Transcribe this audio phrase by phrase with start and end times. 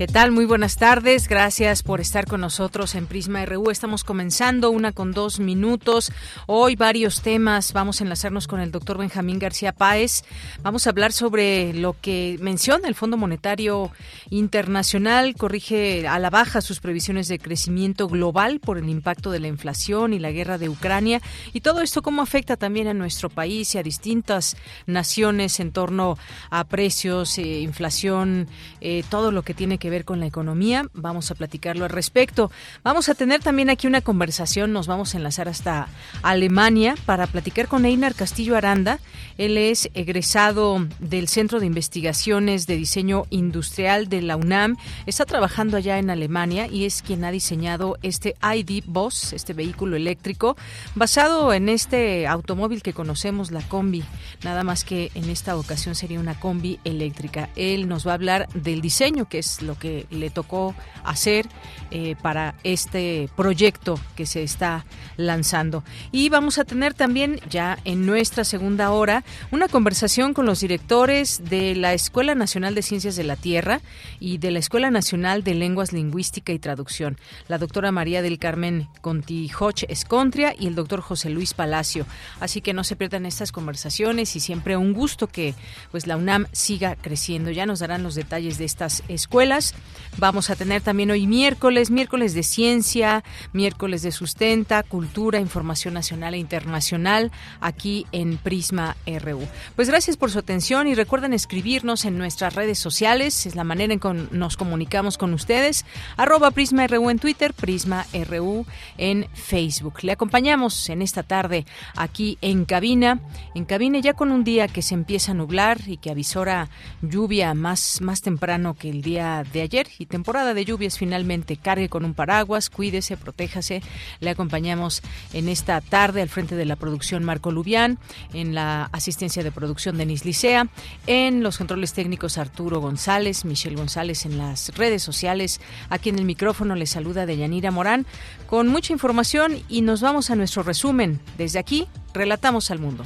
[0.00, 0.30] ¿Qué tal?
[0.30, 1.28] Muy buenas tardes.
[1.28, 3.70] Gracias por estar con nosotros en Prisma RU.
[3.70, 6.10] Estamos comenzando una con dos minutos.
[6.46, 7.74] Hoy varios temas.
[7.74, 10.24] Vamos a enlazarnos con el doctor Benjamín García Páez.
[10.62, 13.90] Vamos a hablar sobre lo que menciona el Fondo Monetario
[14.30, 15.34] Internacional.
[15.36, 20.14] Corrige a la baja sus previsiones de crecimiento global por el impacto de la inflación
[20.14, 21.20] y la guerra de Ucrania.
[21.52, 26.16] Y todo esto cómo afecta también a nuestro país y a distintas naciones en torno
[26.48, 28.48] a precios, eh, inflación,
[28.80, 30.86] eh, todo lo que tiene que ver con la economía.
[30.94, 32.50] Vamos a platicarlo al respecto.
[32.82, 34.72] Vamos a tener también aquí una conversación.
[34.72, 35.88] Nos vamos a enlazar hasta
[36.22, 38.98] Alemania para platicar con Einar Castillo Aranda.
[39.38, 44.76] Él es egresado del Centro de Investigaciones de Diseño Industrial de la UNAM.
[45.06, 49.96] Está trabajando allá en Alemania y es quien ha diseñado este ID Boss, este vehículo
[49.96, 50.56] eléctrico,
[50.94, 54.04] basado en este automóvil que conocemos, la combi.
[54.44, 57.50] Nada más que en esta ocasión sería una combi eléctrica.
[57.56, 61.46] Él nos va a hablar del diseño, que es lo que le tocó hacer
[61.90, 64.84] eh, para este proyecto que se está
[65.16, 65.82] lanzando.
[66.12, 71.42] Y vamos a tener también ya en nuestra segunda hora una conversación con los directores
[71.50, 73.80] de la Escuela Nacional de Ciencias de la Tierra
[74.20, 78.88] y de la Escuela Nacional de Lenguas Lingüística y Traducción, la doctora María del Carmen
[79.00, 82.06] Contijoch Escontria y el doctor José Luis Palacio.
[82.38, 85.54] Así que no se pierdan estas conversaciones y siempre un gusto que
[85.90, 87.50] pues la UNAM siga creciendo.
[87.50, 89.69] Ya nos darán los detalles de estas escuelas.
[90.18, 96.34] Vamos a tener también hoy miércoles, miércoles de ciencia, miércoles de sustenta, cultura, información nacional
[96.34, 99.40] e internacional aquí en Prisma RU.
[99.76, 103.94] Pues gracias por su atención y recuerden escribirnos en nuestras redes sociales, es la manera
[103.94, 105.86] en que nos comunicamos con ustedes,
[106.16, 108.66] arroba Prisma RU en Twitter, Prisma RU
[108.98, 110.00] en Facebook.
[110.02, 111.64] Le acompañamos en esta tarde
[111.96, 113.20] aquí en cabina,
[113.54, 116.68] en cabina ya con un día que se empieza a nublar y que avisora
[117.00, 121.56] lluvia más, más temprano que el día de ayer y temporada de lluvias finalmente.
[121.56, 123.82] Cargue con un paraguas, cuídese, protéjase.
[124.20, 127.98] Le acompañamos en esta tarde al frente de la producción Marco Lubián,
[128.32, 130.68] en la asistencia de producción Denis Licea,
[131.06, 135.60] en los controles técnicos Arturo González, Michelle González en las redes sociales.
[135.88, 138.06] Aquí en el micrófono le saluda Deyanira Morán
[138.46, 141.20] con mucha información y nos vamos a nuestro resumen.
[141.38, 143.04] Desde aquí, relatamos al mundo.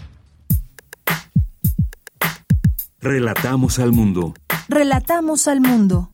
[3.00, 4.34] Relatamos al mundo.
[4.68, 6.13] Relatamos al mundo.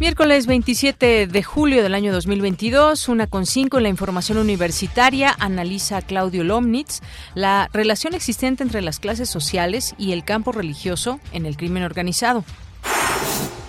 [0.00, 6.00] Miércoles 27 de julio del año 2022, una con cinco en la información universitaria, analiza
[6.00, 7.02] Claudio Lomnitz
[7.34, 12.46] la relación existente entre las clases sociales y el campo religioso en el crimen organizado.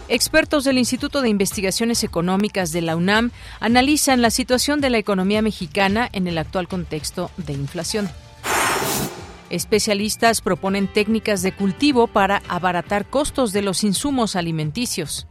[0.08, 5.42] Expertos del Instituto de Investigaciones Económicas de la UNAM analizan la situación de la economía
[5.42, 8.10] mexicana en el actual contexto de inflación.
[9.50, 15.28] Especialistas proponen técnicas de cultivo para abaratar costos de los insumos alimenticios.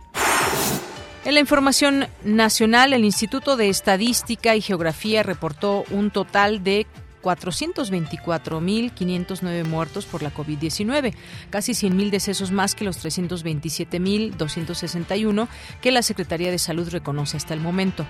[1.30, 6.88] En la información nacional, el Instituto de Estadística y Geografía reportó un total de
[7.22, 11.14] 424.509 muertos por la COVID-19,
[11.48, 15.46] casi 100.000 decesos más que los 327.261
[15.80, 18.04] que la Secretaría de Salud reconoce hasta el momento.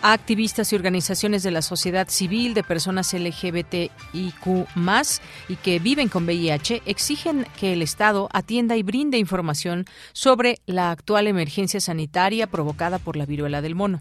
[0.00, 4.68] Activistas y organizaciones de la sociedad civil de personas LGBTIQ
[5.48, 10.92] y que viven con VIH exigen que el Estado atienda y brinde información sobre la
[10.92, 14.00] actual emergencia sanitaria provocada por la viruela del mono.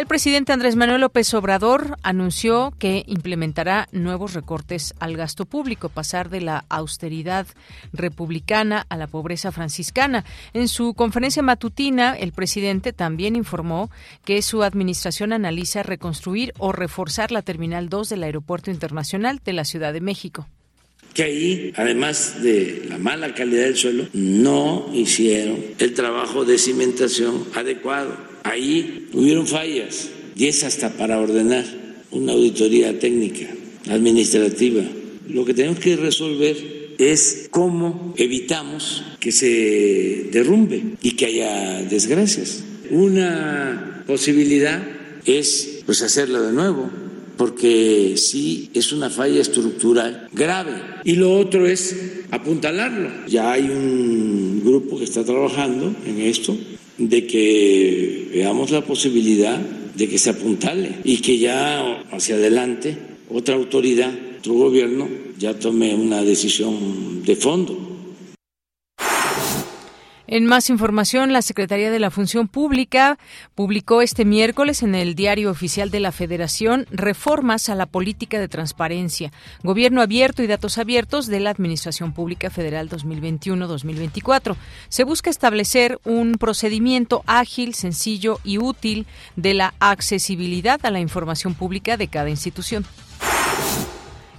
[0.00, 6.30] El presidente Andrés Manuel López Obrador anunció que implementará nuevos recortes al gasto público, pasar
[6.30, 7.46] de la austeridad
[7.92, 10.24] republicana a la pobreza franciscana.
[10.54, 13.90] En su conferencia matutina, el presidente también informó
[14.24, 19.66] que su administración analiza reconstruir o reforzar la Terminal 2 del Aeropuerto Internacional de la
[19.66, 20.48] Ciudad de México
[21.12, 27.46] que ahí, además de la mala calidad del suelo, no hicieron el trabajo de cimentación
[27.56, 31.64] adecuado Ahí hubieron fallas y es hasta para ordenar
[32.10, 33.46] una auditoría técnica,
[33.88, 34.82] administrativa.
[35.28, 42.64] Lo que tenemos que resolver es cómo evitamos que se derrumbe y que haya desgracias.
[42.90, 44.82] Una posibilidad
[45.24, 46.90] es pues hacerlo de nuevo,
[47.36, 50.72] porque sí es una falla estructural grave.
[51.04, 51.96] Y lo otro es
[52.30, 53.10] apuntalarlo.
[53.28, 56.56] Ya hay un grupo que está trabajando en esto,
[57.00, 62.96] de que veamos la posibilidad de que se apuntale y que ya hacia adelante
[63.30, 65.08] otra autoridad, otro gobierno,
[65.38, 67.89] ya tome una decisión de fondo
[70.30, 73.18] en más información, la Secretaría de la Función Pública
[73.56, 78.46] publicó este miércoles en el Diario Oficial de la Federación reformas a la política de
[78.46, 79.32] transparencia,
[79.64, 84.54] gobierno abierto y datos abiertos de la Administración Pública Federal 2021-2024.
[84.88, 91.54] Se busca establecer un procedimiento ágil, sencillo y útil de la accesibilidad a la información
[91.54, 92.86] pública de cada institución.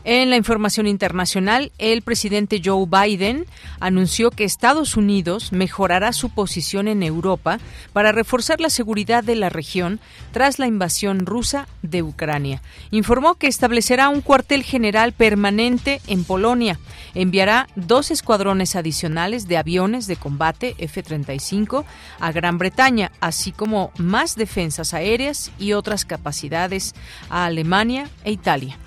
[0.03, 3.45] En la información internacional, el presidente Joe Biden
[3.79, 7.59] anunció que Estados Unidos mejorará su posición en Europa
[7.93, 9.99] para reforzar la seguridad de la región
[10.31, 12.63] tras la invasión rusa de Ucrania.
[12.89, 16.79] Informó que establecerá un cuartel general permanente en Polonia,
[17.13, 21.85] enviará dos escuadrones adicionales de aviones de combate F-35
[22.19, 26.95] a Gran Bretaña, así como más defensas aéreas y otras capacidades
[27.29, 28.79] a Alemania e Italia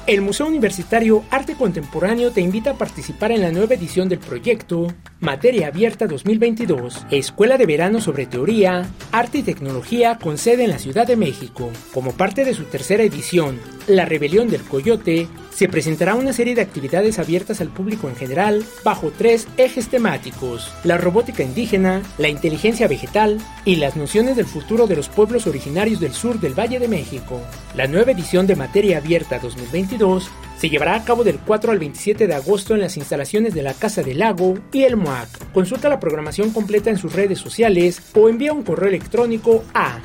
[0.07, 4.87] El Museo Universitario Arte Contemporáneo te invita a participar en la nueva edición del proyecto
[5.21, 10.79] Materia Abierta 2022, Escuela de Verano sobre Teoría, Arte y Tecnología con sede en la
[10.79, 11.71] Ciudad de México.
[11.93, 16.61] Como parte de su tercera edición, La Rebelión del Coyote, se presentará una serie de
[16.61, 22.87] actividades abiertas al público en general bajo tres ejes temáticos, la robótica indígena, la inteligencia
[22.87, 26.87] vegetal y las nociones del futuro de los pueblos originarios del sur del Valle de
[26.87, 27.41] México.
[27.75, 32.27] La nueva edición de Materia Abierta 2022 se llevará a cabo del 4 al 27
[32.27, 35.53] de agosto en las instalaciones de la Casa del Lago y el MOAC.
[35.53, 39.99] Consulta la programación completa en sus redes sociales o envía un correo electrónico a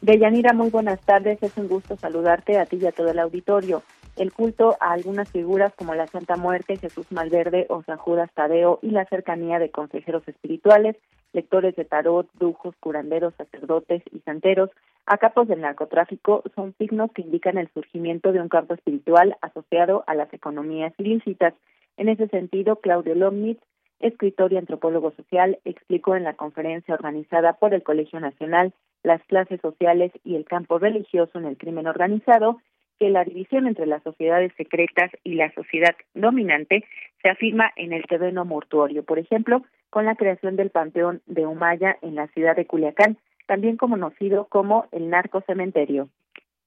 [0.01, 1.43] Deyanira, muy buenas tardes.
[1.43, 3.83] Es un gusto saludarte a ti y a todo el auditorio
[4.19, 8.79] el culto a algunas figuras como la Santa Muerte, Jesús Malverde o San Judas Tadeo
[8.83, 10.97] y la cercanía de consejeros espirituales
[11.33, 14.71] lectores de tarot, brujos, curanderos, sacerdotes y santeros,
[15.07, 20.05] a capos del narcotráfico son signos que indican el surgimiento de un campo espiritual asociado
[20.07, 21.55] a las economías ilícitas.
[21.97, 23.63] En ese sentido, Claudio Lomnitz,
[24.01, 28.73] escritor y antropólogo social, explicó en la conferencia organizada por el Colegio Nacional
[29.03, 32.61] las clases sociales y el campo religioso en el crimen organizado
[32.99, 36.85] que la división entre las sociedades secretas y la sociedad dominante
[37.23, 41.97] se afirma en el terreno mortuorio, por ejemplo, con la creación del Panteón de Humaya
[42.03, 46.09] en la ciudad de Culiacán, también conocido como el narco cementerio.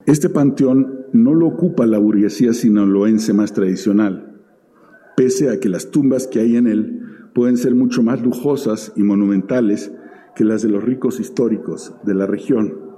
[0.08, 4.42] Este panteón no lo ocupa la burguesía sinaloense más tradicional,
[5.16, 7.02] pese a que las tumbas que hay en él
[7.36, 9.94] pueden ser mucho más lujosas y monumentales
[10.36, 12.91] que las de los ricos históricos de la región.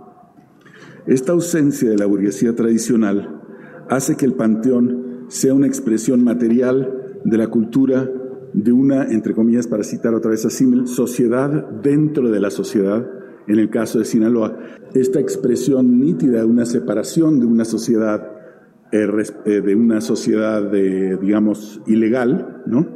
[1.06, 3.42] Esta ausencia de la burguesía tradicional
[3.90, 8.10] hace que el panteón sea una expresión material de la cultura
[8.54, 11.50] de una, entre comillas, para citar otra vez a Simmel, sociedad
[11.82, 13.06] dentro de la sociedad,
[13.48, 14.58] en el caso de Sinaloa.
[14.94, 18.32] Esta expresión nítida de una separación de una sociedad,
[18.92, 19.08] eh,
[19.46, 22.88] eh, de una sociedad, digamos, ilegal, ¿no?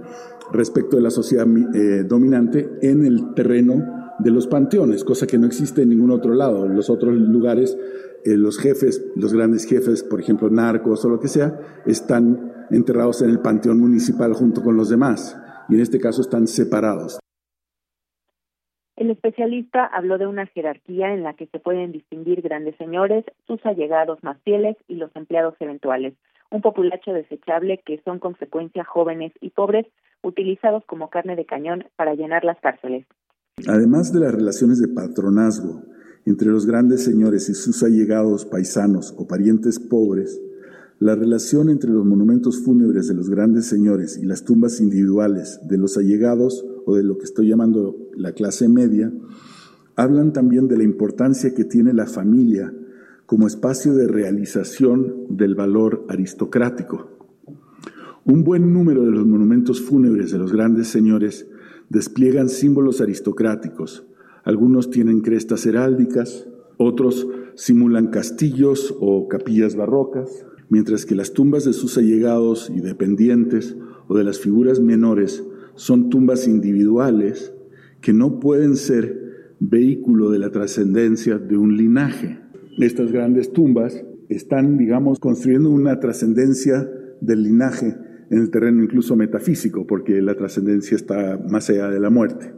[0.52, 5.48] respecto de la sociedad eh, dominante en el terreno de los panteones, cosa que no
[5.48, 6.66] existe en ningún otro lado.
[6.66, 7.78] En los otros lugares,
[8.26, 13.22] eh, los jefes, los grandes jefes, por ejemplo, narcos o lo que sea, están enterrados
[13.22, 17.20] en el panteón municipal junto con los demás, y en este caso están separados.
[18.98, 23.64] El especialista habló de una jerarquía en la que se pueden distinguir grandes señores, sus
[23.64, 26.16] allegados más fieles y los empleados eventuales,
[26.50, 29.86] un populacho desechable que son consecuencia jóvenes y pobres
[30.24, 33.06] utilizados como carne de cañón para llenar las cárceles.
[33.66, 35.84] Además de las relaciones de patronazgo
[36.26, 40.40] entre los grandes señores y sus allegados paisanos o parientes pobres,
[41.00, 45.80] la relación entre los monumentos fúnebres de los grandes señores y las tumbas individuales de
[45.80, 49.12] los allegados o de lo que estoy llamando la clase media,
[49.96, 52.72] hablan también de la importancia que tiene la familia
[53.26, 57.10] como espacio de realización del valor aristocrático.
[58.24, 61.48] Un buen número de los monumentos fúnebres de los grandes señores
[61.90, 64.06] despliegan símbolos aristocráticos.
[64.44, 71.74] Algunos tienen crestas heráldicas, otros simulan castillos o capillas barrocas, mientras que las tumbas de
[71.74, 73.76] sus allegados y dependientes
[74.08, 75.44] o de las figuras menores
[75.76, 77.54] son tumbas individuales
[78.02, 82.40] que no pueden ser vehículo de la trascendencia de un linaje.
[82.78, 86.90] Estas grandes tumbas están, digamos, construyendo una trascendencia
[87.22, 87.96] del linaje
[88.30, 92.54] en el terreno incluso metafísico, porque la trascendencia está más allá de la muerte.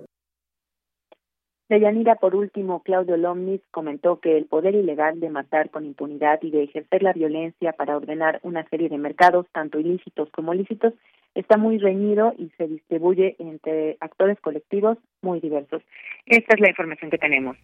[1.70, 6.40] De Yanira, por último, Claudio Lomnis comentó que el poder ilegal de matar con impunidad
[6.42, 10.94] y de ejercer la violencia para ordenar una serie de mercados, tanto ilícitos como lícitos,
[11.36, 15.84] está muy reñido y se distribuye entre actores colectivos muy diversos.
[16.26, 17.56] Esta es la información que tenemos.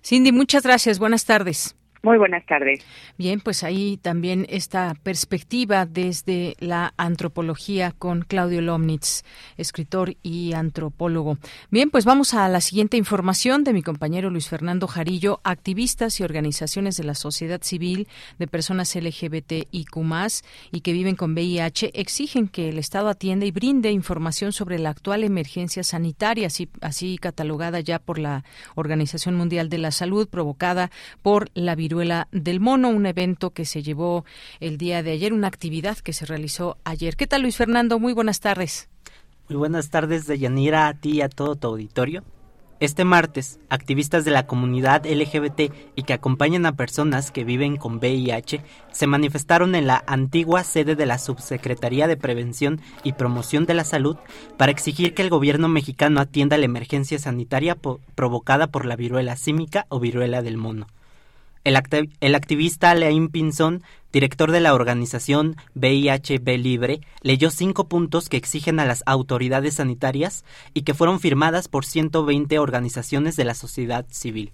[0.00, 1.00] Cindy, muchas gracias.
[1.00, 1.76] Buenas tardes.
[2.02, 2.82] Muy buenas tardes.
[3.18, 9.22] Bien, pues ahí también esta perspectiva desde la antropología con Claudio Lomnitz,
[9.58, 11.36] escritor y antropólogo.
[11.70, 15.40] Bien, pues vamos a la siguiente información de mi compañero Luis Fernando Jarillo.
[15.44, 19.96] Activistas y organizaciones de la sociedad civil de personas LGBTIQ
[20.72, 24.88] y que viven con VIH exigen que el Estado atienda y brinde información sobre la
[24.88, 28.42] actual emergencia sanitaria, así, así catalogada ya por la
[28.74, 30.90] Organización Mundial de la Salud, provocada
[31.22, 34.24] por la viruela viruela del mono, un evento que se llevó
[34.60, 37.16] el día de ayer, una actividad que se realizó ayer.
[37.16, 37.98] ¿Qué tal, Luis Fernando?
[37.98, 38.88] Muy buenas tardes.
[39.48, 42.22] Muy buenas tardes, Deyanira, a ti y a todo tu auditorio.
[42.78, 47.96] Este martes, activistas de la comunidad LGBT y que acompañan a personas que viven con
[47.96, 53.74] VIH se manifestaron en la antigua sede de la Subsecretaría de Prevención y Promoción de
[53.74, 54.16] la Salud
[54.56, 57.76] para exigir que el gobierno mexicano atienda la emergencia sanitaria
[58.14, 60.86] provocada por la viruela símica o viruela del mono.
[61.62, 61.76] El,
[62.34, 68.86] activista Leim Pinson, director de la organización VIHB Libre, leyó cinco puntos que exigen a
[68.86, 74.52] las autoridades sanitarias y que fueron firmadas por 120 organizaciones de la sociedad civil.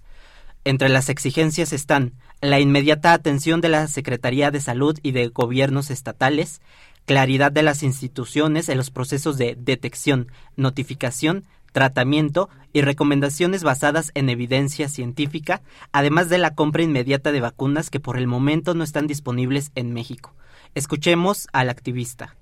[0.65, 5.91] Entre las exigencias están la inmediata atención de la Secretaría de Salud y de gobiernos
[5.91, 6.61] estatales,
[7.05, 11.45] claridad de las instituciones en los procesos de detección, notificación
[11.77, 15.61] tratamiento y recomendaciones basadas en evidencia científica,
[15.93, 19.93] además de la compra inmediata de vacunas que por el momento no están disponibles en
[19.93, 20.33] México.
[20.75, 22.35] Escuchemos al activista.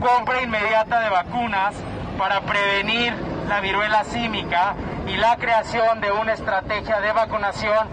[0.00, 1.76] Compra inmediata de vacunas
[2.18, 3.14] para prevenir
[3.48, 4.74] la viruela símica
[5.06, 7.86] y la creación de una estrategia de vacunación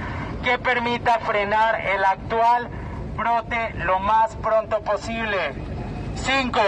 [0.43, 2.69] que permita frenar el actual
[3.15, 5.53] brote lo más pronto posible.
[6.15, 6.59] 5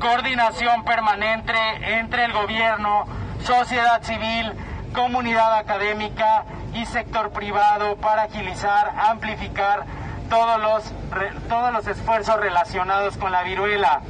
[0.00, 1.54] coordinación permanente
[1.98, 3.04] entre el gobierno,
[3.44, 4.52] sociedad civil,
[4.94, 9.84] comunidad académica y sector privado para agilizar, amplificar
[10.28, 10.92] todos los,
[11.48, 14.00] todos los esfuerzos relacionados con la viruela.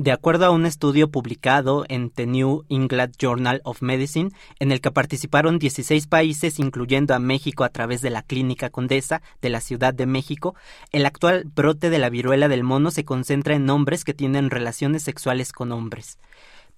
[0.00, 4.80] De acuerdo a un estudio publicado en The New England Journal of Medicine, en el
[4.80, 9.60] que participaron 16 países, incluyendo a México a través de la Clínica Condesa de la
[9.60, 10.54] Ciudad de México,
[10.90, 15.02] el actual brote de la viruela del mono se concentra en hombres que tienen relaciones
[15.02, 16.18] sexuales con hombres.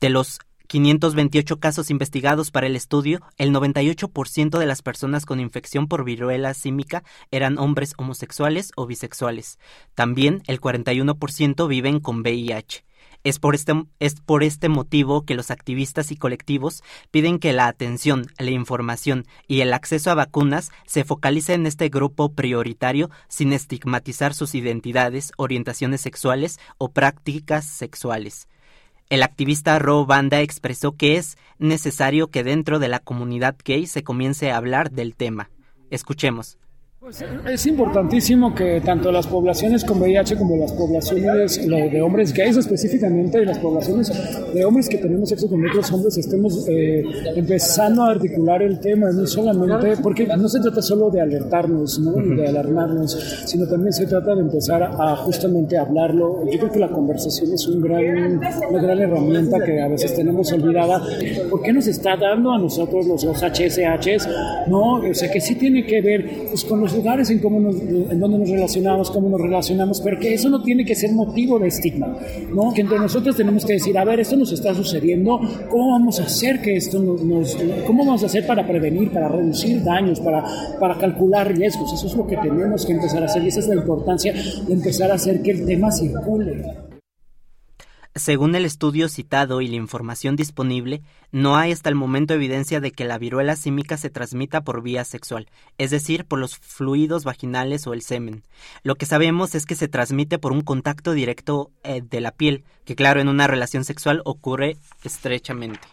[0.00, 5.86] De los 528 casos investigados para el estudio, el 98% de las personas con infección
[5.86, 9.60] por viruela símica eran hombres homosexuales o bisexuales.
[9.94, 12.82] También el 41% viven con VIH.
[13.24, 17.68] Es por, este, es por este motivo que los activistas y colectivos piden que la
[17.68, 23.52] atención, la información y el acceso a vacunas se focalice en este grupo prioritario sin
[23.52, 28.48] estigmatizar sus identidades, orientaciones sexuales o prácticas sexuales.
[29.08, 34.02] El activista Ro Banda expresó que es necesario que dentro de la comunidad gay se
[34.02, 35.50] comience a hablar del tema.
[35.90, 36.56] Escuchemos.
[37.02, 42.56] Pues es importantísimo que tanto las poblaciones con VIH como las poblaciones de hombres gays
[42.56, 44.12] específicamente y las poblaciones
[44.54, 47.02] de hombres que tenemos sexo con otros hombres estemos eh,
[47.34, 52.12] empezando a articular el tema, no solamente, porque no se trata solo de alertarnos, ¿no?
[52.12, 56.44] de alarmarnos, sino también se trata de empezar a justamente hablarlo.
[56.52, 58.40] Yo creo que la conversación es un gran,
[58.70, 61.02] una gran herramienta que a veces tenemos olvidada.
[61.50, 64.28] ¿Por qué nos está dando a nosotros los, los HSHs?
[64.68, 67.80] No, o sea que sí tiene que ver pues, con los lugares en, cómo nos,
[67.80, 71.58] en donde nos relacionamos, cómo nos relacionamos, pero que eso no tiene que ser motivo
[71.58, 72.16] de estigma,
[72.54, 72.72] ¿no?
[72.72, 76.24] Que entre nosotros tenemos que decir, a ver, esto nos está sucediendo, ¿cómo vamos a
[76.24, 77.56] hacer que esto nos,
[77.86, 80.44] cómo vamos a hacer para prevenir, para reducir daños, para,
[80.78, 81.92] para calcular riesgos?
[81.92, 84.72] Eso es lo que tenemos que empezar a hacer y esa es la importancia de
[84.72, 86.91] empezar a hacer que el tema circule.
[88.14, 91.00] Según el estudio citado y la información disponible,
[91.30, 95.04] no hay hasta el momento evidencia de que la viruela símica se transmita por vía
[95.04, 98.42] sexual, es decir, por los fluidos vaginales o el semen.
[98.82, 102.64] Lo que sabemos es que se transmite por un contacto directo eh, de la piel,
[102.84, 105.88] que claro, en una relación sexual ocurre estrechamente.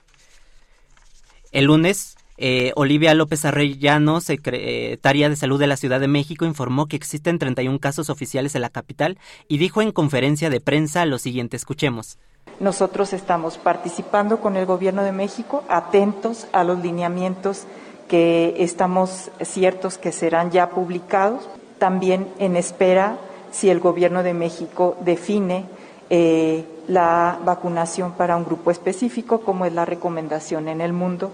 [1.53, 6.87] El lunes, eh, Olivia López Arrellano, secretaria de Salud de la Ciudad de México, informó
[6.87, 9.17] que existen 31 casos oficiales en la capital
[9.49, 12.17] y dijo en conferencia de prensa lo siguiente, escuchemos.
[12.61, 17.65] Nosotros estamos participando con el Gobierno de México, atentos a los lineamientos
[18.07, 21.47] que estamos ciertos que serán ya publicados,
[21.77, 23.17] también en espera
[23.51, 25.65] si el Gobierno de México define
[26.09, 31.31] eh, la vacunación para un grupo específico, como es la recomendación en el mundo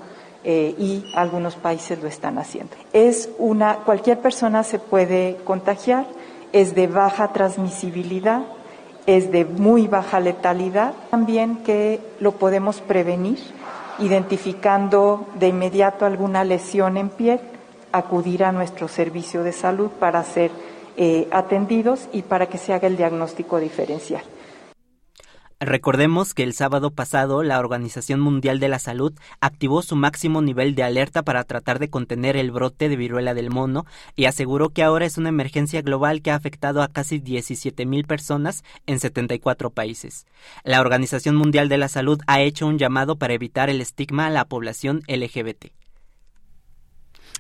[0.48, 2.76] eh, y algunos países lo están haciendo.
[2.94, 6.06] Es una, cualquier persona se puede contagiar,
[6.54, 8.44] es de baja transmisibilidad,
[9.08, 13.40] es de muy baja letalidad, también que lo podemos prevenir
[13.98, 17.40] identificando de inmediato alguna lesión en piel,
[17.92, 20.52] acudir a nuestro servicio de salud para ser
[20.96, 24.22] eh, atendidos y para que se haga el diagnóstico diferencial.
[25.62, 30.76] Recordemos que el sábado pasado la Organización Mundial de la Salud activó su máximo nivel
[30.76, 33.86] de alerta para tratar de contener el brote de viruela del mono
[34.18, 38.04] y aseguró que ahora es una emergencia global que ha afectado a casi 17 mil
[38.04, 40.28] personas en 74 países.
[40.66, 44.32] La Organización Mundial de la Salud ha hecho un llamado para evitar el estigma a
[44.32, 45.68] la población LGBT.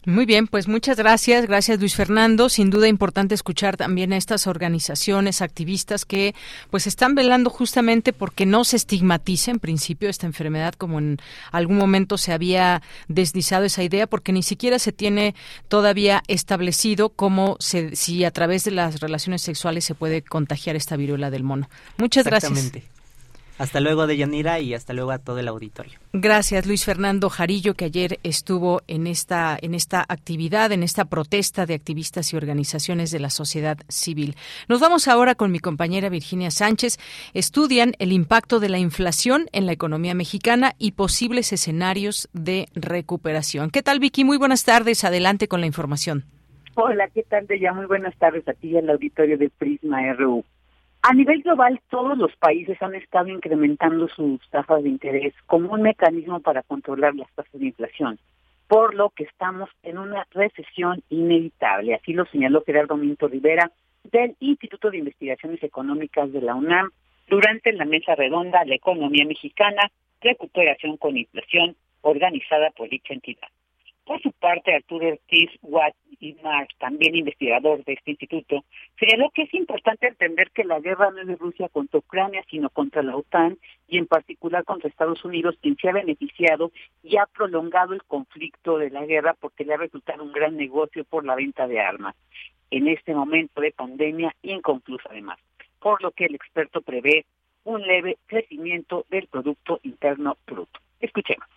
[0.05, 1.47] Muy bien, pues muchas gracias.
[1.47, 2.49] Gracias, Luis Fernando.
[2.49, 6.35] Sin duda importante escuchar también a estas organizaciones activistas que
[6.69, 11.17] pues están velando justamente porque no se estigmatice en principio esta enfermedad como en
[11.51, 15.33] algún momento se había deslizado esa idea porque ni siquiera se tiene
[15.67, 20.95] todavía establecido cómo se, si a través de las relaciones sexuales se puede contagiar esta
[20.97, 21.69] viruela del mono.
[21.97, 22.71] Muchas gracias.
[23.57, 25.93] Hasta luego, Deyanira, y hasta luego a todo el auditorio.
[26.11, 31.65] Gracias, Luis Fernando Jarillo, que ayer estuvo en esta, en esta actividad, en esta protesta
[31.65, 34.35] de activistas y organizaciones de la sociedad civil.
[34.67, 36.97] Nos vamos ahora con mi compañera Virginia Sánchez.
[37.33, 43.69] Estudian el impacto de la inflación en la economía mexicana y posibles escenarios de recuperación.
[43.69, 44.25] ¿Qué tal, Vicky?
[44.25, 45.03] Muy buenas tardes.
[45.05, 46.25] Adelante con la información.
[46.75, 47.71] Hola, ¿qué tal, Deya?
[47.71, 50.43] Muy buenas tardes a ti y al auditorio de Prisma RU.
[51.07, 55.83] A nivel global, todos los países han estado incrementando sus tasas de interés como un
[55.83, 58.17] mecanismo para controlar las tasas de inflación,
[58.67, 61.93] por lo que estamos en una recesión inevitable.
[61.93, 63.71] Así lo señaló Gerardo Minto Rivera
[64.03, 66.89] del Instituto de Investigaciones Económicas de la UNAM
[67.27, 69.91] durante la mesa redonda La Economía Mexicana,
[70.21, 73.49] Recuperación con Inflación, organizada por dicha entidad.
[74.05, 78.63] Por su parte, Arturo Ortiz Watt y Marx, también investigador de este instituto,
[78.99, 82.69] señaló que es importante entender que la guerra no es de Rusia contra Ucrania, sino
[82.69, 86.71] contra la OTAN y en particular contra Estados Unidos, quien se ha beneficiado
[87.03, 91.03] y ha prolongado el conflicto de la guerra porque le ha resultado un gran negocio
[91.03, 92.15] por la venta de armas
[92.71, 95.39] en este momento de pandemia inconclusa además,
[95.79, 97.25] por lo que el experto prevé
[97.63, 100.79] un leve crecimiento del Producto Interno Bruto.
[100.99, 101.47] Escuchemos.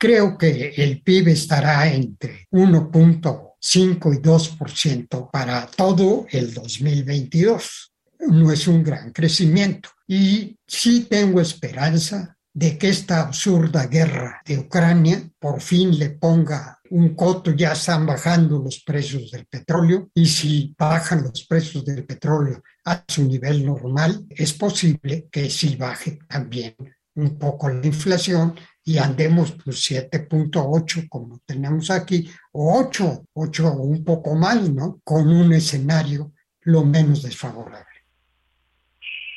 [0.00, 7.92] Creo que el PIB estará entre 1.5 y 2% para todo el 2022.
[8.28, 14.58] No es un gran crecimiento y sí tengo esperanza de que esta absurda guerra de
[14.58, 20.26] Ucrania por fin le ponga un coto, ya están bajando los precios del petróleo y
[20.26, 26.20] si bajan los precios del petróleo a su nivel normal, es posible que sí baje
[26.28, 26.76] también
[27.14, 28.54] un poco la inflación
[28.88, 34.96] y andemos pues 7.8 como tenemos aquí, o 8, 8 o un poco más, ¿no?
[35.04, 37.84] Con un escenario lo menos desfavorable.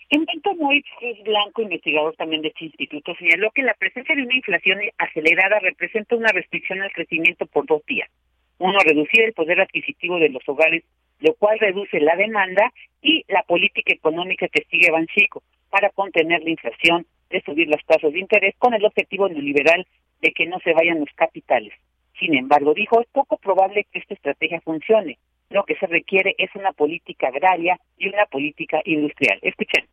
[0.10, 4.36] Enrique Moitz Cruz Blanco, investigador también de este instituto, señaló que la presencia de una
[4.36, 8.10] inflación acelerada representa una restricción al crecimiento por dos días.
[8.58, 10.86] Uno, reducir el poder adquisitivo de los hogares,
[11.20, 16.52] lo cual reduce la demanda, y la política económica que sigue Banchico para contener la
[16.52, 19.86] inflación, de subir las tasas de interés con el objetivo neoliberal
[20.22, 21.74] de que no se vayan los capitales.
[22.20, 25.18] Sin embargo, dijo, es poco probable que esta estrategia funcione.
[25.50, 29.40] Lo que se requiere es una política agraria y una política industrial.
[29.42, 29.86] Escuchen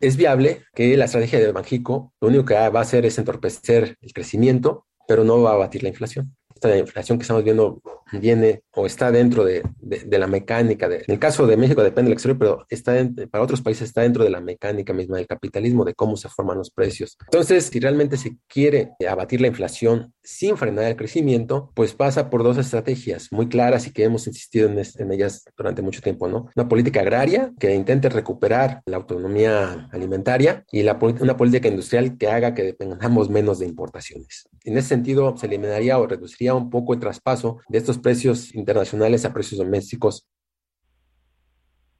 [0.00, 3.96] es viable que la estrategia de Banjico lo único que va a hacer es entorpecer
[4.00, 6.36] el crecimiento, pero no va a abatir la inflación.
[6.64, 10.88] Esta inflación que estamos viendo viene o está dentro de, la mecánica.
[10.88, 12.94] De, en el caso de México depende del exterior, pero está
[13.30, 16.58] para otros países está dentro de la mecánica misma del capitalismo, de cómo se forman
[16.58, 17.16] los precios.
[17.26, 22.42] Entonces, si realmente se quiere abatir la inflación sin frenar el crecimiento, pues pasa por
[22.42, 26.48] dos estrategias muy claras y que hemos insistido en, ellas durante mucho tiempo, ¿no?
[26.56, 32.28] Una política agraria que intente recuperar la autonomía alimentaria y la, una política industrial que
[32.28, 34.48] haga que dependamos menos de importaciones.
[34.64, 39.24] En ese sentido, se eliminaría o reduciría un poco el traspaso de estos precios internacionales
[39.24, 40.26] a precios domésticos.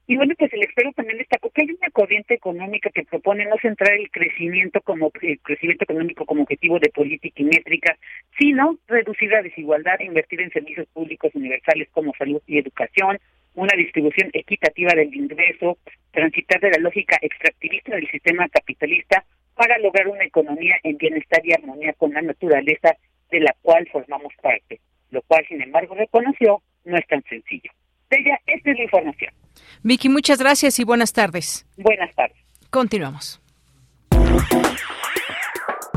[0.07, 3.55] Y bueno, pues el experto también destacó que hay una corriente económica que propone no
[3.59, 7.97] centrar el crecimiento como el crecimiento económico como objetivo de política y métrica,
[8.37, 13.17] sino reducir la desigualdad invertir en servicios públicos universales como salud y educación,
[13.55, 15.79] una distribución equitativa del ingreso,
[16.11, 21.53] transitar de la lógica extractivista del sistema capitalista para lograr una economía en bienestar y
[21.53, 22.95] armonía con la naturaleza
[23.29, 24.79] de la cual formamos parte
[25.15, 27.71] lo cual, sin embargo, reconoció no es tan sencillo.
[28.09, 29.33] Ella, esta es la información.
[29.81, 31.65] Vicky, muchas gracias y buenas tardes.
[31.77, 32.37] Buenas tardes.
[32.69, 33.41] Continuamos.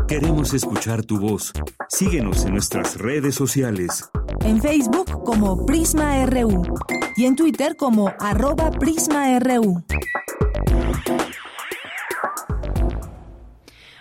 [0.08, 1.52] Queremos escuchar tu voz.
[1.88, 4.08] Síguenos en nuestras redes sociales.
[4.42, 6.62] En Facebook como Prisma RU
[7.16, 9.84] y en Twitter como arroba PrismaRU.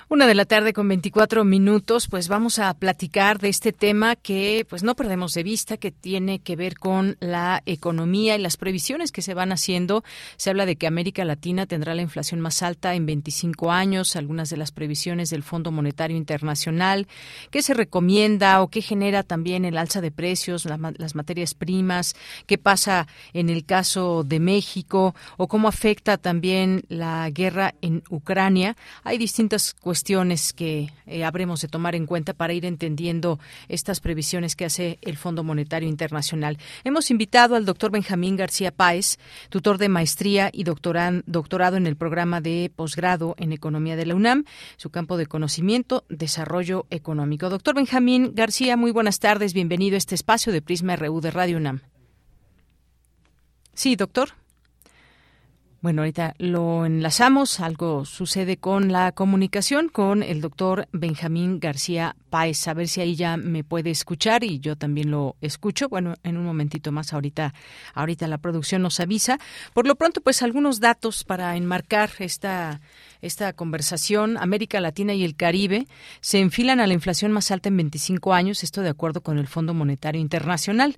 [0.09, 4.65] Una de la tarde con 24 minutos, pues vamos a platicar de este tema que
[4.69, 9.11] pues no perdemos de vista, que tiene que ver con la economía y las previsiones
[9.11, 10.05] que se van haciendo.
[10.37, 14.49] Se habla de que América Latina tendrá la inflación más alta en 25 años, algunas
[14.49, 17.05] de las previsiones del Fondo Monetario Internacional,
[17.51, 22.15] qué se recomienda o qué genera también el alza de precios, las materias primas,
[22.45, 28.77] qué pasa en el caso de México o cómo afecta también la guerra en Ucrania.
[29.03, 33.99] Hay distintas cuestiones cuestiones que eh, habremos de tomar en cuenta para ir entendiendo estas
[33.99, 36.59] previsiones que hace el Fondo Monetario Internacional.
[36.83, 39.17] Hemos invitado al doctor Benjamín García Páez,
[39.49, 44.45] tutor de maestría y doctorado en el programa de posgrado en Economía de la UNAM,
[44.75, 47.49] su campo de conocimiento, desarrollo económico.
[47.49, 51.57] Doctor Benjamín García, muy buenas tardes, bienvenido a este espacio de Prisma RU de Radio
[51.57, 51.81] UNAM.
[53.73, 54.29] Sí, doctor.
[55.79, 57.59] Bueno, ahorita lo enlazamos.
[57.59, 62.67] Algo sucede con la comunicación con el doctor Benjamín García Páez.
[62.67, 65.87] A ver si ahí ya me puede escuchar y yo también lo escucho.
[65.87, 67.53] Bueno, en un momentito más, ahorita,
[67.93, 69.39] ahorita la producción nos avisa.
[69.73, 72.81] Por lo pronto, pues algunos datos para enmarcar esta
[73.21, 75.85] esta conversación, América Latina y el Caribe
[76.21, 79.47] se enfilan a la inflación más alta en 25 años, esto de acuerdo con el
[79.47, 80.95] Fondo Monetario Internacional.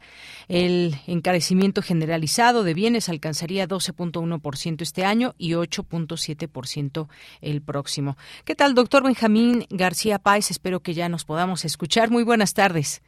[0.48, 7.08] El encarecimiento generalizado de bienes alcanzaría 12.1% este año y 8.7%
[7.42, 8.18] el próximo.
[8.46, 10.52] ¿Qué tal, doctor Benjamín García Páez?
[10.52, 12.10] Espero que ya nos podamos escuchar.
[12.10, 13.02] Muy buenas tardes.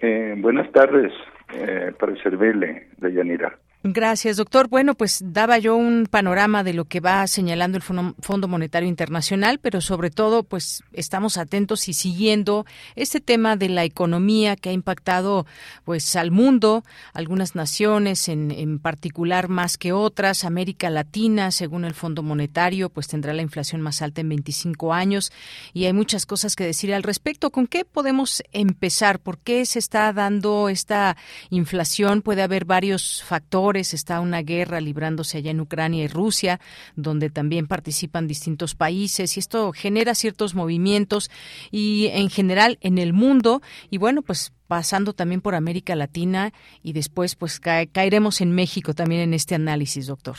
[0.00, 1.12] Eh, buenas tardes,
[1.54, 3.56] eh, para servirle, Deyanira.
[3.84, 4.68] Gracias, doctor.
[4.68, 9.58] Bueno, pues daba yo un panorama de lo que va señalando el Fondo Monetario Internacional,
[9.58, 12.64] pero sobre todo, pues estamos atentos y siguiendo
[12.94, 15.46] este tema de la economía que ha impactado,
[15.84, 20.44] pues, al mundo, algunas naciones en, en particular más que otras.
[20.44, 25.32] América Latina, según el Fondo Monetario, pues tendrá la inflación más alta en 25 años
[25.72, 27.50] y hay muchas cosas que decir al respecto.
[27.50, 29.18] ¿Con qué podemos empezar?
[29.18, 31.16] ¿Por qué se está dando esta
[31.50, 32.22] inflación?
[32.22, 36.60] Puede haber varios factores está una guerra librándose allá en Ucrania y Rusia,
[36.96, 41.30] donde también participan distintos países y esto genera ciertos movimientos
[41.70, 46.92] y en general en el mundo y bueno, pues pasando también por América Latina y
[46.92, 50.36] después pues caeremos en México también en este análisis, doctor.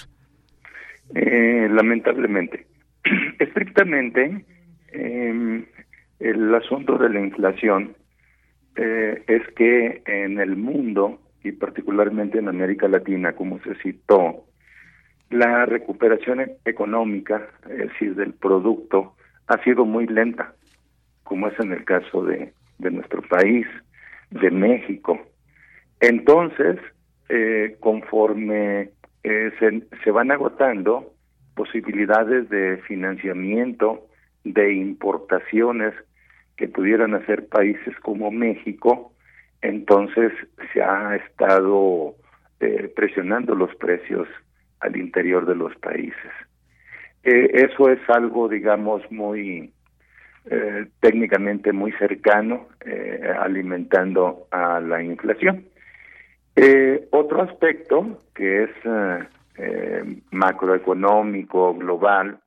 [1.16, 2.66] Eh, lamentablemente,
[3.40, 4.46] estrictamente
[4.92, 5.66] em,
[6.20, 7.96] el asunto de la inflación
[8.76, 14.46] eh, es que en el mundo y particularmente en América Latina, como se citó,
[15.30, 19.16] la recuperación e-, económica, es decir, del producto,
[19.48, 20.54] ha sido muy lenta,
[21.24, 23.68] como es en el caso de, de nuestro país,
[24.32, 25.20] de México.
[26.00, 26.80] Entonces,
[27.30, 28.90] eh, conforme
[29.24, 31.14] eh, se, se van agotando
[31.56, 34.08] posibilidades de financiamiento,
[34.44, 35.94] de importaciones
[36.58, 39.14] que pudieran hacer países como México,
[39.64, 40.34] entonces
[40.74, 42.16] se ha estado
[42.60, 44.28] eh, presionando los precios
[44.82, 46.32] al interior de los países.
[47.24, 49.74] Eh, eso es algo, digamos, muy
[50.46, 52.68] eh, técnicamente muy cercano,
[53.40, 55.66] alimentando a la inflación.
[57.12, 58.72] otro aspecto que es
[60.32, 62.40] macroeconómico, global,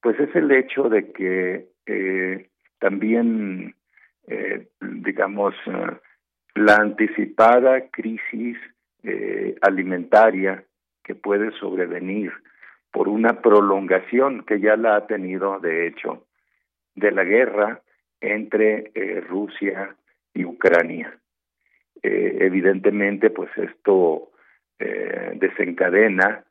[0.00, 3.74] pues es el hecho de que también,
[4.80, 5.54] digamos,
[6.54, 8.56] la anticipada crisis
[9.02, 10.64] eh, alimentaria
[11.02, 12.32] que puede sobrevenir
[12.90, 16.26] por una prolongación que ya la ha tenido, de hecho,
[16.94, 17.80] de la guerra
[18.20, 19.96] entre eh, Rusia
[20.34, 21.18] y Ucrania.
[22.02, 24.28] Eh, evidentemente, pues esto
[25.36, 26.44] desencadena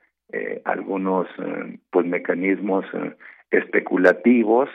[0.64, 1.28] algunos
[1.90, 2.86] pues mecanismos
[3.50, 4.70] especulativos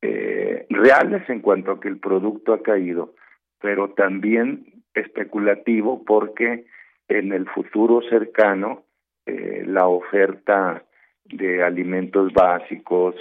[0.00, 3.12] reales en cuanto a que el producto ha caído,
[3.60, 6.66] pero también especulativo porque
[7.08, 8.84] en el futuro cercano
[9.26, 10.84] eh, la oferta
[11.24, 13.14] de alimentos básicos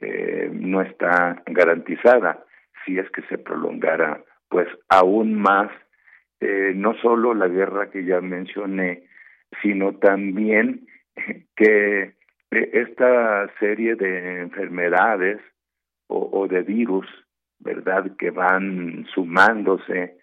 [0.00, 2.44] eh, no está garantizada
[2.84, 5.70] si es que se prolongara pues aún más
[6.40, 9.04] eh, no solo la guerra que ya mencioné
[9.62, 10.86] sino también
[11.56, 12.14] que
[12.50, 15.38] esta serie de enfermedades
[16.08, 17.06] o de virus
[17.60, 18.16] ¿verdad?
[18.18, 20.16] Que van sumándose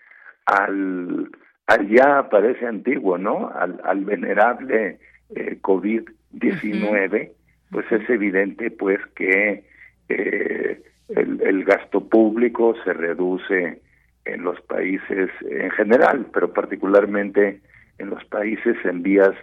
[0.45, 1.29] al,
[1.67, 3.49] al ya parece antiguo, ¿no?
[3.49, 4.99] Al, al venerable
[5.35, 7.31] eh, COVID-19,
[7.71, 9.63] pues es evidente pues que
[10.09, 13.81] eh, el, el gasto público se reduce
[14.25, 17.61] en los países en general, pero particularmente
[17.97, 19.33] en los países en vías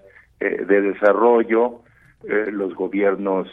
[0.41, 1.81] eh, de desarrollo,
[2.29, 3.49] eh, los gobiernos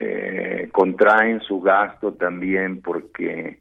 [0.00, 3.58] eh, contraen su gasto también porque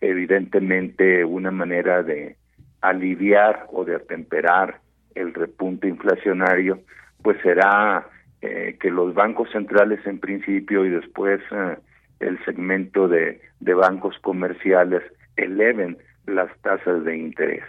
[0.00, 2.36] evidentemente una manera de
[2.80, 4.80] aliviar o de atemperar
[5.14, 6.80] el repunte inflacionario
[7.22, 8.08] pues será
[8.42, 11.76] eh, que los bancos centrales en principio y después eh,
[12.20, 15.02] el segmento de, de bancos comerciales
[15.36, 17.64] eleven las tasas de interés.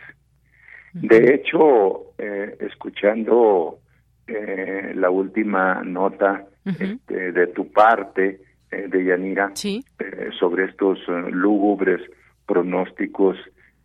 [0.94, 3.80] De hecho, eh, escuchando
[4.26, 11.32] eh, la última nota este, de tu parte, eh, de Yanira, eh, sobre estos eh,
[11.32, 12.02] lúgubres
[12.46, 13.38] pronósticos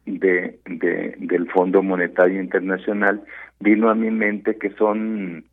[0.07, 3.23] de, de, del Fondo Monetario Internacional,
[3.61, 5.45] vino a mi mente que son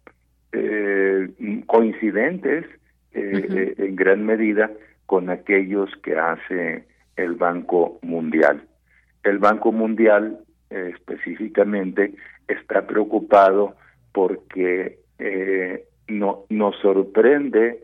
[1.67, 2.65] coincidentes
[3.13, 4.71] en gran medida
[5.05, 8.63] con aquellos que hace el Banco Mundial.
[9.23, 10.39] El Banco Mundial
[10.71, 12.15] específicamente
[12.47, 13.75] está preocupado
[14.11, 17.83] porque eh, no, nos sorprende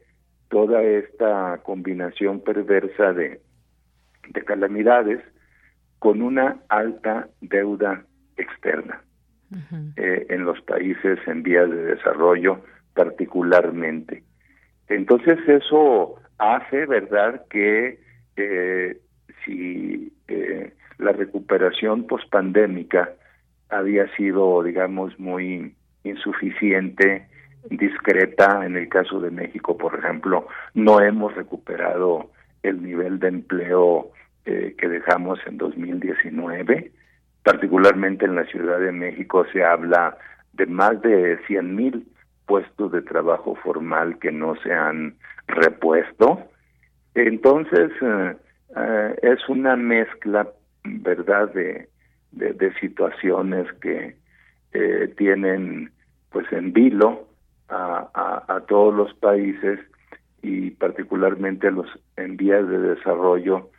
[0.50, 3.42] toda esta combinación perversa de,
[4.30, 5.22] de calamidades
[6.00, 8.06] con una alta deuda
[8.38, 9.02] externa
[9.96, 12.62] eh, en los países en vías de desarrollo
[12.94, 14.24] particularmente.
[14.88, 18.00] Entonces eso hace, ¿verdad?, que
[18.36, 18.98] eh,
[19.44, 23.14] si eh, la recuperación pospandémica
[23.70, 27.28] había sido, digamos, muy insuficiente,
[27.70, 28.66] discreta.
[28.66, 32.32] En el caso de México, por ejemplo, no hemos recuperado
[32.64, 34.12] el nivel de empleo
[34.46, 36.92] eh, que dejamos en 2019.
[37.44, 40.18] Particularmente en la Ciudad de México se habla
[40.54, 42.08] de más de 100 mil
[42.46, 45.16] puestos de trabajo formal que no se han
[45.48, 46.44] repuesto.
[47.14, 48.36] Entonces, eh,
[48.76, 50.48] eh, es una mezcla,
[50.84, 51.90] ¿verdad?, de,
[52.32, 54.16] de, situaciones que
[54.74, 55.92] eh, tienen,
[56.32, 57.28] pues, en vilo
[57.70, 59.80] a, a, a, todos los países
[60.42, 63.70] y particularmente a los en vías de desarrollo,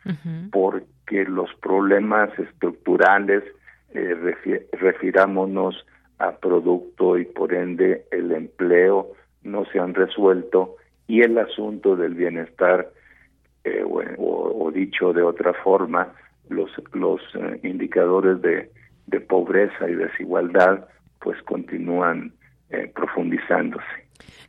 [0.51, 3.43] porque los problemas estructurales,
[3.93, 5.85] eh, refirámonos
[6.19, 10.75] a producto y por ende el empleo no se han resuelto
[11.07, 12.91] y el asunto del bienestar
[13.63, 16.13] eh, o, dicho de otra forma
[16.49, 18.69] los los eh, indicadores de,
[19.07, 20.87] de pobreza y desigualdad
[21.19, 22.33] pues continúan
[22.69, 24.06] eh, profundizándose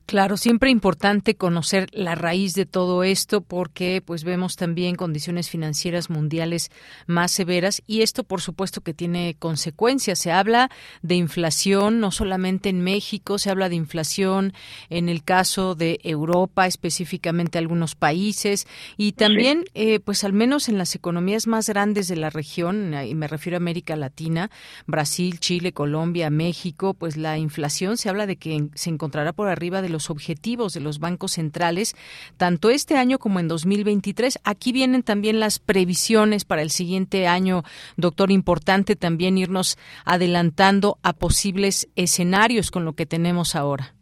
[0.09, 6.09] Claro, siempre importante conocer la raíz de todo esto porque pues vemos también condiciones financieras
[6.09, 6.71] mundiales
[7.07, 10.18] más severas y esto por supuesto que tiene consecuencias.
[10.18, 10.71] Se habla
[11.03, 14.55] de inflación no solamente en México, se habla de inflación
[14.88, 18.66] en el caso de Europa, específicamente algunos países
[18.97, 23.14] y también eh, pues al menos en las economías más grandes de la región, y
[23.14, 24.51] me refiero a América Latina,
[24.87, 29.83] Brasil, Chile, Colombia, México, pues la inflación se habla de que se encontrará por arriba
[29.83, 31.95] de los objetivos de los bancos centrales,
[32.37, 34.39] tanto este año como en 2023.
[34.45, 37.63] Aquí vienen también las previsiones para el siguiente año,
[37.97, 38.31] doctor.
[38.31, 43.95] Importante también irnos adelantando a posibles escenarios con lo que tenemos ahora.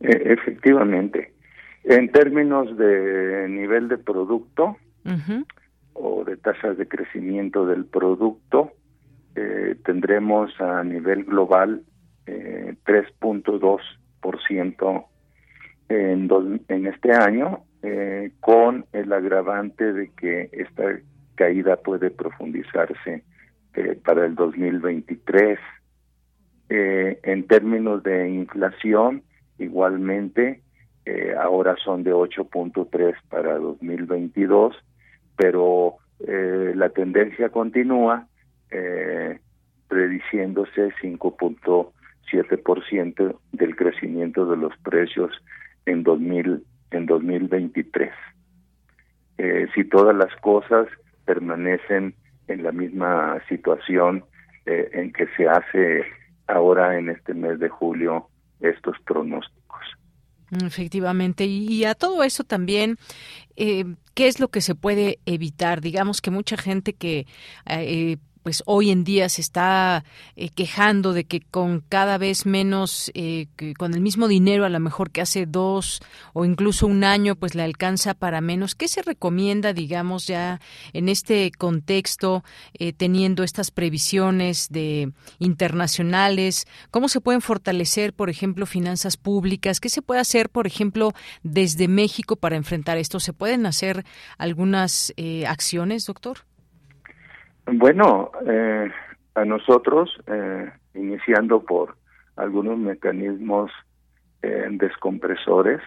[0.00, 1.32] E, efectivamente.
[1.84, 4.76] En términos de nivel de producto
[5.94, 8.72] o de tasas de crecimiento del producto,
[9.34, 11.82] eh, tendremos a nivel global
[12.26, 13.80] eh, 3.2
[14.20, 15.06] por ciento
[15.88, 16.28] en,
[16.68, 20.98] en este año, eh, con el agravante de que esta
[21.38, 23.22] caída puede profundizarse
[23.74, 25.58] eh, para el 2023.
[26.68, 29.22] Eh, en términos de inflación,
[29.58, 30.62] igualmente,
[31.06, 34.76] eh, ahora son de 8.3 para 2022,
[35.36, 38.26] pero la tendencia continúa
[39.86, 41.92] prediciéndose 5.3
[42.30, 45.30] 7% del crecimiento de los precios
[45.86, 48.10] en 2000 en 2023.
[49.38, 50.88] Eh, si todas las cosas
[51.24, 52.14] permanecen
[52.48, 54.24] en la misma situación
[54.66, 56.04] eh, en que se hace
[56.46, 58.28] ahora en este mes de julio
[58.60, 59.58] estos pronósticos.
[60.50, 62.96] Efectivamente, y, a todo eso también,
[63.56, 65.82] eh, ¿qué es lo que se puede evitar?
[65.82, 67.26] Digamos que mucha gente que
[67.66, 70.04] eh, pues hoy en día se está
[70.36, 73.46] eh, quejando de que con cada vez menos, eh,
[73.76, 76.00] con el mismo dinero a lo mejor que hace dos
[76.32, 78.74] o incluso un año, pues le alcanza para menos.
[78.74, 80.60] ¿Qué se recomienda, digamos, ya
[80.92, 86.66] en este contexto, eh, teniendo estas previsiones de internacionales?
[86.90, 89.80] ¿Cómo se pueden fortalecer, por ejemplo, finanzas públicas?
[89.80, 93.20] ¿Qué se puede hacer, por ejemplo, desde México para enfrentar esto?
[93.20, 94.04] ¿Se pueden hacer
[94.38, 95.12] algunas
[95.46, 96.47] acciones, doctor?
[97.72, 98.90] Bueno, eh,
[99.34, 101.96] a nosotros, eh, iniciando por
[102.36, 103.70] algunos mecanismos
[104.42, 105.80] eh, descompresores,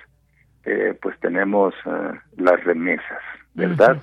[0.66, 3.22] eh, pues tenemos eh, las remesas,
[3.54, 4.02] ¿verdad?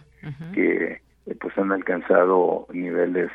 [0.52, 1.00] Que
[1.40, 3.30] pues han alcanzado niveles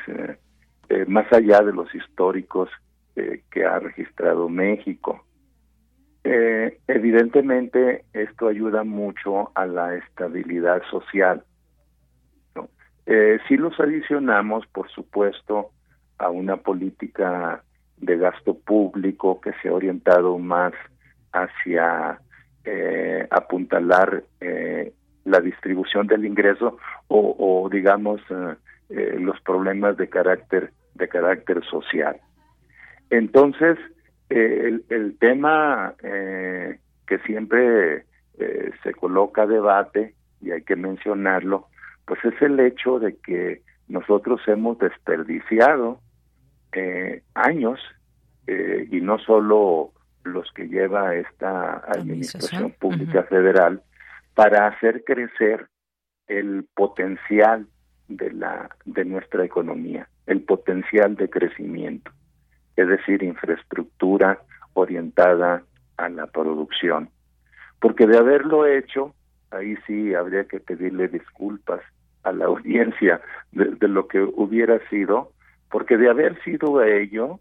[1.06, 2.68] más allá de los históricos
[3.14, 5.24] que ha registrado México.
[6.24, 11.44] evidentemente, esto ayuda mucho a la estabilidad social
[13.06, 15.70] eh, si los adicionamos, por supuesto,
[16.18, 17.62] a una política
[17.98, 20.72] de gasto público que se ha orientado más
[21.32, 22.18] hacia
[22.64, 24.92] eh, apuntalar eh,
[25.24, 28.54] la distribución del ingreso o, o digamos eh,
[28.90, 32.16] eh los problemas de carácter de carácter social.
[33.10, 33.78] Entonces
[34.30, 38.04] eh, el, el, tema que siempre
[38.82, 41.68] se coloca a debate y hay que mencionarlo
[42.06, 46.00] pues es el hecho de que nosotros hemos desperdiciado
[46.72, 47.80] eh, años
[48.46, 49.92] eh, y no solo
[50.24, 53.82] los que lleva esta administración pública federal
[54.34, 55.68] para hacer crecer
[56.26, 57.66] el potencial
[58.08, 62.10] de la de nuestra economía, el potencial de crecimiento,
[62.76, 64.40] es decir, infraestructura
[64.72, 65.62] orientada
[65.96, 67.10] a la producción.
[67.80, 69.14] Porque de haberlo hecho,
[69.50, 71.80] ahí sí habría que pedirle disculpas
[72.24, 73.20] a la audiencia
[73.52, 75.32] de, lo que hubiera sido,
[75.70, 77.38] porque de haber sido ello,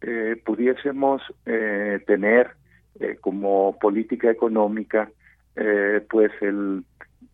[0.00, 2.56] eh, pudiésemos eh, tener
[3.00, 5.10] eh, como política económica
[5.56, 6.84] eh, pues el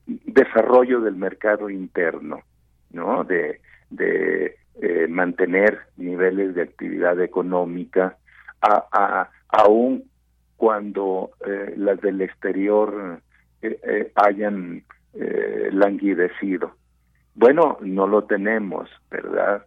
[0.07, 2.43] desarrollo del mercado interno,
[2.93, 3.25] ¿no?
[3.25, 8.17] De, de eh, mantener niveles de actividad económica
[8.63, 10.05] a, aún
[10.57, 11.31] cuando
[11.77, 13.21] las del exterior
[14.15, 14.83] hayan
[15.71, 16.75] languidecido.
[17.39, 19.65] Bueno, no lo tenemos, ¿verdad?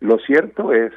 [0.00, 0.92] lo cierto es,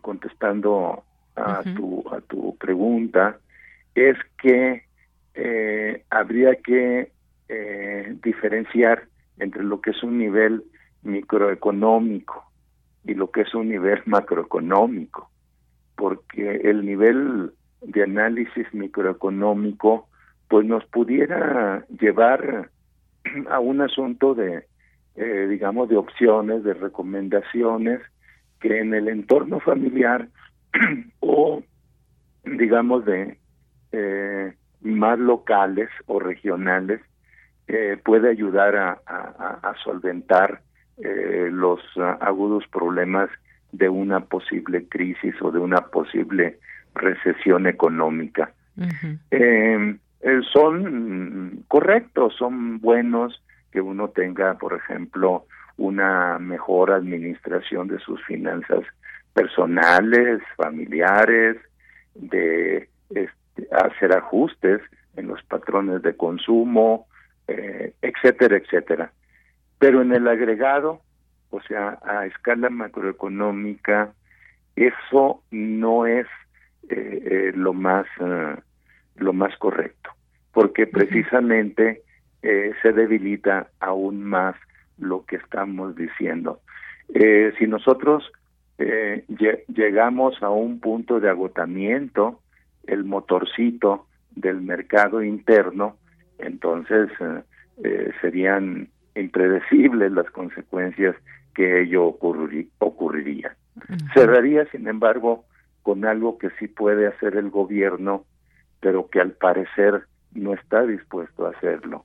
[0.00, 1.04] contestando
[1.36, 3.38] a, tu, a tu pregunta,
[3.94, 4.84] es que
[6.08, 7.12] habría que
[8.22, 9.04] diferenciar
[9.38, 10.64] entre lo que es un nivel
[11.02, 12.50] microeconómico
[13.04, 15.30] y lo que es un nivel macroeconómico,
[15.96, 20.08] porque el nivel de análisis microeconómico
[20.48, 22.70] pues nos pudiera llevar
[23.50, 24.64] a un asunto de,
[25.18, 28.00] eh, digamos, de opciones, de recomendaciones
[28.60, 30.28] que en el entorno familiar
[31.20, 31.62] o,
[32.44, 33.36] digamos, de
[33.92, 37.00] eh, más locales o regionales
[37.66, 40.62] eh, puede ayudar a, solventar
[40.96, 41.80] eh, los
[42.20, 43.28] agudos problemas
[43.72, 46.58] de una posible crisis o de una posible
[46.94, 48.52] recesión económica.
[49.30, 53.42] Em, eh, son correctos, son buenos
[53.78, 58.80] que uno tenga, por ejemplo, una mejor administración de sus finanzas
[59.32, 61.58] personales, familiares,
[62.16, 64.80] de este, hacer ajustes
[65.14, 67.06] en los patrones de consumo,
[67.46, 69.12] eh, etcétera, etcétera.
[69.78, 71.00] Pero en el agregado,
[71.50, 74.12] o sea, a escala macroeconómica,
[74.74, 76.26] eso no es
[76.88, 78.06] eh, eh, lo más
[79.14, 80.10] lo más correcto,
[80.52, 82.02] porque precisamente
[82.40, 84.54] se debilita aún más
[84.98, 86.60] lo que estamos diciendo.
[87.08, 88.30] si nosotros
[89.68, 92.40] llegamos a un punto de agotamiento,
[92.88, 95.96] el motorcito del mercado interno,
[96.38, 97.42] entonces eh,
[97.84, 101.14] eh, serían impredecibles las consecuencias
[101.54, 103.56] que ello ocurriría.
[104.14, 105.44] Cerraría, sin embargo,
[105.82, 108.24] con algo que sí puede hacer el gobierno,
[108.80, 112.04] pero que al parecer no está dispuesto a hacerlo.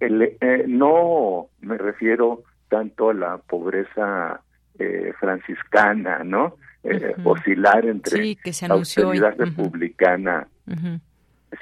[0.00, 4.40] Eh, no me refiero tanto a la pobreza
[5.18, 6.56] franciscana, ¿no?
[7.24, 10.46] oscilar entre sí, que se republicana.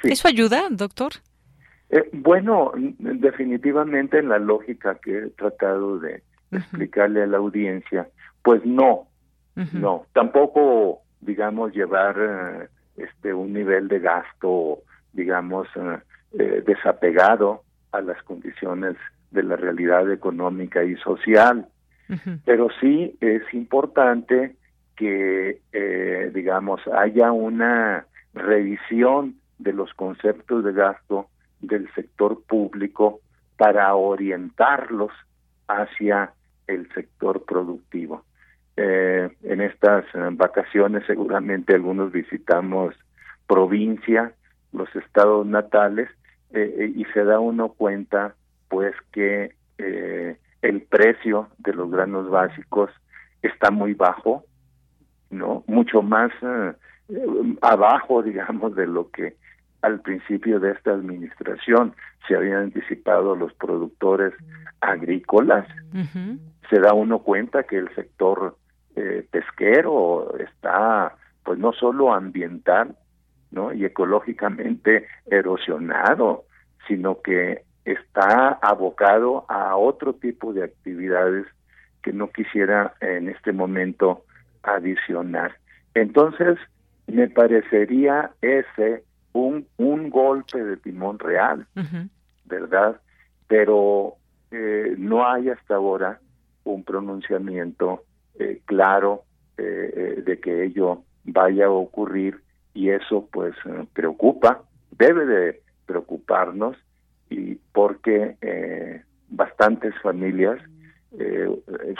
[0.02, 1.12] ¿Eso ayuda, doctor?
[1.90, 8.08] Eh, bueno, definitivamente en la lógica que he tratado de explicarle a la audiencia,
[8.42, 9.06] pues no,
[9.72, 14.80] no, tampoco, digamos, llevar eh, este un nivel de gasto,
[15.14, 15.68] digamos,
[16.38, 17.62] eh, desapegado
[17.92, 18.96] a las condiciones
[19.30, 21.66] de la realidad económica y social.
[22.44, 24.56] Pero sí es importante
[24.94, 25.62] que,
[26.34, 28.04] digamos, haya una
[28.34, 31.28] revisión de los conceptos de gasto
[31.60, 33.20] del sector público
[33.56, 35.12] para orientarlos
[35.68, 36.32] hacia
[36.66, 38.24] el sector productivo.
[38.76, 42.94] Eh, en estas eh, vacaciones seguramente algunos visitamos
[43.46, 44.32] provincia,
[44.74, 46.08] los estados natales,
[46.52, 48.34] eh, y se da uno cuenta
[48.68, 52.90] pues que el precio de los granos básicos
[53.42, 54.44] está muy bajo,
[55.30, 56.30] no, mucho más
[57.60, 59.36] abajo, digamos, de lo que
[59.84, 61.94] al principio de esta administración
[62.26, 64.32] se habían anticipado los productores
[64.80, 65.66] agrícolas.
[66.70, 68.56] Se da uno cuenta que el sector
[68.96, 72.96] eh, pesquero está, pues no solo ambiental,
[73.54, 73.72] ¿no?
[73.72, 76.44] Y ecológicamente erosionado,
[76.86, 81.46] sino que está abocado a otro tipo de actividades
[82.02, 84.24] que no quisiera en este momento
[84.62, 85.56] adicionar.
[85.94, 86.58] Entonces,
[87.06, 91.66] me parecería ese un, un golpe de timón real,
[92.44, 93.00] ¿verdad?
[93.46, 94.14] Pero
[94.50, 96.20] eh, no hay hasta ahora
[96.64, 98.04] un pronunciamiento
[98.38, 99.24] eh, claro
[99.58, 102.43] eh, de que ello vaya a ocurrir
[102.74, 103.54] y eso pues
[103.92, 106.76] preocupa, debe de preocuparnos
[107.30, 108.36] y porque
[109.28, 110.60] bastantes familias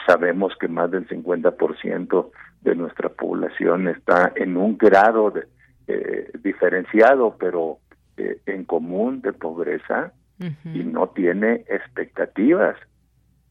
[0.07, 2.31] sabemos que más del 50%
[2.62, 5.47] de nuestra población está en un grado de,
[5.87, 7.79] eh, diferenciado, pero
[8.16, 10.12] eh, en común de pobreza
[10.64, 12.77] y no tiene expectativas.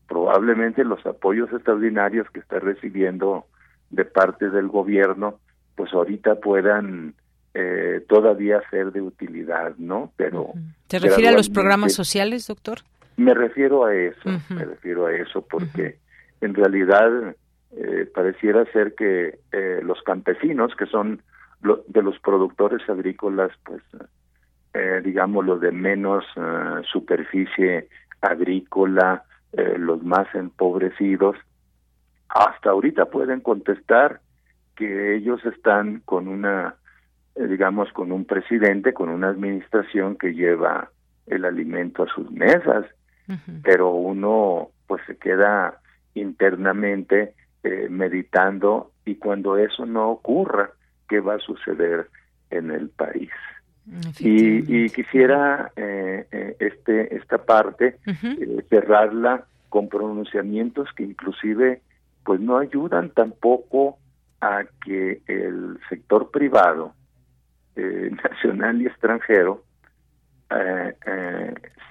[0.07, 3.45] Probablemente los apoyos extraordinarios que está recibiendo
[3.89, 5.39] de parte del gobierno,
[5.76, 7.13] pues ahorita puedan
[7.53, 10.11] eh, todavía ser de utilidad, ¿no?
[10.15, 10.53] Pero
[10.88, 12.80] ¿Se refiere a los programas sociales, doctor?
[13.17, 15.97] Me refiero a eso, me refiero a eso porque
[16.41, 17.36] en realidad
[18.13, 19.39] pareciera ser que
[19.84, 21.21] los campesinos, que son
[21.88, 23.82] de los productores agrícolas, pues,
[24.74, 27.88] eh, digamos, los de menos eh, superficie
[28.21, 31.38] agrícola, eh, los más empobrecidos,
[32.30, 34.19] hasta ahorita pueden contestar
[34.76, 36.76] que ellos están con una,
[37.36, 40.89] eh, digamos, con un presidente, con una administración que lleva
[41.28, 42.86] el alimento a sus mesas,
[43.63, 45.80] pero uno pues se queda
[46.13, 50.71] internamente eh, meditando y cuando eso no ocurra,
[51.07, 52.09] ¿qué va a suceder
[52.49, 53.32] en el país?
[54.19, 57.97] Y, quisiera eh, eh, este esta parte
[58.69, 61.82] cerrarla con pronunciamientos que inclusive
[62.24, 63.97] pues no ayudan tampoco
[64.43, 66.93] a que el sector privado
[67.75, 69.63] nacional y extranjero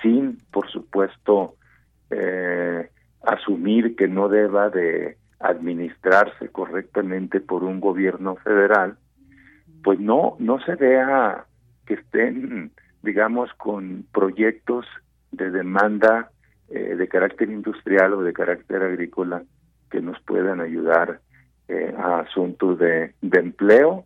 [0.01, 1.57] sin por supuesto
[3.25, 8.97] asumir que no deba de administrarse correctamente por un gobierno federal,
[9.83, 11.45] pues no, no se vea
[11.87, 12.71] que estén,
[13.03, 14.87] digamos, con proyectos
[15.33, 16.31] de demanda
[16.69, 19.43] eh, de carácter industrial o de carácter agrícola
[19.91, 21.21] que nos puedan ayudar
[21.69, 24.05] eh, a asuntos de, empleo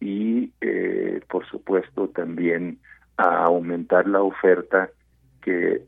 [0.00, 2.78] y, eh, por supuesto, también
[3.16, 4.90] a aumentar la oferta
[5.40, 5.82] que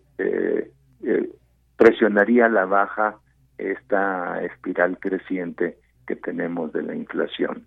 [1.77, 3.19] presionaría la baja
[3.57, 7.67] esta espiral creciente que tenemos de la inflación.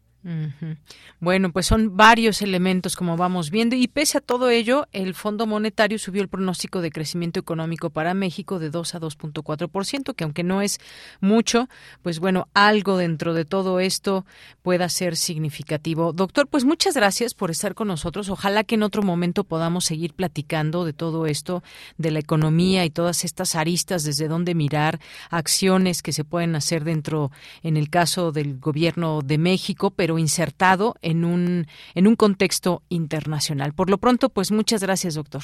[1.19, 5.47] Bueno, pues son varios elementos como vamos viendo y pese a todo ello, el Fondo
[5.47, 10.43] Monetario subió el pronóstico de crecimiento económico para México de 2 a 2.4%, que aunque
[10.43, 10.80] no es
[11.19, 11.69] mucho,
[12.01, 14.26] pues bueno, algo dentro de todo esto
[14.61, 16.13] pueda ser significativo.
[16.13, 18.30] Doctor, pues muchas gracias por estar con nosotros.
[18.30, 21.63] Ojalá que en otro momento podamos seguir platicando de todo esto,
[21.97, 24.99] de la economía y todas estas aristas, desde dónde mirar,
[25.30, 27.32] acciones que se pueden hacer dentro,
[27.63, 33.74] en el caso del gobierno de México, pero insertado en un, en un contexto internacional.
[33.74, 35.41] Por lo pronto, pues muchas gracias, doctor.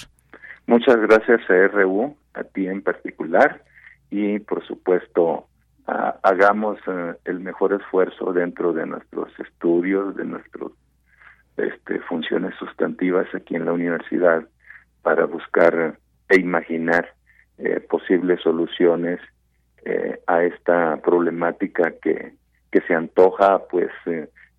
[0.66, 3.64] Muchas gracias a RU, a ti en particular,
[4.10, 5.48] y por supuesto
[5.88, 10.72] hagamos eh, el mejor esfuerzo dentro de nuestros estudios, de nuestras
[11.56, 14.46] este, funciones sustantivas aquí en la universidad
[15.02, 15.98] para buscar
[16.28, 17.14] e imaginar
[17.58, 19.22] eh, posibles soluciones
[19.86, 22.34] eh, a esta problemática que,
[22.70, 23.90] que se antoja pues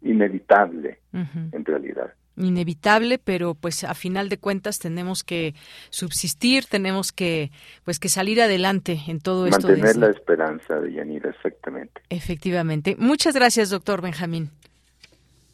[0.03, 5.55] inevitable en realidad inevitable, pero pues a final de cuentas tenemos que
[5.91, 7.51] subsistir, tenemos que
[7.85, 9.69] pues que salir adelante en todo esto.
[9.69, 12.01] Mantener la esperanza de Yanira, exactamente.
[12.11, 12.97] Efectivamente.
[12.99, 14.51] Muchas gracias, doctor Benjamín.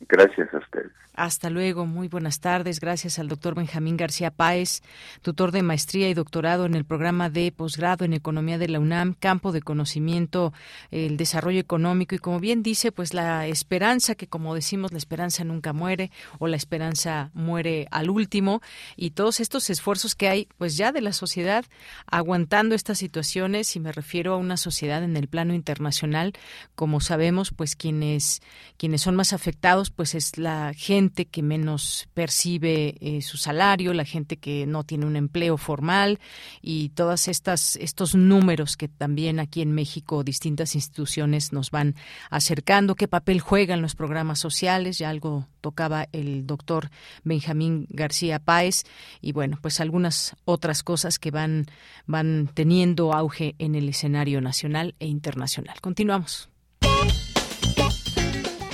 [0.08, 0.92] Gracias a ustedes.
[1.16, 2.80] Hasta luego, muy buenas tardes.
[2.80, 4.82] Gracias al doctor Benjamín García Páez,
[5.22, 9.14] tutor de maestría y doctorado en el programa de posgrado en Economía de la UNAM,
[9.14, 10.52] campo de conocimiento,
[10.90, 15.44] el desarrollo económico y como bien dice, pues la esperanza, que como decimos, la esperanza
[15.44, 16.10] nunca muere
[16.40, 18.60] o la esperanza muere al último
[18.96, 21.64] y todos estos esfuerzos que hay, pues ya de la sociedad
[22.06, 26.32] aguantando estas situaciones y me refiero a una sociedad en el plano internacional,
[26.74, 28.42] como sabemos, pues quienes,
[28.78, 34.04] quienes son más afectados, pues es la gente que menos percibe eh, su salario, la
[34.04, 36.18] gente que no tiene un empleo formal
[36.62, 41.94] y todas estas estos números que también aquí en México distintas instituciones nos van
[42.30, 46.90] acercando, qué papel juegan los programas sociales, ya algo tocaba el doctor
[47.22, 48.84] Benjamín García Páez
[49.20, 51.66] y bueno, pues algunas otras cosas que van
[52.06, 55.80] van teniendo auge en el escenario nacional e internacional.
[55.80, 56.48] Continuamos.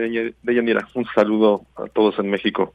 [0.43, 0.89] Deyanira.
[0.95, 2.73] Un saludo a todos en México.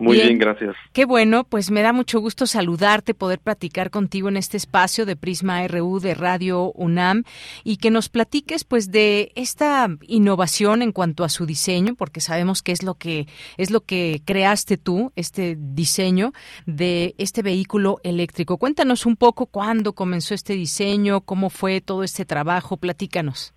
[0.00, 0.38] Muy bien.
[0.38, 0.76] gracias.
[0.92, 5.16] Qué bueno, pues me da mucho gusto saludarte, poder platicar contigo en este espacio de
[5.16, 7.24] Prisma RU de Radio UNAM
[7.64, 12.62] y que nos platiques pues de esta innovación en cuanto a su diseño, porque sabemos
[12.62, 13.26] que es lo que
[13.56, 16.32] es lo que creaste tú, este diseño
[16.66, 18.58] de este vehículo eléctrico.
[18.58, 23.54] Cuéntanos un poco cuándo comenzó este diseño, cómo fue todo este trabajo, platícanos.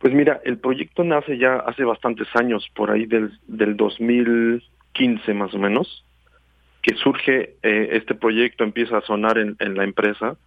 [0.00, 5.52] Pues mira, el proyecto nace ya hace bastantes años, por ahí del, del 2015 más
[5.54, 6.04] o menos.
[6.82, 10.38] que surge eh, este proyecto, empieza a sonar en, la empresa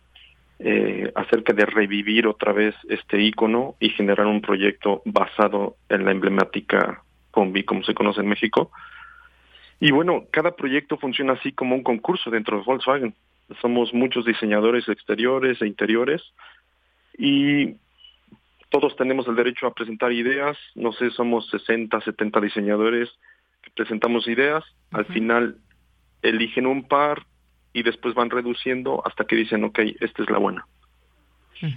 [0.58, 6.12] eh, acerca de revivir otra vez este icono y generar un proyecto basado en la
[6.12, 8.72] emblemática combi, como se conoce en México.
[9.80, 13.14] Y bueno, cada proyecto funciona así como un concurso dentro de Volkswagen.
[13.62, 16.24] Somos muchos diseñadores exteriores e interiores
[17.16, 17.76] y
[18.74, 20.58] todos tenemos el derecho a presentar ideas.
[20.74, 23.08] No sé, somos 60, 70 diseñadores
[23.62, 24.64] que presentamos ideas.
[24.90, 25.58] Al final
[26.24, 27.24] eligen un par
[27.72, 30.66] y después van reduciendo hasta que dicen, ok, esta es la buena.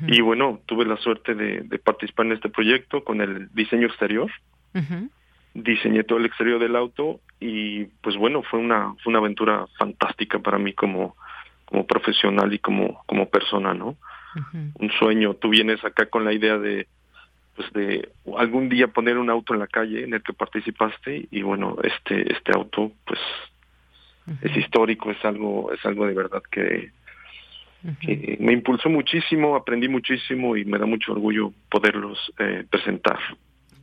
[0.08, 4.30] Y bueno, tuve la suerte de, participar en este proyecto con el diseño exterior.
[5.52, 10.38] Diseñé todo el exterior del auto y pues bueno, fue una, fue una aventura fantástica
[10.38, 11.14] para mí como,
[11.66, 13.96] como profesional y como, como persona, ¿no?
[14.78, 15.34] Un sueño.
[15.34, 16.86] Tú vienes acá con la idea de,
[17.54, 21.42] pues de algún día poner un auto en la calle en el que participaste y
[21.42, 23.20] bueno, este, este auto pues
[24.42, 26.90] es histórico, es algo, es algo de verdad que,
[28.40, 33.18] me impulsó muchísimo, aprendí muchísimo y me da mucho orgullo poderlos eh, presentar.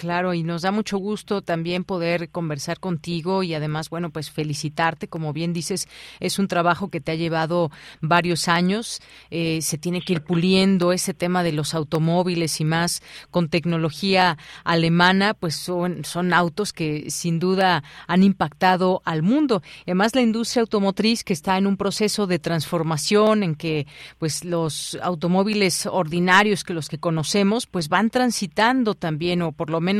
[0.03, 5.07] Claro, y nos da mucho gusto también poder conversar contigo y además, bueno, pues felicitarte.
[5.07, 5.87] Como bien dices,
[6.19, 8.99] es un trabajo que te ha llevado varios años.
[9.31, 13.01] Eh, se tiene que ir puliendo ese tema de los automóviles y más
[13.31, 19.63] con tecnología alemana, pues son, son autos que sin duda han impactado al mundo.
[19.83, 23.87] Además, la industria automotriz que está en un proceso de transformación en que
[24.19, 29.79] pues los automóviles ordinarios que los que conocemos pues van transitando también o por lo
[29.79, 29.92] menos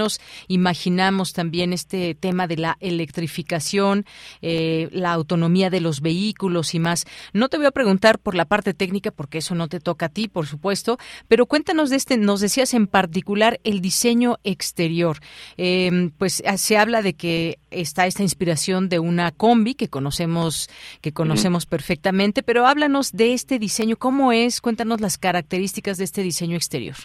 [0.48, 4.06] imaginamos también este tema de la electrificación,
[4.42, 7.06] eh, la autonomía de los vehículos y más.
[7.34, 10.10] No te voy a preguntar por la parte técnica porque eso no te toca a
[10.10, 15.18] ti, por supuesto, pero cuéntanos de este, nos decías en particular el diseño exterior.
[15.58, 20.70] Em, pues ah, se habla de que está esta inspiración de una combi que conocemos,
[21.02, 26.24] que conocemos perfectamente, pero háblanos de este diseño, cómo es, cuéntanos las características de este
[26.24, 26.96] diseño exterior.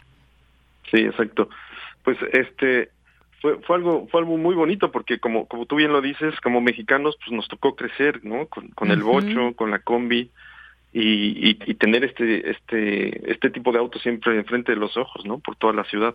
[0.90, 1.48] Sí, exacto
[2.08, 2.88] pues este
[3.42, 6.62] fue, fue algo fue algo muy bonito porque como como tú bien lo dices como
[6.62, 10.30] mexicanos pues nos tocó crecer no con, el bocho con la combi
[10.90, 15.38] y, y, tener este este este tipo de auto siempre enfrente de los ojos no
[15.38, 16.14] por toda la ciudad.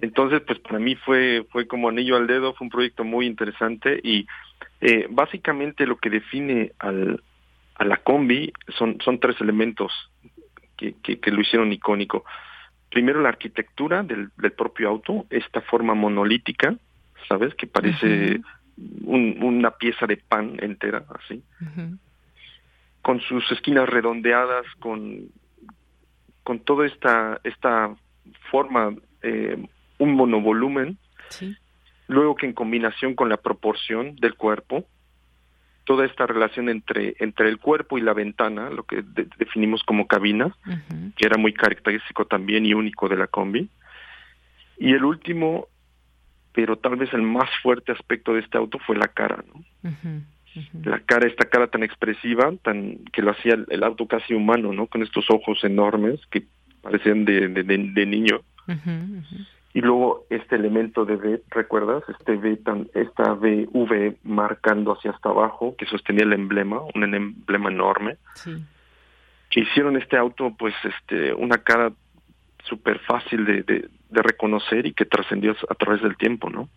[0.00, 4.00] Entonces pues para mí fue fue como anillo al dedo fue un proyecto muy interesante
[4.02, 4.26] y
[4.80, 7.22] eh, básicamente lo que define al
[7.74, 9.92] a la combi son son tres elementos
[10.78, 12.24] que, que, que lo hicieron icónico
[12.92, 16.76] primero la arquitectura del, propio auto, esta forma monolítica,
[17.26, 17.54] ¿sabes?
[17.54, 18.40] Que parece
[19.04, 21.42] una pieza de pan entera, así.
[23.00, 25.30] Con sus esquinas redondeadas, con,
[26.44, 27.94] con toda esta, esta
[28.50, 29.66] forma, eh,
[29.98, 30.98] un monovolumen.
[32.08, 34.84] Luego que en combinación con la proporción del cuerpo,
[35.84, 39.02] toda esta relación entre, entre el cuerpo y la ventana, lo que
[39.38, 40.56] definimos como cabina,
[41.16, 43.68] que era muy característico también y único de la combi.
[44.78, 45.68] Y el último,
[46.52, 49.64] pero tal vez el más fuerte aspecto de este auto fue la cara, ¿no?
[50.84, 54.86] La cara, esta cara tan expresiva, tan que lo hacía el, auto casi humano, ¿no?
[54.86, 56.44] Con estos ojos enormes que
[56.82, 58.42] parecían de, de, de, niño
[59.74, 62.02] y luego este elemento de V, ¿recuerdas?
[62.08, 67.70] Este V tan, esta V marcando hacia hasta abajo, que sostenía el emblema, un emblema
[67.70, 68.18] enorme,
[69.48, 71.92] que hicieron este auto, pues, este, una cara
[72.64, 76.68] súper fácil de, de, reconocer y que trascendió a través del tiempo, ¿no?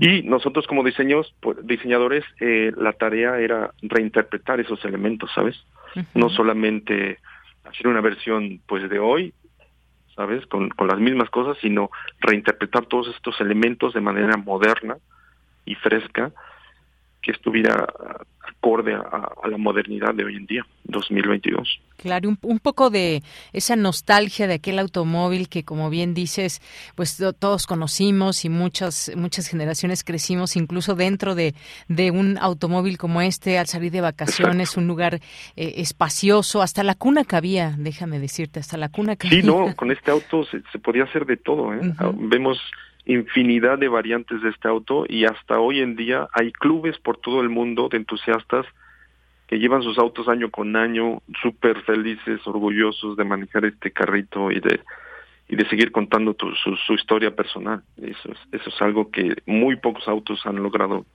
[0.00, 5.56] Y nosotros como diseños, pues, diseñadores, eh, la tarea era reinterpretar esos elementos, ¿sabes?
[6.14, 7.18] No solamente
[7.64, 9.34] hacer una versión, pues, de hoy,
[10.16, 10.46] ¿sabes?
[10.46, 11.90] Con, con las mismas cosas, sino
[12.20, 14.96] reinterpretar todos estos elementos de manera moderna
[15.64, 16.32] y fresca
[17.26, 17.88] que estuviera
[18.40, 21.80] acorde a, la modernidad de hoy en día, 2022.
[21.96, 26.62] Claro, un, un, poco de esa nostalgia de aquel automóvil que, como bien dices,
[26.94, 31.54] pues todos conocimos y muchas muchas generaciones crecimos, incluso dentro de,
[31.88, 35.14] de un automóvil como este, al salir de vacaciones, un lugar
[35.56, 39.40] eh, espacioso, hasta la cuna cabía, déjame decirte, hasta la cuna cabía.
[39.40, 41.80] Sí, no, con este auto se, podía hacer de todo, ¿eh?
[42.14, 42.60] Vemos
[43.06, 47.40] infinidad de variantes de este auto y hasta hoy en día hay clubes por todo
[47.40, 48.66] el mundo de entusiastas
[49.46, 54.60] que llevan sus autos año con año súper felices, orgullosos de manejar este carrito y
[54.60, 54.80] de
[55.48, 57.80] y de seguir contando su, su, historia personal.
[57.98, 61.06] Eso es, eso es algo que muy pocos autos han logrado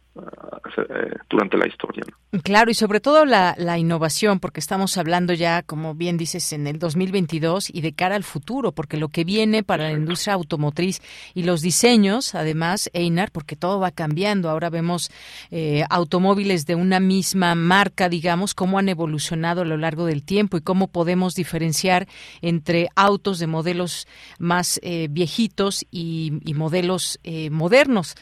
[1.30, 2.04] durante la historia.
[2.44, 6.68] Claro, y sobre todo la, la, innovación, porque estamos hablando ya, como bien dices, en
[6.68, 11.02] el 2022 y de cara al futuro, porque lo que viene para la industria automotriz
[11.34, 14.50] y los diseños, además, Einar, porque todo va cambiando.
[14.50, 15.12] Ahora vemos
[15.50, 20.58] eh, automóviles de una misma marca, digamos, cómo han evolucionado a lo largo del tiempo
[20.58, 22.08] y cómo podemos diferenciar
[22.42, 24.08] entre autos de modelos
[24.40, 28.16] más eh, viejitos y, y modelos modernos.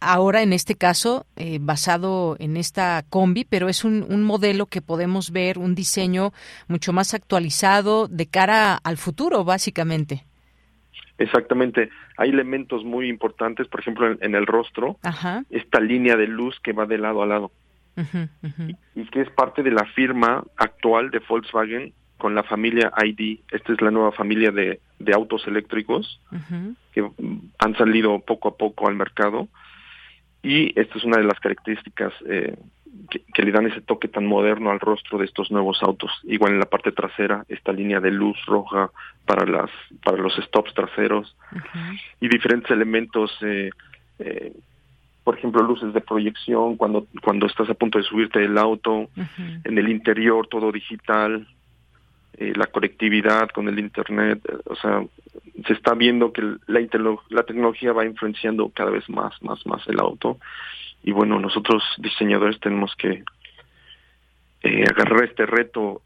[0.00, 4.64] ahora, en este caso, caso eh, basado en esta combi, pero es un, un, modelo
[4.64, 6.32] que podemos ver, un diseño
[6.66, 10.24] mucho más actualizado de cara al futuro, básicamente.
[11.18, 11.90] Exactamente.
[12.16, 14.96] Hay elementos muy importantes, por ejemplo, en, en el rostro,
[15.50, 17.50] esta línea de luz que va de lado a lado.
[18.96, 23.40] Y, y, que es parte de la firma actual de Volkswagen con la familia ID.
[23.50, 26.18] Esta es la nueva familia de, de autos eléctricos
[26.92, 27.06] que
[27.58, 29.48] han salido poco a poco al mercado
[30.42, 32.56] y esta es una de las características eh,
[33.10, 36.10] que, le dan ese toque tan moderno al rostro de estos nuevos autos.
[36.24, 38.90] Igual en la parte trasera, esta línea de luz roja
[39.26, 39.70] para las
[40.04, 41.36] para los stops traseros.
[42.20, 43.70] Y diferentes elementos, eh,
[44.18, 44.52] eh,
[45.24, 49.08] por ejemplo, luces de proyección cuando cuando estás a punto de subirte del auto,
[49.64, 51.46] en el interior todo digital,
[52.40, 55.04] eh, la conectividad con el internet, o sea,
[55.66, 56.80] se está viendo que la,
[57.30, 60.38] la tecnología va influenciando cada vez más, más, más el auto.
[61.02, 63.24] Y bueno, nosotros diseñadores tenemos que
[64.62, 66.02] eh, agarrar este reto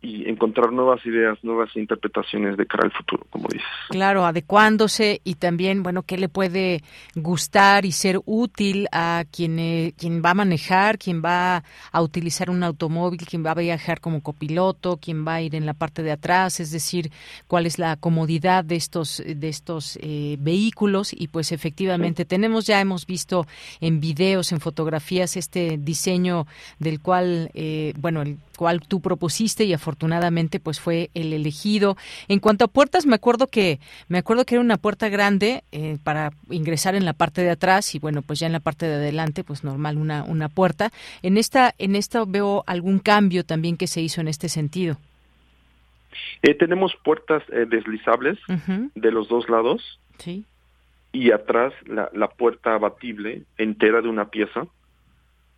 [0.00, 3.66] y encontrar nuevas ideas, nuevas interpretaciones de cara al futuro, como dices.
[3.88, 6.82] Claro, adecuándose y también, bueno, qué le puede
[7.16, 12.48] gustar y ser útil a quien, eh, quien va a manejar, quien va a utilizar
[12.48, 16.04] un automóvil, quien va a viajar como copiloto, quien va a ir en la parte
[16.04, 17.10] de atrás, es decir,
[17.48, 22.80] cuál es la comodidad de estos de estos eh, vehículos y pues efectivamente tenemos ya
[22.80, 23.46] hemos visto
[23.80, 26.46] en videos, en fotografías este diseño
[26.78, 31.96] del cual, eh, bueno, el cual tú propusiste y afortunadamente pues fue el elegido.
[32.28, 33.78] En cuanto a puertas, me acuerdo que
[34.08, 37.94] me acuerdo que era una puerta grande eh, para ingresar en la parte de atrás
[37.94, 40.90] y bueno, pues ya en la parte de adelante pues normal una una puerta.
[41.22, 44.98] En esta en esta veo algún cambio también que se hizo en este sentido.
[46.42, 48.38] Eh, tenemos puertas eh, deslizables
[48.94, 50.00] de los dos lados.
[50.18, 50.44] Sí.
[51.12, 54.66] Y atrás la, la puerta abatible entera de una pieza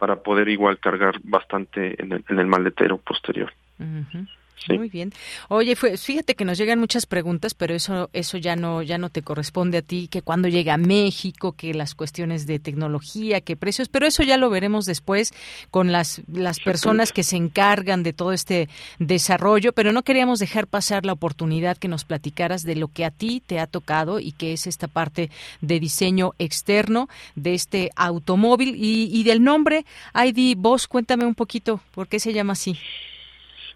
[0.03, 3.53] para poder igual cargar bastante en el, en el maletero posterior.
[4.69, 5.13] Muy bien.
[5.49, 9.23] Oye, fíjate que nos llegan muchas preguntas, pero eso eso ya no ya no te
[9.23, 13.89] corresponde a ti, que cuando llega a México, que las cuestiones de tecnología, que precios,
[13.89, 15.35] pero eso ya lo veremos después
[15.71, 20.67] con las las personas que se encargan de todo este desarrollo, pero no queríamos dejar
[20.67, 24.33] pasar la oportunidad que nos platicaras de lo que a ti te ha tocado y
[24.33, 25.31] que es esta parte
[25.61, 29.85] de diseño externo de este automóvil y, y del nombre
[30.15, 32.79] ID Vos, cuéntame un poquito, ¿por qué se llama así?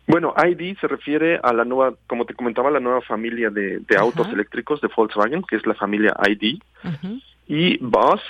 [0.07, 3.97] Bueno, ID se refiere a la nueva, como te comentaba, la nueva familia de, de
[3.97, 6.61] autos eléctricos de Volkswagen, que es la familia ID.
[7.49, 8.21] Y Bus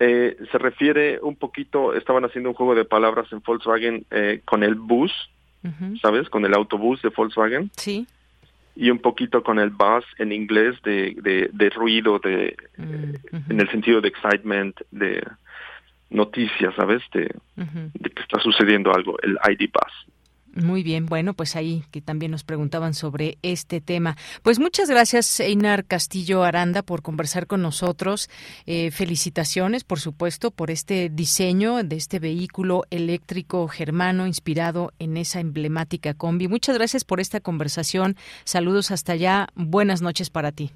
[0.00, 4.62] eh, se refiere un poquito, estaban haciendo un juego de palabras en Volkswagen eh, con
[4.62, 5.12] el bus,
[6.00, 6.30] ¿sabes?
[6.30, 7.70] Con el autobús de Volkswagen.
[7.76, 8.06] Sí.
[8.74, 13.68] Y un poquito con el bus en inglés de, de, de ruido, de, en el
[13.70, 15.22] sentido de excitement, de
[16.10, 17.02] noticias, ¿sabes?
[17.12, 20.06] De, de que está sucediendo algo, el ID Bus.
[20.62, 24.16] Muy bien, bueno, pues ahí que también nos preguntaban sobre este tema.
[24.42, 28.28] Pues muchas gracias, Einar Castillo Aranda, por conversar con nosotros.
[28.66, 35.40] Eh, felicitaciones, por supuesto, por este diseño de este vehículo eléctrico germano inspirado en esa
[35.40, 36.48] emblemática combi.
[36.48, 38.16] Muchas gracias por esta conversación.
[38.44, 39.48] Saludos hasta allá.
[39.54, 40.72] Buenas noches para ti.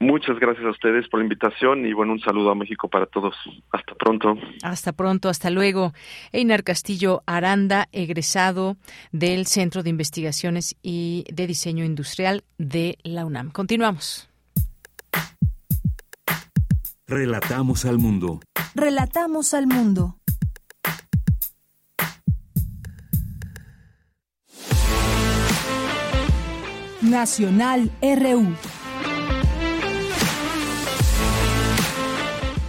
[0.00, 3.34] Muchas gracias a ustedes por la invitación y bueno, un saludo a México para todos.
[3.72, 4.36] Hasta pronto.
[4.62, 5.92] Hasta pronto, hasta luego.
[6.32, 8.76] Einar Castillo Aranda, egresado
[9.10, 13.50] del Centro de Investigaciones y de Diseño Industrial de la UNAM.
[13.50, 14.30] Continuamos.
[17.08, 18.40] Relatamos al mundo.
[18.74, 20.18] Relatamos al mundo.
[27.00, 28.77] Nacional RU.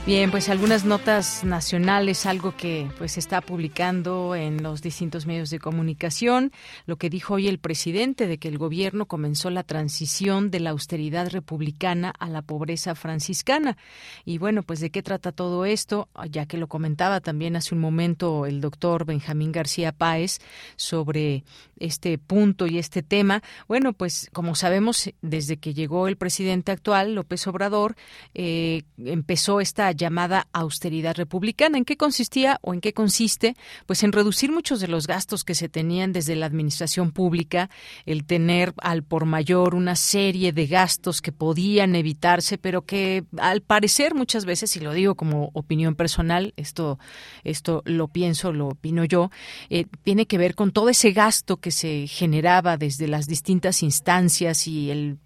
[0.10, 5.52] Bien, pues algunas notas nacionales, algo que pues se está publicando en los distintos medios
[5.52, 6.52] de comunicación,
[6.88, 10.72] lo que dijo hoy el presidente de que el gobierno comenzó la transición de la
[10.72, 13.78] austeridad republicana a la pobreza franciscana.
[14.26, 17.82] Y bueno, pues de qué trata todo esto, ya que lo comentaba también hace un
[17.82, 20.40] momento el doctor Benjamín García Páez
[20.76, 21.44] sobre
[21.78, 23.44] este punto y este tema.
[23.68, 27.96] Bueno, pues como sabemos, desde que llegó el presidente actual, López Obrador,
[28.34, 31.78] eh, empezó esta llamada austeridad republicana.
[31.78, 33.56] ¿En qué consistía o en qué consiste?
[33.86, 37.70] Pues en reducir muchos de los gastos que se tenían desde la administración pública,
[38.08, 43.62] el tener al por mayor una serie de gastos que podían evitarse, pero que al
[43.62, 46.98] parecer muchas veces, y lo digo como opinión personal, esto,
[47.44, 49.30] esto lo pienso, lo opino yo,
[49.70, 54.68] eh, tiene que ver con todo ese gasto que se generaba desde las distintas instancias
[54.68, 55.18] y el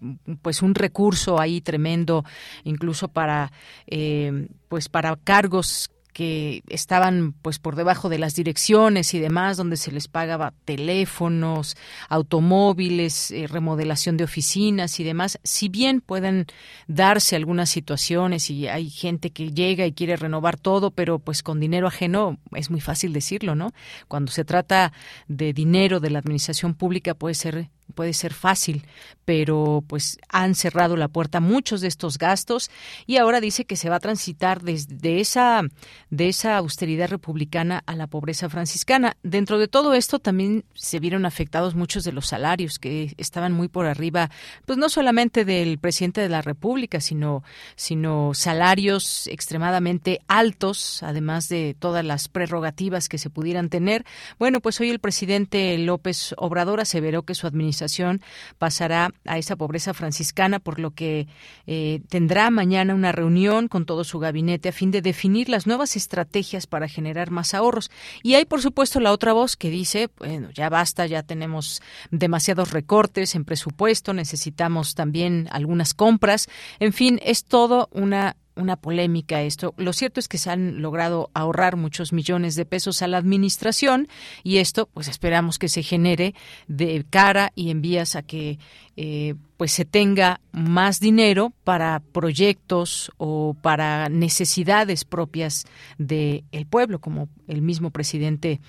[0.42, 2.24] pues un recurso ahí tremendo
[2.64, 3.52] incluso para
[3.86, 9.76] eh, pues para cargos que estaban pues por debajo de las direcciones y demás donde
[9.76, 11.76] se les pagaba teléfonos,
[12.08, 16.46] automóviles, eh, remodelación de oficinas y demás, si bien pueden
[16.88, 21.60] darse algunas situaciones y hay gente que llega y quiere renovar todo, pero pues con
[21.60, 23.70] dinero ajeno es muy fácil decirlo, ¿no?
[24.08, 24.92] Cuando se trata
[25.28, 28.84] de dinero de la administración pública puede ser puede ser fácil,
[29.24, 32.70] pero pues han cerrado la puerta muchos de estos gastos
[33.06, 35.62] y ahora dice que se va a transitar desde esa
[36.10, 39.16] de esa austeridad republicana a la pobreza franciscana.
[39.22, 43.68] Dentro de todo esto también se vieron afectados muchos de los salarios que estaban muy
[43.68, 44.30] por arriba,
[44.66, 47.42] pues no solamente del presidente de la República, sino
[47.76, 54.04] sino salarios extremadamente altos, además de todas las prerrogativas que se pudieran tener.
[54.38, 57.73] Bueno, pues hoy el presidente López Obrador aseveró que su administración
[58.58, 61.26] pasará a esa pobreza franciscana, por lo que
[61.66, 65.96] eh, tendrá mañana una reunión con todo su gabinete a fin de definir las nuevas
[65.96, 67.90] estrategias para generar más ahorros.
[68.22, 72.70] Y hay, por supuesto, la otra voz que dice, bueno, ya basta, ya tenemos demasiados
[72.70, 76.48] recortes en presupuesto, necesitamos también algunas compras.
[76.78, 79.74] En fin, es todo una una polémica esto.
[79.76, 84.08] Lo cierto es que se han logrado ahorrar muchos millones de pesos a la administración
[84.42, 86.34] y esto pues esperamos que se genere
[86.68, 88.58] de cara y en vías a que
[88.96, 95.64] eh, pues se tenga más dinero para proyectos o para necesidades propias
[95.98, 98.60] del pueblo, como el mismo presidente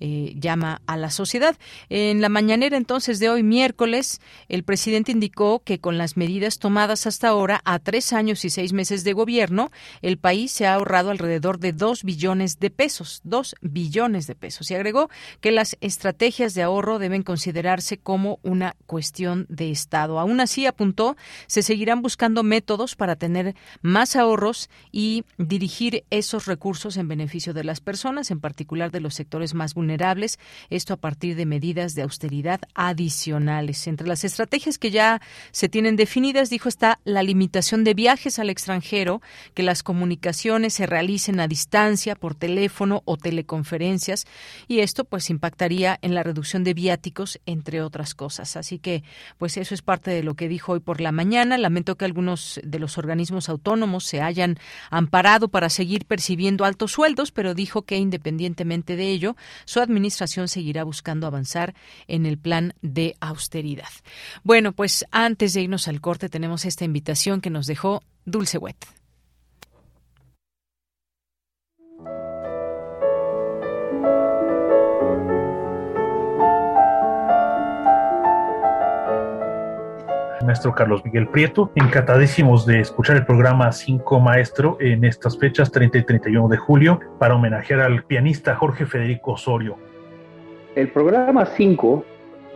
[0.00, 1.56] eh, llama a la sociedad.
[1.88, 7.06] En la mañanera entonces de hoy, miércoles, el presidente indicó que con las medidas tomadas
[7.06, 9.70] hasta ahora, a tres años y seis meses de gobierno,
[10.02, 14.70] el país se ha ahorrado alrededor de dos billones de pesos, dos billones de pesos.
[14.70, 15.10] Y agregó
[15.40, 20.18] que las estrategias de ahorro deben considerarse como una cuestión de Estado.
[20.18, 21.16] Aún así, apuntó,
[21.46, 27.64] se seguirán buscando métodos para tener más ahorros y dirigir esos recursos en beneficio de
[27.64, 30.38] las personas, en particular de los sectores más vulnerables,
[30.70, 33.86] esto a partir de medidas de austeridad adicionales.
[33.86, 35.20] Entre las estrategias que ya
[35.50, 39.20] se tienen definidas, dijo, está la limitación de viajes al extranjero,
[39.54, 44.26] que las comunicaciones se realicen a distancia, por teléfono o teleconferencias,
[44.68, 48.56] y esto pues impactaría en la reducción de viáticos, entre otras cosas.
[48.56, 49.02] Así que,
[49.38, 51.56] pues eso es parte de lo que dijo hoy por la mañana.
[51.58, 54.58] Lamento que algunos de los organismos autónomos se hayan
[54.90, 60.84] amparado para seguir percibiendo altos sueldos, pero dijo que independientemente de ello, su administración seguirá
[60.84, 61.74] buscando avanzar
[62.08, 63.88] en el plan de austeridad.
[64.42, 69.03] Bueno, pues antes de irnos al corte tenemos esta invitación que nos dejó Dulce Wet.
[80.44, 85.98] Maestro Carlos Miguel Prieto, encantadísimos de escuchar el programa 5 Maestro en estas fechas 30
[85.98, 89.76] y 31 de julio para homenajear al pianista Jorge Federico Osorio.
[90.74, 92.04] El programa 5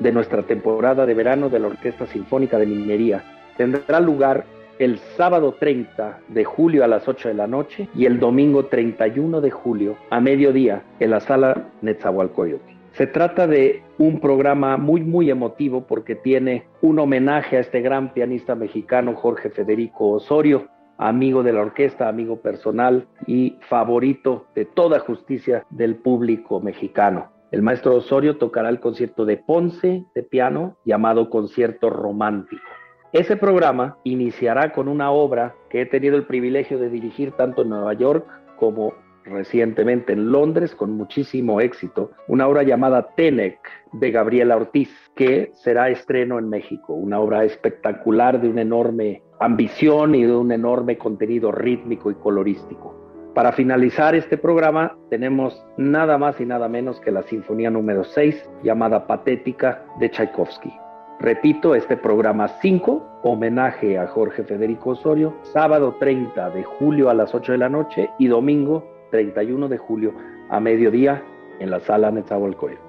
[0.01, 3.24] de nuestra temporada de verano de la Orquesta Sinfónica de Minería
[3.57, 4.45] tendrá lugar
[4.78, 9.41] el sábado 30 de julio a las 8 de la noche y el domingo 31
[9.41, 12.78] de julio a mediodía en la sala Netzahualcoyotl.
[12.99, 18.13] Se trata de un programa muy, muy emotivo porque tiene un homenaje a este gran
[18.13, 24.99] pianista mexicano Jorge Federico Osorio, amigo de la orquesta, amigo personal y favorito de toda
[24.99, 27.31] justicia del público mexicano.
[27.53, 32.65] El maestro Osorio tocará el concierto de Ponce de piano llamado Concierto Romántico.
[33.13, 37.69] Ese programa iniciará con una obra que he tenido el privilegio de dirigir tanto en
[37.69, 38.27] Nueva York
[38.57, 38.93] como
[39.29, 43.59] recientemente en Londres con muchísimo éxito, una obra llamada Tenec
[43.93, 50.14] de Gabriela Ortiz, que será estreno en México, una obra espectacular de una enorme ambición
[50.14, 53.09] y de un enorme contenido rítmico y colorístico.
[53.35, 58.51] Para finalizar este programa tenemos nada más y nada menos que la Sinfonía número 6
[58.64, 60.72] llamada Patética de Tchaikovsky.
[61.20, 67.35] Repito, este programa 5, homenaje a Jorge Federico Osorio, sábado 30 de julio a las
[67.35, 70.13] 8 de la noche y domingo 31 de julio
[70.51, 71.23] a mediodía
[71.61, 72.89] en la sala Netzahualcoyotl.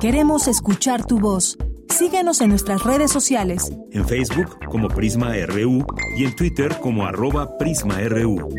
[0.00, 1.58] Queremos escuchar tu voz.
[1.88, 3.72] Síguenos en nuestras redes sociales.
[3.90, 5.84] En Facebook como Prisma RU
[6.16, 8.50] y en Twitter como arroba PrismaRU.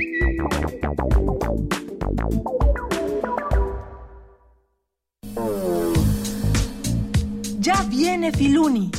[8.37, 8.91] Filuni,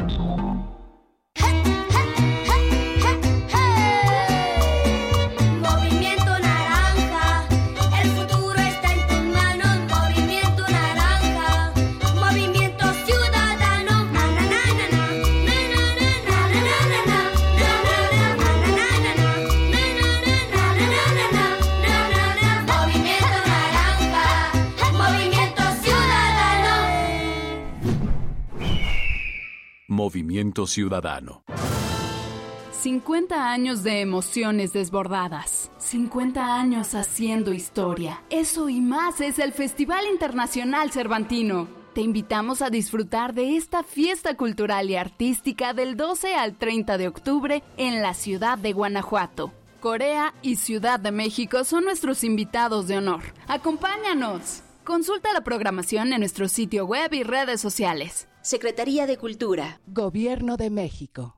[30.03, 31.43] Movimiento Ciudadano.
[32.71, 35.69] 50 años de emociones desbordadas.
[35.77, 38.23] 50 años haciendo historia.
[38.31, 41.67] Eso y más es el Festival Internacional Cervantino.
[41.93, 47.07] Te invitamos a disfrutar de esta fiesta cultural y artística del 12 al 30 de
[47.07, 49.53] octubre en la ciudad de Guanajuato.
[49.81, 53.21] Corea y Ciudad de México son nuestros invitados de honor.
[53.47, 54.63] ¡Acompáñanos!
[54.83, 58.27] Consulta la programación en nuestro sitio web y redes sociales.
[58.41, 59.81] Secretaría de Cultura.
[59.85, 61.37] Gobierno de México.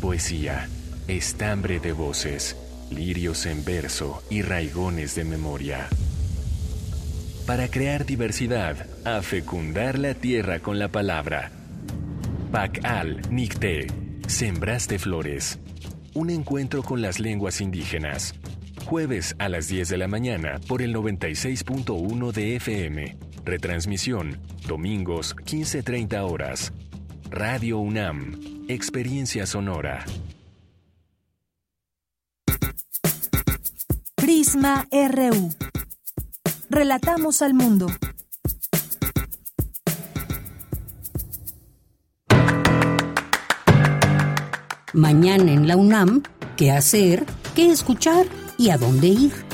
[0.00, 0.68] Poesía,
[1.06, 2.56] estambre de voces,
[2.90, 5.88] lirios en verso y raigones de memoria.
[7.46, 11.52] Para crear diversidad, a fecundar la tierra con la palabra.
[12.50, 13.86] Pacal Nicté,
[14.26, 15.60] Sembraste Flores.
[16.12, 18.34] Un encuentro con las lenguas indígenas.
[18.84, 23.27] Jueves a las 10 de la mañana por el 96.1 de FM.
[23.48, 26.70] Retransmisión, domingos 15.30 horas.
[27.30, 30.04] Radio UNAM, Experiencia Sonora.
[34.16, 35.54] Prisma RU.
[36.68, 37.86] Relatamos al mundo.
[44.92, 46.22] Mañana en la UNAM,
[46.58, 47.24] ¿qué hacer?
[47.54, 48.26] ¿Qué escuchar?
[48.58, 49.47] ¿Y a dónde ir?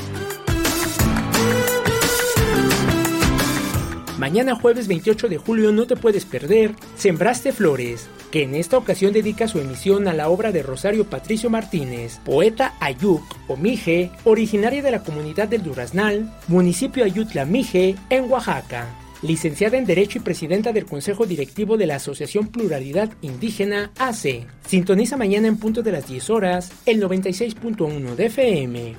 [4.18, 9.12] Mañana jueves 28 de julio no te puedes perder Sembraste Flores, que en esta ocasión
[9.12, 14.82] dedica su emisión a la obra de Rosario Patricio Martínez, poeta Ayuk o Mije, originaria
[14.82, 18.86] de la comunidad del Duraznal, municipio Ayutla Mije, en Oaxaca.
[19.22, 24.46] Licenciada en Derecho y presidenta del Consejo Directivo de la Asociación Pluralidad Indígena AC.
[24.64, 28.94] Sintoniza mañana en punto de las 10 horas el 96.1 de FM.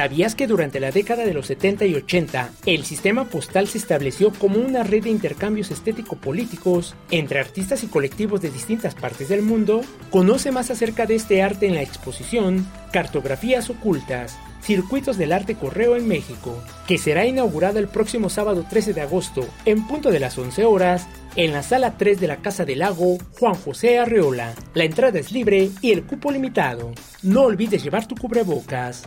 [0.00, 4.32] ¿Sabías que durante la década de los 70 y 80 el sistema postal se estableció
[4.32, 9.82] como una red de intercambios estético-políticos entre artistas y colectivos de distintas partes del mundo?
[10.08, 15.96] Conoce más acerca de este arte en la exposición Cartografías Ocultas, Circuitos del Arte Correo
[15.96, 20.38] en México, que será inaugurada el próximo sábado 13 de agosto en punto de las
[20.38, 24.54] 11 horas en la sala 3 de la Casa del Lago Juan José Arreola.
[24.72, 26.92] La entrada es libre y el cupo limitado.
[27.22, 29.06] No olvides llevar tu cubrebocas.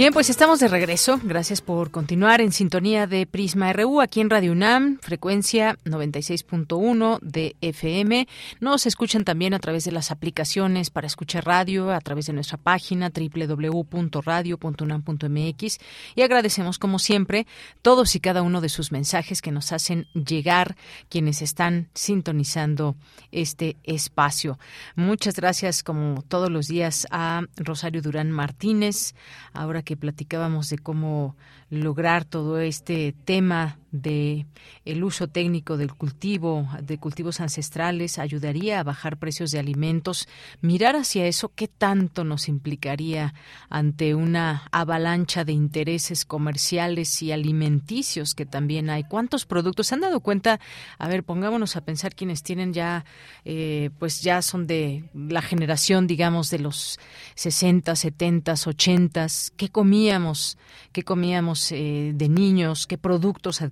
[0.00, 1.20] Bien, pues estamos de regreso.
[1.22, 7.54] Gracias por continuar en sintonía de Prisma RU aquí en Radio UNAM, frecuencia 96.1 de
[7.60, 8.26] FM.
[8.60, 12.56] Nos escuchan también a través de las aplicaciones para escuchar radio, a través de nuestra
[12.56, 15.78] página www.radio.unam.mx
[16.14, 17.46] y agradecemos como siempre
[17.82, 20.76] todos y cada uno de sus mensajes que nos hacen llegar
[21.10, 22.96] quienes están sintonizando
[23.32, 24.58] este espacio.
[24.96, 29.14] Muchas gracias como todos los días a Rosario Durán Martínez,
[29.52, 31.36] ahora que platicábamos de cómo
[31.70, 34.46] lograr todo este tema de
[34.84, 40.28] el uso técnico del cultivo de cultivos ancestrales ayudaría a bajar precios de alimentos.
[40.60, 43.34] Mirar hacia eso qué tanto nos implicaría
[43.68, 50.00] ante una avalancha de intereses comerciales y alimenticios que también hay cuántos productos se han
[50.00, 50.60] dado cuenta
[50.98, 53.04] a ver pongámonos a pensar quienes tienen ya
[53.44, 56.98] eh, pues ya son de la generación digamos de los
[57.34, 59.26] 60 70 80
[59.56, 60.58] qué comíamos
[60.92, 63.62] qué comíamos eh, de niños qué productos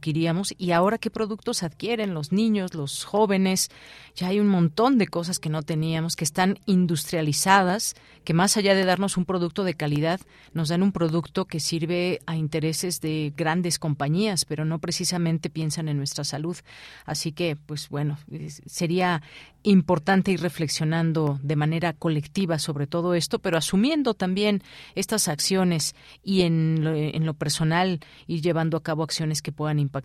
[0.58, 3.70] y ahora qué productos adquieren los niños, los jóvenes.
[4.16, 7.94] Ya hay un montón de cosas que no teníamos, que están industrializadas,
[8.24, 10.20] que más allá de darnos un producto de calidad,
[10.54, 15.88] nos dan un producto que sirve a intereses de grandes compañías, pero no precisamente piensan
[15.88, 16.56] en nuestra salud.
[17.04, 18.18] Así que, pues bueno,
[18.66, 19.22] sería
[19.62, 24.62] importante ir reflexionando de manera colectiva sobre todo esto, pero asumiendo también
[24.94, 29.78] estas acciones y en lo, en lo personal ir llevando a cabo acciones que puedan
[29.78, 29.97] impactar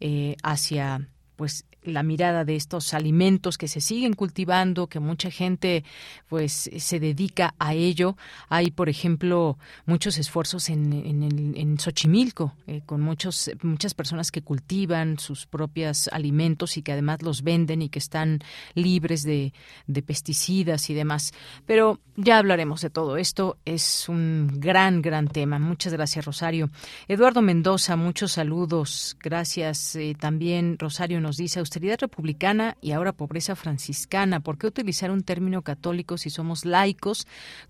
[0.00, 5.84] eh, hacia pues la mirada de estos alimentos que se siguen cultivando, que mucha gente
[6.28, 8.16] pues se dedica a ello.
[8.48, 14.42] Hay, por ejemplo, muchos esfuerzos en, en, en Xochimilco, eh, con muchos, muchas personas que
[14.42, 18.40] cultivan sus propios alimentos y que además los venden y que están
[18.74, 19.52] libres de,
[19.86, 21.32] de pesticidas y demás.
[21.66, 23.58] Pero ya hablaremos de todo esto.
[23.64, 25.58] Es un gran, gran tema.
[25.58, 26.70] Muchas gracias, Rosario.
[27.08, 29.16] Eduardo Mendoza, muchos saludos.
[29.22, 29.96] Gracias.
[29.96, 34.40] Eh, también Rosario nos dice austeridad republicana y ahora pobreza franciscana.
[34.40, 37.26] ¿Por qué utilizar un término católico si somos laicos?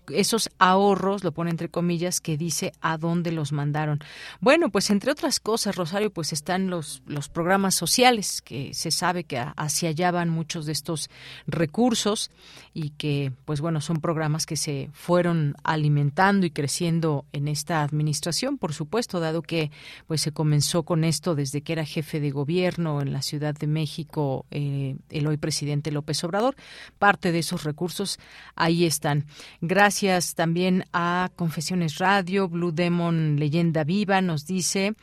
[0.07, 3.99] Esos ahorros, lo pone entre comillas, que dice a dónde los mandaron.
[4.39, 9.25] Bueno, pues entre otras cosas, Rosario, pues están los, los programas sociales, que se sabe
[9.25, 11.09] que hacia allá van muchos de estos
[11.47, 12.31] recursos
[12.77, 18.59] y que, pues bueno, son programas que se fueron alimentando y creciendo en esta administración,
[18.59, 19.71] por supuesto, dado que
[20.05, 23.65] pues se comenzó con esto desde que era jefe de gobierno en la Ciudad de
[23.65, 26.55] México eh, el hoy presidente López Obrador.
[26.99, 28.19] Parte de esos recursos
[28.55, 29.25] ahí están.
[29.59, 34.93] Gracias también a Confesiones Radio, Blue Demon Leyenda Viva nos dice,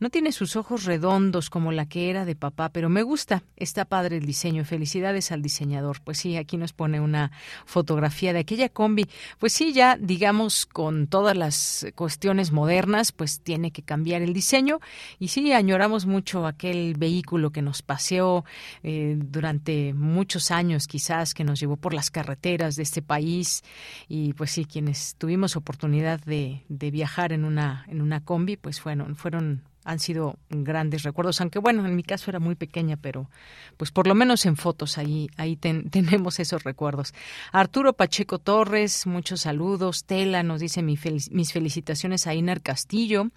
[0.00, 3.84] no tiene sus ojos redondos como la que era de papá, pero me gusta, está
[3.84, 4.64] padre el diseño.
[4.64, 6.00] Felicidades al diseñador.
[6.02, 7.19] Pues sí, aquí nos pone una
[7.66, 9.06] fotografía de aquella combi.
[9.38, 14.80] Pues sí, ya digamos con todas las cuestiones modernas, pues tiene que cambiar el diseño.
[15.18, 18.44] Y sí, añoramos mucho aquel vehículo que nos paseó
[18.82, 23.62] eh, durante muchos años, quizás, que nos llevó por las carreteras de este país.
[24.08, 28.80] Y pues sí, quienes tuvimos oportunidad de, de viajar en una, en una combi, pues
[28.80, 33.28] fueron, fueron han sido grandes recuerdos, aunque bueno, en mi caso era muy pequeña, pero
[33.76, 37.12] pues por lo menos en fotos ahí, ahí ten, tenemos esos recuerdos.
[37.50, 40.04] Arturo Pacheco Torres, muchos saludos.
[40.04, 43.30] Tela nos dice mis felicitaciones a Inar Castillo.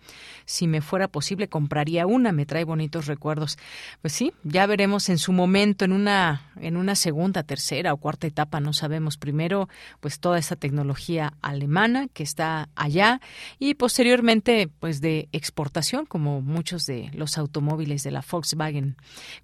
[0.46, 3.58] Si me fuera posible, compraría una, me trae bonitos recuerdos.
[4.02, 8.28] Pues sí, ya veremos en su momento, en una, en una segunda, tercera o cuarta
[8.28, 9.18] etapa, no sabemos.
[9.18, 9.70] Primero,
[10.02, 13.22] pues toda esta tecnología alemana que está allá
[13.58, 18.96] y posteriormente, pues de exportación, como muchos de los automóviles de la Volkswagen.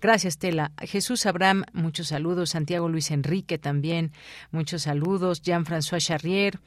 [0.02, 0.72] Gracias, Tela.
[0.82, 2.52] Jesús Abraham, muchos saludos.
[2.52, 4.12] Santiago Luis Enrique también,
[4.52, 5.42] muchos saludos.
[5.42, 6.60] Jean-François Charrier.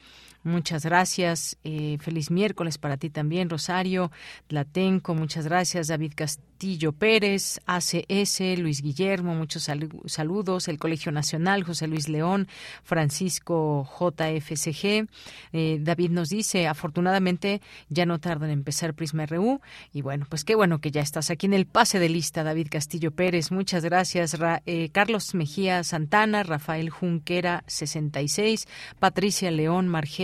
[0.43, 1.57] Muchas gracias.
[1.63, 4.11] Eh, feliz miércoles para ti también, Rosario.
[4.49, 5.87] Latenco, muchas gracias.
[5.87, 6.52] David Castillo
[6.97, 9.69] Pérez, ACS, Luis Guillermo, muchos
[10.05, 10.67] saludos.
[10.67, 12.47] El Colegio Nacional, José Luis León,
[12.83, 15.07] Francisco JFCG.
[15.51, 19.59] Eh, David nos dice, afortunadamente ya no tardan en empezar Prisma RU.
[19.91, 22.67] Y bueno, pues qué bueno que ya estás aquí en el pase de lista, David
[22.71, 23.51] Castillo Pérez.
[23.51, 24.39] Muchas gracias.
[24.39, 28.67] Ra eh, Carlos Mejía Santana, Rafael Junquera 66,
[28.99, 30.23] Patricia León Marge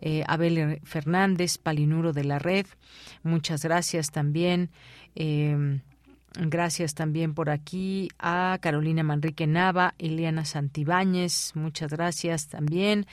[0.00, 2.66] eh, Abel Fernández, Palinuro de la Red.
[3.22, 4.70] Muchas gracias también.
[5.14, 5.80] Eh,
[6.38, 13.06] Gracias también por aquí a Carolina Manrique Nava, Eliana Santibáñez, muchas gracias también.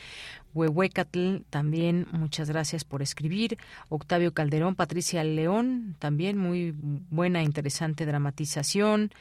[0.53, 3.57] Huehuecatl, también muchas gracias por escribir.
[3.87, 9.11] Octavio Calderón, Patricia León, también muy buena, interesante dramatización.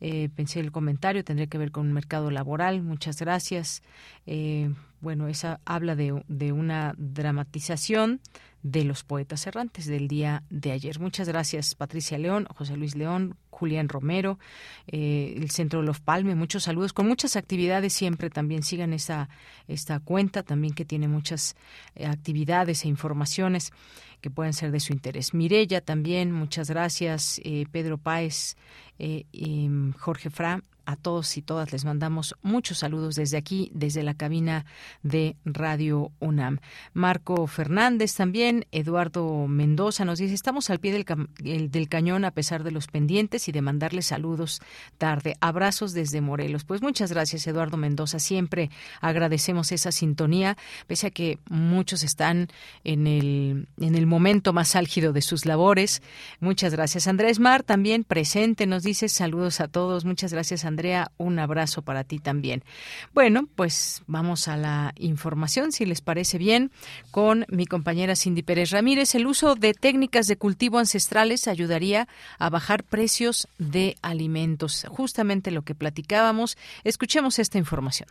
[0.00, 2.82] Eh, pensé el comentario, tendría que ver con un mercado laboral.
[2.82, 3.82] Muchas gracias.
[4.26, 8.20] Eh, bueno, esa habla de una dramatización
[8.62, 11.00] de los poetas errantes del día de ayer.
[11.00, 14.38] Muchas gracias, Patricia León, José Luis León, Julián Romero,
[14.86, 16.34] eh, el Centro Los Palme.
[16.34, 18.30] Muchos saludos, con muchas actividades siempre.
[18.30, 19.28] También sigan esta,
[19.68, 21.56] esta cuenta, también que tiene muchas
[21.94, 23.72] eh, actividades e informaciones
[24.20, 25.34] que pueden ser de su interés.
[25.34, 27.40] Mirella también, muchas gracias.
[27.44, 28.56] Eh, Pedro Páez,
[28.98, 29.68] eh, y
[29.98, 34.64] Jorge Fra, a todos y todas les mandamos muchos saludos desde aquí, desde la cabina
[35.02, 36.58] de Radio UNAM.
[36.92, 42.64] Marco Fernández también, Eduardo Mendoza nos dice, estamos al pie del, del cañón a pesar
[42.64, 44.60] de los pendientes y de mandarles saludos
[44.98, 45.36] tarde.
[45.40, 46.64] Abrazos desde Morelos.
[46.64, 48.18] Pues muchas gracias, Eduardo Mendoza.
[48.18, 50.56] Siempre agradecemos esa sintonía,
[50.86, 52.48] pese a que muchos están
[52.84, 56.02] en el, en el momento más álgido de sus labores.
[56.40, 57.06] Muchas gracias.
[57.06, 60.04] Andrés Mar también presente, nos dice saludos a todos.
[60.04, 62.64] Muchas gracias, Andrea, un abrazo para ti también.
[63.12, 66.70] Bueno, pues vamos a la información, si les parece bien,
[67.10, 69.14] con mi compañera Cindy Pérez Ramírez.
[69.14, 72.08] El uso de técnicas de cultivo ancestrales ayudaría
[72.38, 74.86] a bajar precios de alimentos.
[74.88, 76.56] Justamente lo que platicábamos.
[76.84, 78.08] Escuchemos esta información.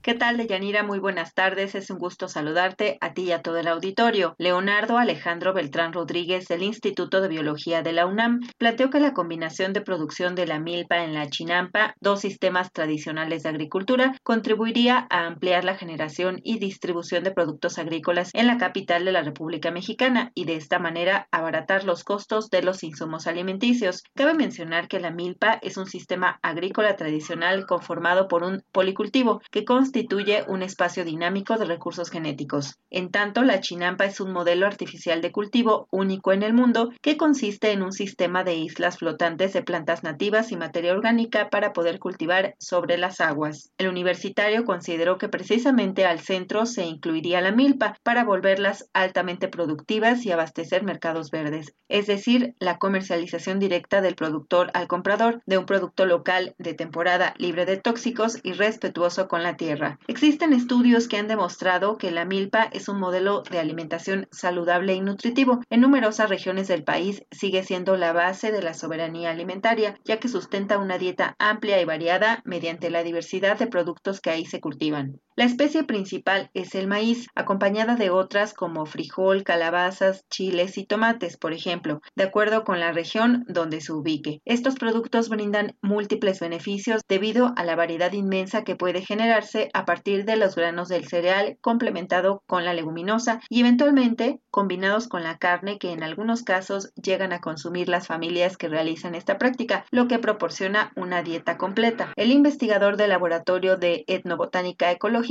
[0.00, 0.84] ¿Qué tal, Deyanira?
[0.84, 1.74] Muy buenas tardes.
[1.74, 4.36] Es un gusto saludarte a ti y a todo el auditorio.
[4.38, 9.72] Leonardo Alejandro Beltrán Rodríguez del Instituto de Biología de la UNAM planteó que la combinación
[9.72, 15.26] de producción de la milpa en la chinampa, dos sistemas tradicionales de agricultura, contribuiría a
[15.26, 20.30] ampliar la generación y distribución de productos agrícolas en la capital de la República Mexicana
[20.34, 24.04] y de esta manera abaratar los costos de los insumos alimenticios.
[24.14, 29.64] Cabe mencionar que la milpa es un sistema agrícola tradicional conformado por un policultivo que
[29.64, 32.78] consta constituye un espacio dinámico de recursos genéticos.
[32.88, 37.16] En tanto, la chinampa es un modelo artificial de cultivo único en el mundo que
[37.16, 41.98] consiste en un sistema de islas flotantes de plantas nativas y materia orgánica para poder
[41.98, 43.72] cultivar sobre las aguas.
[43.76, 50.24] El universitario consideró que precisamente al centro se incluiría la milpa para volverlas altamente productivas
[50.24, 55.66] y abastecer mercados verdes, es decir, la comercialización directa del productor al comprador de un
[55.66, 59.77] producto local de temporada libre de tóxicos y respetuoso con la tierra.
[60.06, 65.00] Existen estudios que han demostrado que la milpa es un modelo de alimentación saludable y
[65.00, 65.60] nutritivo.
[65.70, 70.28] En numerosas regiones del país sigue siendo la base de la soberanía alimentaria, ya que
[70.28, 75.20] sustenta una dieta amplia y variada mediante la diversidad de productos que ahí se cultivan.
[75.38, 81.36] La especie principal es el maíz, acompañada de otras como frijol, calabazas, chiles y tomates,
[81.36, 84.42] por ejemplo, de acuerdo con la región donde se ubique.
[84.44, 90.24] Estos productos brindan múltiples beneficios debido a la variedad inmensa que puede generarse a partir
[90.24, 95.78] de los granos del cereal complementado con la leguminosa y eventualmente combinados con la carne
[95.78, 100.18] que en algunos casos llegan a consumir las familias que realizan esta práctica, lo que
[100.18, 102.12] proporciona una dieta completa.
[102.16, 105.27] El investigador del Laboratorio de Etnobotánica Ecológica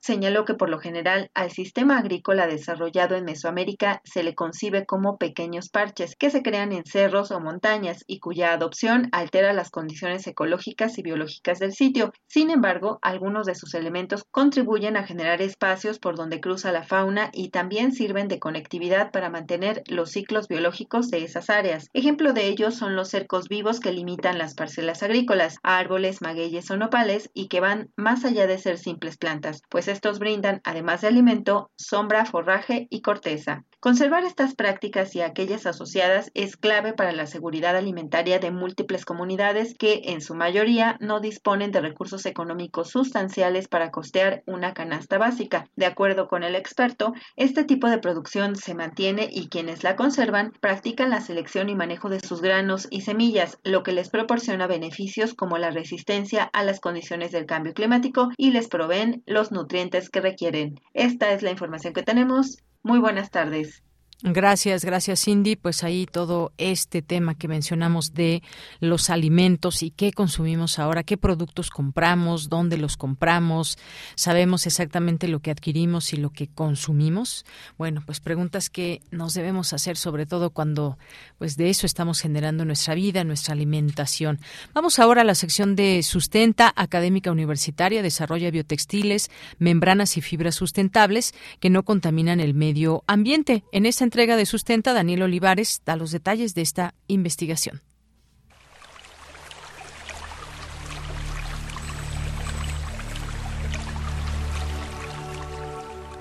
[0.00, 5.18] señaló que por lo general al sistema agrícola desarrollado en Mesoamérica se le concibe como
[5.18, 10.26] pequeños parches que se crean en cerros o montañas y cuya adopción altera las condiciones
[10.26, 12.12] ecológicas y biológicas del sitio.
[12.26, 17.30] Sin embargo, algunos de sus elementos contribuyen a generar espacios por donde cruza la fauna
[17.32, 21.88] y también sirven de conectividad para mantener los ciclos biológicos de esas áreas.
[21.92, 26.76] Ejemplo de ello son los cercos vivos que limitan las parcelas agrícolas, árboles, magueyes o
[26.76, 29.27] nopales y que van más allá de ser simples plantas
[29.68, 33.64] pues estos brindan, además de alimento, sombra, forraje y corteza.
[33.80, 39.76] Conservar estas prácticas y aquellas asociadas es clave para la seguridad alimentaria de múltiples comunidades
[39.78, 45.68] que, en su mayoría, no disponen de recursos económicos sustanciales para costear una canasta básica.
[45.76, 50.52] De acuerdo con el experto, este tipo de producción se mantiene y quienes la conservan
[50.60, 55.34] practican la selección y manejo de sus granos y semillas, lo que les proporciona beneficios
[55.34, 60.20] como la resistencia a las condiciones del cambio climático y les proveen los nutrientes que
[60.20, 60.80] requieren.
[60.94, 62.58] Esta es la información que tenemos.
[62.82, 63.82] Muy buenas tardes.
[64.20, 65.54] Gracias, gracias Cindy.
[65.54, 68.42] Pues ahí todo este tema que mencionamos de
[68.80, 73.78] los alimentos y qué consumimos ahora, qué productos compramos, dónde los compramos,
[74.16, 77.46] sabemos exactamente lo que adquirimos y lo que consumimos.
[77.76, 80.98] Bueno, pues preguntas que nos debemos hacer sobre todo cuando
[81.38, 84.40] pues de eso estamos generando nuestra vida, nuestra alimentación.
[84.74, 89.30] Vamos ahora a la sección de sustenta académica universitaria, desarrolla biotextiles,
[89.60, 93.62] membranas y fibras sustentables que no contaminan el medio ambiente.
[93.70, 97.82] En esta entrega de Sustenta, Daniel Olivares da los detalles de esta investigación.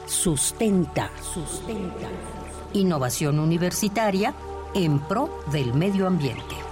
[0.05, 1.09] Sustenta.
[1.33, 2.09] Sustenta.
[2.73, 4.35] Innovación universitaria
[4.75, 6.66] en pro del medio ambiente.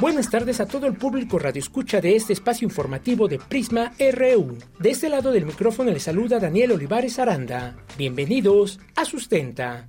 [0.00, 4.56] Buenas tardes a todo el público radio escucha de este espacio informativo de Prisma RU.
[4.78, 7.76] De este lado del micrófono le saluda Daniel Olivares Aranda.
[7.96, 9.88] Bienvenidos a Sustenta.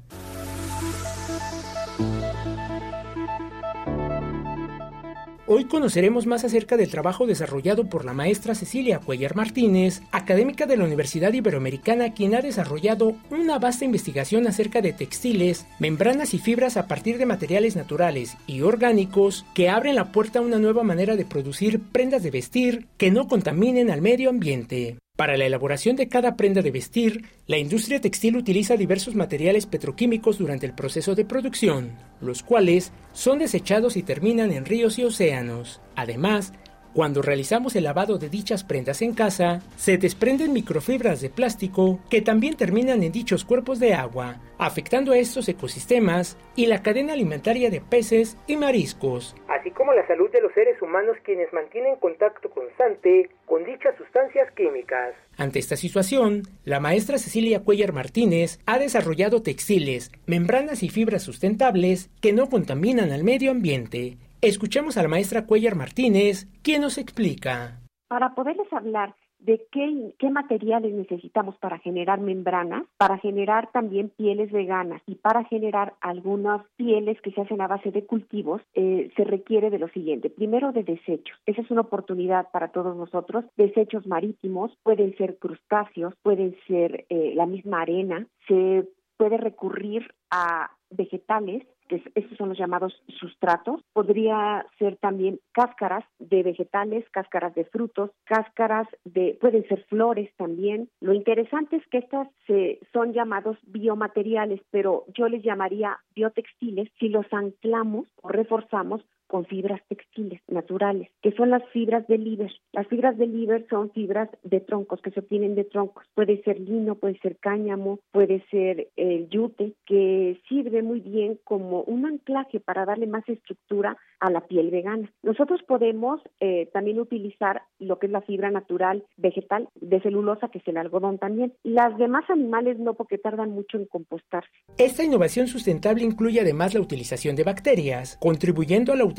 [5.51, 10.77] Hoy conoceremos más acerca del trabajo desarrollado por la maestra Cecilia Cuellar Martínez, académica de
[10.77, 16.77] la Universidad Iberoamericana, quien ha desarrollado una vasta investigación acerca de textiles, membranas y fibras
[16.77, 21.15] a partir de materiales naturales y orgánicos que abren la puerta a una nueva manera
[21.15, 24.99] de producir prendas de vestir que no contaminen al medio ambiente.
[25.19, 30.37] Para la elaboración de cada prenda de vestir, la industria textil utiliza diversos materiales petroquímicos
[30.37, 31.91] durante el proceso de producción,
[32.21, 35.81] los cuales son desechados y terminan en ríos y océanos.
[35.97, 36.53] Además,
[36.93, 42.21] cuando realizamos el lavado de dichas prendas en casa, se desprenden microfibras de plástico que
[42.21, 47.69] también terminan en dichos cuerpos de agua, afectando a estos ecosistemas y la cadena alimentaria
[47.69, 52.49] de peces y mariscos, así como la salud de los seres humanos quienes mantienen contacto
[52.49, 55.13] constante con dichas sustancias químicas.
[55.37, 62.09] Ante esta situación, la maestra Cecilia Cuellar Martínez ha desarrollado textiles, membranas y fibras sustentables
[62.21, 67.81] que no contaminan al medio ambiente Escuchemos a la maestra Cuellar Martínez, quien nos explica.
[68.07, 74.49] Para poderles hablar de qué, qué, materiales necesitamos para generar membranas, para generar también pieles
[74.49, 79.25] veganas y para generar algunas pieles que se hacen a base de cultivos, eh, se
[79.25, 80.29] requiere de lo siguiente.
[80.29, 81.37] Primero, de desechos.
[81.45, 83.43] Esa es una oportunidad para todos nosotros.
[83.57, 88.87] Desechos marítimos, pueden ser crustáceos, pueden ser eh, la misma arena, se
[89.17, 93.81] puede recurrir a vegetales que estos son los llamados sustratos.
[93.91, 100.89] Podría ser también cáscaras de vegetales, cáscaras de frutos, cáscaras de, pueden ser flores también.
[101.01, 107.09] Lo interesante es que estas se, son llamados biomateriales, pero yo les llamaría biotextiles si
[107.09, 112.51] los anclamos o reforzamos con fibras textiles naturales, que son las fibras de liber.
[112.73, 116.03] Las fibras de liber son fibras de troncos que se obtienen de troncos.
[116.15, 121.84] Puede ser lino, puede ser cáñamo, puede ser el yute, que sirve muy bien como
[121.84, 125.11] un anclaje para darle más estructura a la piel vegana.
[125.22, 130.57] Nosotros podemos eh, también utilizar lo que es la fibra natural vegetal de celulosa, que
[130.57, 131.53] es el algodón también.
[131.64, 134.49] Las demás animales no, porque tardan mucho en compostarse.
[134.80, 139.18] Esta innovación sustentable incluye además la utilización de bacterias, contribuyendo a la utilización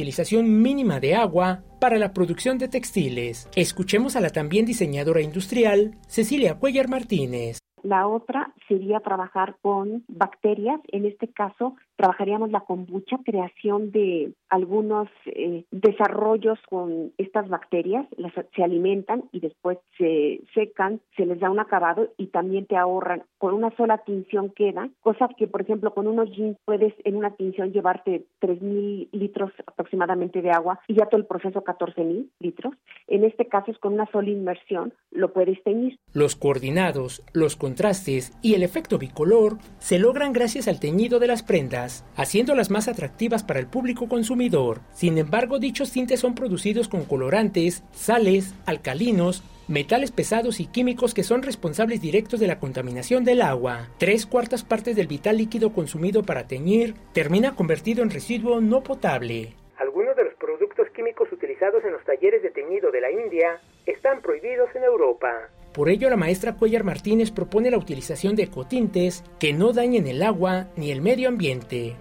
[0.63, 3.49] mínima de agua para la producción de textiles.
[3.55, 7.59] Escuchemos a la también diseñadora industrial Cecilia Cuellar Martínez.
[7.83, 10.81] La otra sería trabajar con bacterias.
[10.89, 18.07] En este caso, trabajaríamos la kombucha, creación de algunos eh, desarrollos con estas bacterias.
[18.17, 22.79] Las, se alimentan y después se secan, se les da un acabado y también te
[22.79, 23.25] ahorran.
[23.37, 27.33] Con una sola tinción queda, cosa que, por ejemplo, con unos jeans puedes en una
[27.33, 32.73] tinción llevarte 3.000 litros aproximadamente de agua y ya todo el proceso 14.000 litros.
[33.09, 35.99] En este caso es con una sola inmersión, lo puedes teñir.
[36.15, 41.43] Los coordinados, los contrastes y el efecto bicolor se logran gracias al teñido de las
[41.43, 44.81] prendas, haciéndolas más atractivas para el público consumidor.
[44.93, 51.23] Sin embargo, dichos tintes son producidos con colorantes, sales, alcalinos, metales pesados y químicos que
[51.23, 53.89] son responsables directos de la contaminación del agua.
[53.99, 59.55] Tres cuartas partes del vital líquido consumido para teñir termina convertido en residuo no potable.
[59.79, 64.21] Algunos de los productos químicos utilizados en los talleres de teñido de la India están
[64.21, 65.49] prohibidos en Europa.
[65.73, 70.23] Por ello, la maestra Cuellar Martínez propone la utilización de ecotintes que no dañen el
[70.23, 71.97] agua ni el medio ambiente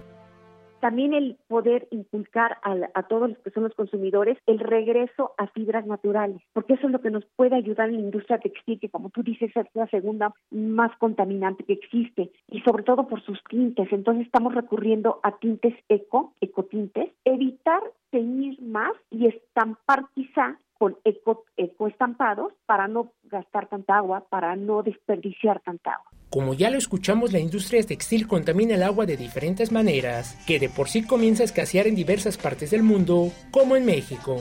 [0.80, 5.46] también el poder inculcar a, a, todos los que son los consumidores el regreso a
[5.48, 8.88] fibras naturales, porque eso es lo que nos puede ayudar en la industria textil, que
[8.88, 13.38] como tú dices es la segunda más contaminante que existe, y sobre todo por sus
[13.48, 13.92] tintes.
[13.92, 17.80] Entonces estamos recurriendo a tintes eco, ecotintes, evitar
[18.10, 24.82] teñir más y estampar quizá con eco, ecoestampados para no gastar tanta agua, para no
[24.82, 26.10] desperdiciar tanta agua.
[26.30, 30.70] Como ya lo escuchamos, la industria textil contamina el agua de diferentes maneras, que de
[30.70, 34.38] por sí comienza a escasear en diversas partes del mundo, como en México.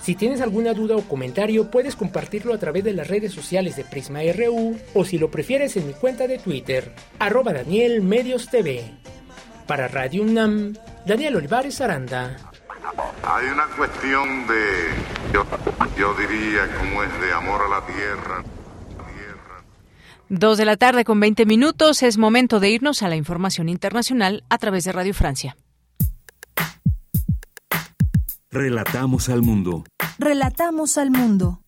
[0.00, 3.84] Si tienes alguna duda o comentario, puedes compartirlo a través de las redes sociales de
[3.84, 8.82] Prisma RU o si lo prefieres en mi cuenta de Twitter, arroba Daniel Medios TV.
[9.68, 10.74] Para Radio UNAM,
[11.06, 12.36] Daniel Olivares Aranda.
[13.22, 15.44] Hay una cuestión de, yo,
[15.96, 18.44] yo diría, como es de amor a la tierra.
[20.30, 22.02] Dos de la tarde con 20 minutos.
[22.02, 25.56] Es momento de irnos a la información internacional a través de Radio Francia.
[28.50, 29.84] Relatamos al mundo.
[30.18, 31.60] Relatamos al mundo.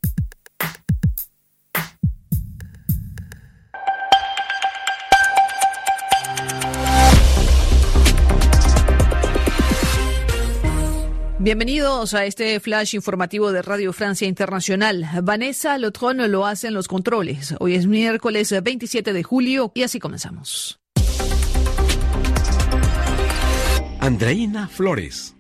[11.42, 15.08] Bienvenidos a este flash informativo de Radio Francia Internacional.
[15.22, 17.54] Vanessa Lotron lo hace en los controles.
[17.60, 20.78] Hoy es miércoles 27 de julio y así comenzamos.
[24.00, 25.34] Andreina Flores.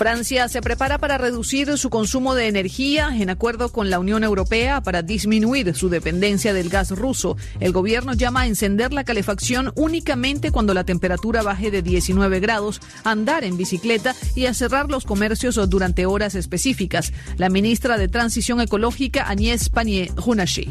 [0.00, 4.80] Francia se prepara para reducir su consumo de energía en acuerdo con la Unión Europea
[4.80, 7.36] para disminuir su dependencia del gas ruso.
[7.60, 12.80] El gobierno llama a encender la calefacción únicamente cuando la temperatura baje de 19 grados,
[13.04, 17.12] andar en bicicleta y a cerrar los comercios durante horas específicas.
[17.36, 20.68] La ministra de Transición Ecológica, Agnès Pannier-Runacher.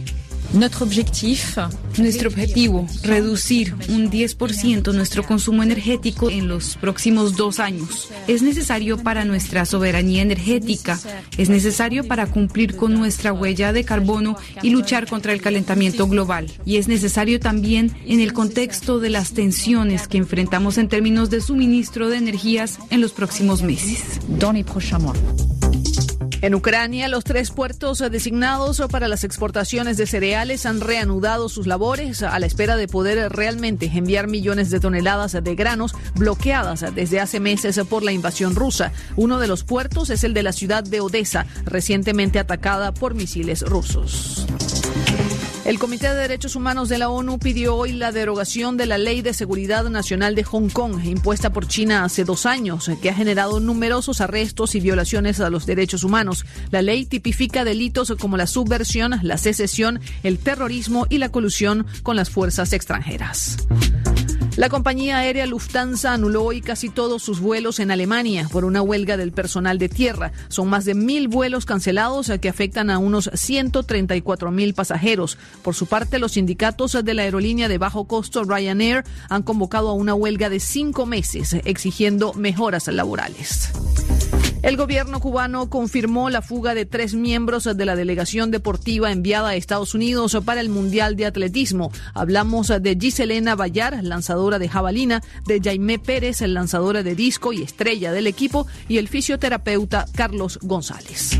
[1.97, 8.09] Nuestro objetivo, reducir un 10% nuestro consumo energético en los próximos dos años.
[8.27, 10.99] Es necesario para nuestra soberanía energética,
[11.37, 16.51] es necesario para cumplir con nuestra huella de carbono y luchar contra el calentamiento global.
[16.65, 21.41] Y es necesario también en el contexto de las tensiones que enfrentamos en términos de
[21.41, 24.19] suministro de energías en los próximos meses.
[26.41, 32.23] En Ucrania, los tres puertos designados para las exportaciones de cereales han reanudado sus labores
[32.23, 37.39] a la espera de poder realmente enviar millones de toneladas de granos bloqueadas desde hace
[37.39, 38.93] meses por la invasión rusa.
[39.17, 43.61] Uno de los puertos es el de la ciudad de Odessa, recientemente atacada por misiles
[43.61, 44.47] rusos.
[45.69, 49.21] El Comité de Derechos Humanos de la ONU pidió hoy la derogación de la Ley
[49.21, 53.59] de Seguridad Nacional de Hong Kong, impuesta por China hace dos años, que ha generado
[53.59, 56.43] numerosos arrestos y violaciones a los derechos humanos.
[56.71, 62.15] La ley tipifica delitos como la subversión, la secesión, el terrorismo y la colusión con
[62.15, 63.57] las fuerzas extranjeras.
[64.59, 69.15] La compañía aérea Lufthansa anuló hoy casi todos sus vuelos en Alemania por una huelga
[69.15, 70.33] del personal de tierra.
[70.49, 75.37] Son más de mil vuelos cancelados que afectan a unos 134 mil pasajeros.
[75.63, 79.93] Por su parte, los sindicatos de la aerolínea de bajo costo Ryanair han convocado a
[79.93, 83.71] una huelga de cinco meses exigiendo mejoras laborales.
[84.61, 89.55] El gobierno cubano confirmó la fuga de tres miembros de la delegación deportiva enviada a
[89.55, 91.91] Estados Unidos para el Mundial de Atletismo.
[92.13, 98.11] Hablamos de Giselena Bayar, lanzadora de jabalina, de Jaime Pérez, lanzadora de disco y estrella
[98.11, 101.39] del equipo, y el fisioterapeuta Carlos González.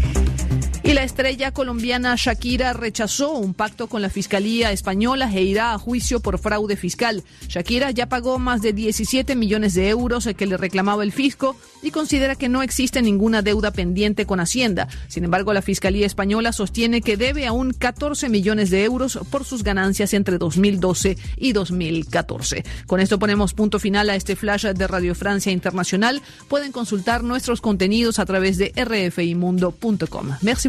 [0.81, 5.77] Y la estrella colombiana Shakira rechazó un pacto con la Fiscalía Española e irá a
[5.77, 7.23] juicio por fraude fiscal.
[7.47, 11.91] Shakira ya pagó más de 17 millones de euros que le reclamaba el fisco y
[11.91, 14.87] considera que no existe ninguna deuda pendiente con Hacienda.
[15.09, 19.63] Sin embargo, la Fiscalía Española sostiene que debe aún 14 millones de euros por sus
[19.63, 22.63] ganancias entre 2012 y 2014.
[22.87, 26.21] Con esto ponemos punto final a este flash de Radio Francia Internacional.
[26.47, 30.29] Pueden consultar nuestros contenidos a través de rfimundo.com.
[30.41, 30.68] Merci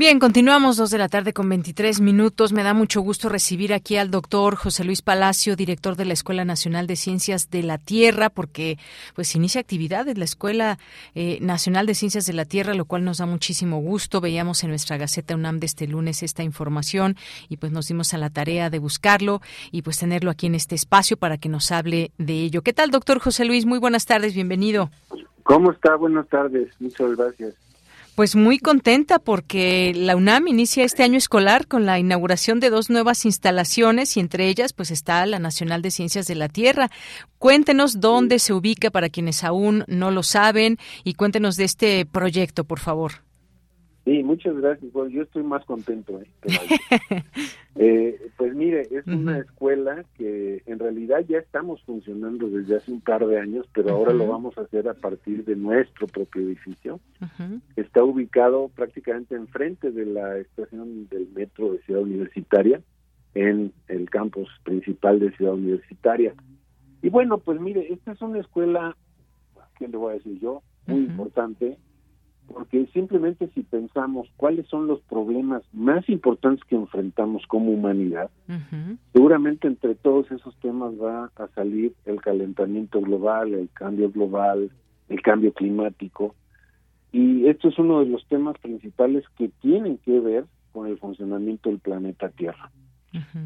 [0.00, 2.54] Bien, continuamos dos de la tarde con 23 minutos.
[2.54, 6.46] Me da mucho gusto recibir aquí al doctor José Luis Palacio, director de la Escuela
[6.46, 8.78] Nacional de Ciencias de la Tierra, porque
[9.14, 10.78] pues inicia actividades la Escuela
[11.14, 14.22] eh, Nacional de Ciencias de la Tierra, lo cual nos da muchísimo gusto.
[14.22, 17.16] Veíamos en nuestra Gaceta UNAM de este lunes esta información
[17.50, 20.76] y pues nos dimos a la tarea de buscarlo y pues tenerlo aquí en este
[20.76, 22.62] espacio para que nos hable de ello.
[22.62, 23.66] ¿Qué tal, doctor José Luis?
[23.66, 24.88] Muy buenas tardes, bienvenido.
[25.42, 25.94] ¿Cómo está?
[25.96, 27.69] Buenas tardes, muchas gracias.
[28.20, 32.90] Pues muy contenta porque la UNAM inicia este año escolar con la inauguración de dos
[32.90, 36.90] nuevas instalaciones y entre ellas pues está la Nacional de Ciencias de la Tierra.
[37.38, 42.64] Cuéntenos dónde se ubica para quienes aún no lo saben y cuéntenos de este proyecto,
[42.64, 43.22] por favor.
[44.10, 44.92] Sí, muchas gracias.
[44.92, 46.20] Bueno, yo estoy más contento.
[46.20, 46.26] ¿eh?
[47.76, 53.02] eh, pues mire, es una escuela que en realidad ya estamos funcionando desde hace un
[53.02, 56.98] par de años, pero ahora lo vamos a hacer a partir de nuestro propio edificio.
[57.76, 62.82] Está ubicado prácticamente enfrente de la estación del metro de Ciudad Universitaria,
[63.34, 66.34] en el campus principal de Ciudad Universitaria.
[67.00, 68.96] Y bueno, pues mire, esta es una escuela,
[69.78, 70.64] ¿qué le voy a decir yo?
[70.88, 71.78] Muy importante
[72.52, 78.30] porque simplemente si pensamos cuáles son los problemas más importantes que enfrentamos como humanidad,
[79.12, 84.70] seguramente entre todos esos temas va a salir el calentamiento global, el cambio global,
[85.08, 86.34] el cambio climático,
[87.12, 91.68] y esto es uno de los temas principales que tienen que ver con el funcionamiento
[91.68, 92.70] del planeta Tierra.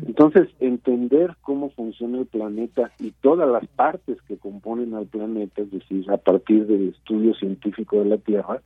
[0.07, 5.71] Entonces, entender cómo funciona el planeta y todas las partes que componen al planeta, es
[5.71, 8.61] decir, a partir del estudio científico de la Tierra,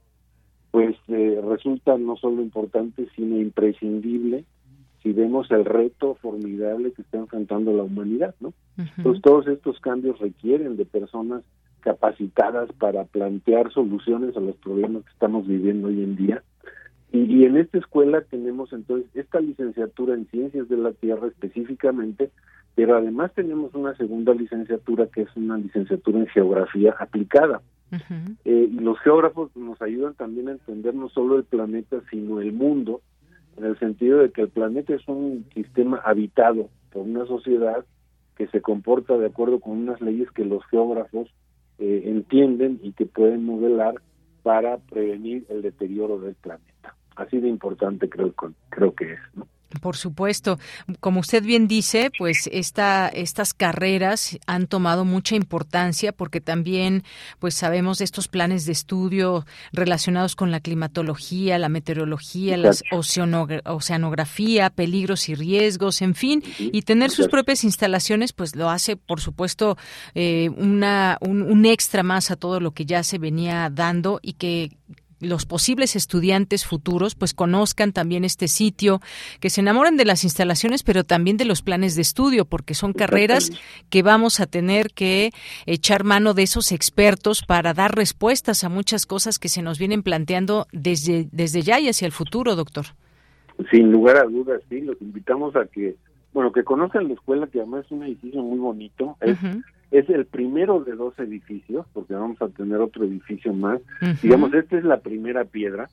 [0.71, 4.45] pues eh, resulta no solo importante, sino imprescindible
[5.03, 8.53] si vemos el reto formidable que está enfrentando la humanidad, ¿no?
[8.77, 11.43] Entonces todos estos cambios requieren de personas
[11.81, 16.43] capacitadas para plantear soluciones a los problemas que estamos viviendo hoy en día.
[17.13, 22.31] Y, y en esta escuela tenemos entonces esta licenciatura en ciencias de la tierra específicamente,
[22.75, 27.63] pero además tenemos una segunda licenciatura que es una licenciatura en geografía aplicada.
[28.45, 32.53] Eh, y los geógrafos nos ayudan también a entender no solo el planeta, sino el
[32.53, 33.01] mundo,
[33.57, 37.85] en el sentido de que el planeta es un sistema habitado por una sociedad
[38.37, 41.29] que se comporta de acuerdo con unas leyes que los geógrafos
[41.79, 43.95] eh, entienden y que pueden modelar
[44.43, 46.95] para prevenir el deterioro del planeta.
[47.17, 48.33] Así de importante creo,
[48.69, 49.21] creo que es.
[49.35, 49.47] ¿no?
[49.83, 50.59] Por supuesto,
[50.99, 57.05] como usted bien dice, pues esta, estas carreras han tomado mucha importancia porque también,
[57.39, 62.73] pues sabemos de estos planes de estudio relacionados con la climatología, la meteorología, la
[63.67, 69.21] oceanografía, peligros y riesgos, en fin, y tener sus propias instalaciones, pues lo hace, por
[69.21, 69.77] supuesto,
[70.15, 74.33] eh, una, un, un extra más a todo lo que ya se venía dando y
[74.33, 74.79] que
[75.21, 79.01] los posibles estudiantes futuros pues conozcan también este sitio,
[79.41, 82.93] que se enamoren de las instalaciones, pero también de los planes de estudio, porque son
[82.93, 83.51] carreras
[83.91, 85.31] que vamos a tener que
[85.67, 90.03] echar mano de esos expertos para dar respuestas a muchas cosas que se nos vienen
[90.03, 92.87] planteando desde, desde ya y hacia el futuro, doctor.
[93.71, 95.97] Sin lugar a dudas, sí, los invitamos a que,
[96.33, 99.37] bueno, que conozcan la escuela, que además es un edificio muy bonito, es
[99.91, 103.81] es el primero de dos edificios, porque vamos a tener otro edificio más.
[104.23, 105.89] Digamos, esta es la primera piedra.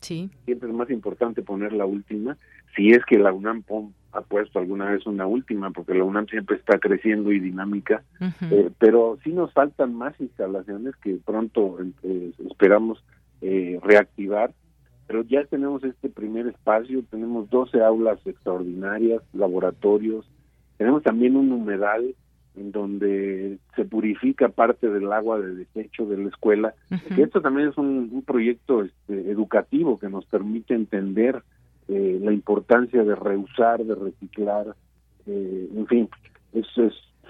[0.00, 0.30] Sí.
[0.44, 2.36] Siempre es más importante poner la última,
[2.76, 3.64] si es que la UNAM
[4.12, 8.02] ha puesto alguna vez una última, porque la UNAM siempre está creciendo y dinámica,
[8.50, 13.02] eh, pero sí nos faltan más instalaciones que pronto eh, esperamos
[13.40, 14.52] eh, reactivar,
[15.06, 20.30] pero ya tenemos este primer espacio, tenemos 12 aulas extraordinarias, laboratorios,
[20.76, 22.14] tenemos también un humedal
[22.58, 26.74] en donde se purifica parte del agua de desecho de la escuela.
[27.14, 31.42] que esto también es un, proyecto este, educativo que nos permite entender
[31.88, 34.74] eh, la importancia de reusar, de reciclar,
[35.26, 36.08] eh, en fin,
[36.52, 36.66] es,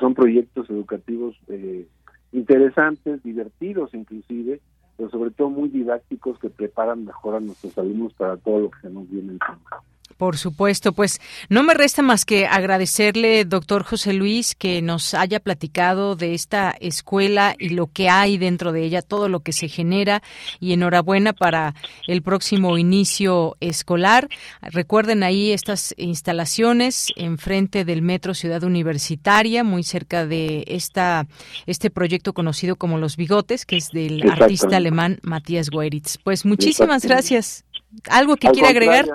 [0.01, 1.87] son proyectos educativos eh,
[2.33, 4.61] interesantes, divertidos inclusive,
[4.97, 8.89] pero sobre todo muy didácticos que preparan mejor a nuestros alumnos para todo lo que
[8.89, 9.83] nos viene encima.
[10.17, 15.39] Por supuesto, pues no me resta más que agradecerle, doctor José Luis, que nos haya
[15.39, 19.69] platicado de esta escuela y lo que hay dentro de ella, todo lo que se
[19.69, 20.23] genera
[20.59, 21.77] y enhorabuena para
[22.09, 24.29] el próximo inicio escolar.
[24.61, 31.29] Recuerden ahí estas instalaciones enfrente del Metro Ciudad Universitaria, muy cerca de esta
[31.67, 36.19] este proyecto conocido como Los Bigotes, que es del artista alemán Matías Gueritz.
[36.25, 37.65] Pues muchísimas gracias.
[38.11, 39.07] ¿Algo que quiera agregar?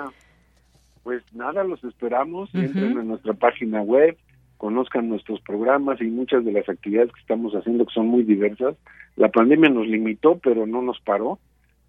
[1.04, 4.16] Pues nada, los esperamos, entren en nuestra página web,
[4.56, 8.74] conozcan nuestros programas y muchas de las actividades que estamos haciendo que son muy diversas.
[9.14, 11.38] La pandemia nos limitó, pero no nos paró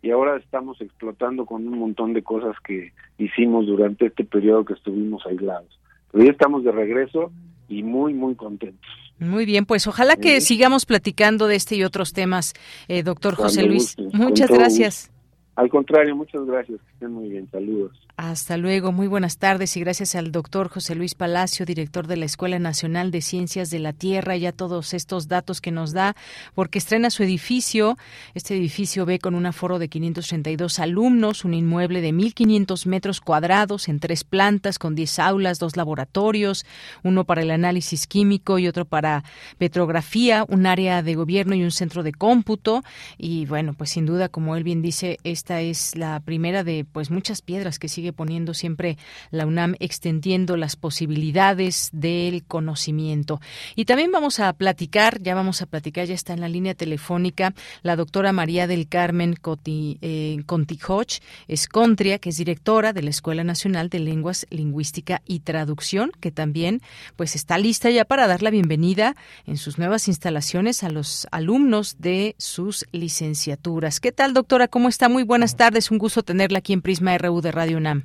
[0.02, 4.74] y ahora estamos explotando con un montón de cosas que hicimos durante este periodo que
[4.74, 5.80] estuvimos aislados.
[6.12, 7.32] Pero ya estamos de regreso
[7.68, 8.88] y muy, muy contentos.
[9.18, 12.54] Muy bien, pues ojalá que sigamos platicando de este y otros temas,
[12.88, 13.96] eh, doctor José Luis.
[14.14, 15.12] Muchas gracias.
[15.56, 16.80] Al contrario, muchas gracias.
[17.10, 17.49] Muy bien.
[17.52, 18.06] Saludos.
[18.18, 22.23] Hasta luego, muy buenas tardes y gracias al doctor José Luis Palacio, director de la
[22.23, 26.15] Escuela Nacional de Ciencias de la Tierra, y a todos estos datos que nos da,
[26.53, 27.98] porque estrena su edificio.
[28.34, 33.90] Este edificio ve con un aforo de 532 alumnos, un inmueble de 1.500 metros cuadrados
[33.90, 36.65] en tres plantas, con 10 aulas, dos laboratorios,
[37.03, 39.26] uno para el análisis químico y otro para
[39.57, 42.82] petrografía, un área de gobierno y un centro de cómputo.
[43.18, 47.12] Y bueno, pues sin duda, como él bien dice, esta es la primera de pues
[47.12, 48.98] muchas piedras que sigue poniendo siempre
[49.30, 53.42] la UNAM extendiendo las posibilidades del conocimiento.
[53.76, 57.54] Y también vamos a platicar, ya vamos a platicar, ya está en la línea telefónica
[57.84, 61.20] la doctora María del Carmen Coti, eh, Contijoch
[61.50, 66.80] Escontria, que es directora de la Escuela Nacional de Lenguas, Lingüística y Traducción, que también
[67.18, 71.98] pues está lista ya para dar la bienvenida en sus nuevas instalaciones a los alumnos
[72.00, 74.00] de sus licenciaturas.
[74.00, 74.70] ¿Qué tal, doctora?
[74.70, 75.10] ¿Cómo está?
[75.10, 75.92] Muy buenas tardes.
[75.92, 78.04] Un gusto tenerla aquí en Prisma RU de Radio UNAM.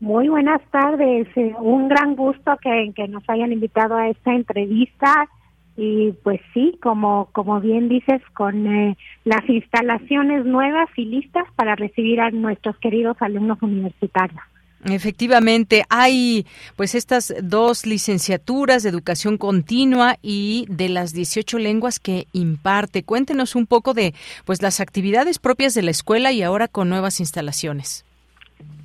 [0.00, 5.28] Muy buenas tardes, eh, un gran gusto que, nos hayan invitado a esta entrevista
[5.76, 11.76] y pues sí, como, como bien dices, con eh, las instalaciones nuevas y listas para
[11.76, 14.42] recibir a nuestros queridos alumnos universitarios.
[14.84, 16.44] Efectivamente, hay
[16.76, 23.04] pues estas dos licenciaturas de educación continua y de las 18 lenguas que imparte.
[23.04, 24.12] Cuéntenos un poco de
[24.44, 28.04] pues las actividades propias de la escuela y ahora con nuevas instalaciones.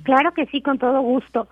[0.04, 1.48] Claro que sí, con todo gusto.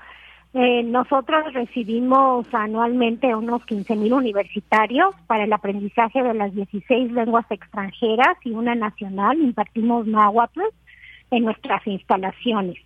[0.55, 8.39] Eh, nosotros recibimos anualmente unos 15.000 universitarios para el aprendizaje de las 16 lenguas extranjeras
[8.45, 9.39] y una nacional.
[9.39, 10.61] Impartimos náhuatl
[11.33, 12.79] en nuestras instalaciones.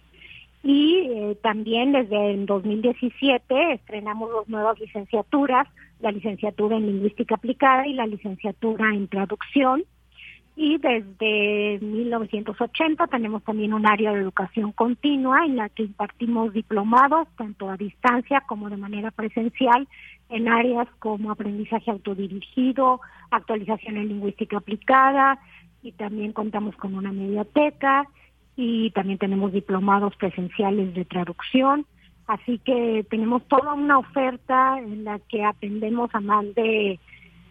[0.63, 5.67] Y eh, también desde el 2017 estrenamos dos nuevas licenciaturas,
[6.01, 9.85] la licenciatura en lingüística aplicada y la licenciatura en traducción.
[10.57, 17.29] Y desde 1980 tenemos también un área de educación continua en la que impartimos diplomados
[17.39, 19.89] tanto a distancia como de manera presencial
[20.29, 23.01] en áreas como aprendizaje autodirigido,
[23.31, 25.39] actualización en lingüística aplicada
[25.83, 28.07] y también contamos con una mediateca
[28.63, 31.87] y también tenemos diplomados presenciales de traducción.
[32.27, 37.01] Así que tenemos toda una oferta en la que atendemos a más de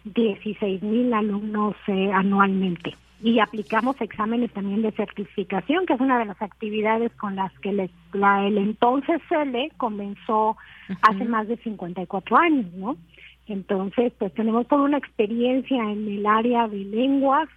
[0.04, 2.94] 16 mil alumnos eh, anualmente.
[3.22, 7.72] Y aplicamos exámenes también de certificación, que es una de las actividades con las que
[7.72, 10.56] les- la, el entonces CELE comenzó
[11.02, 12.96] hace más de 54 años, ¿no?
[13.48, 17.48] Entonces, pues tenemos toda una experiencia en el área de lenguas,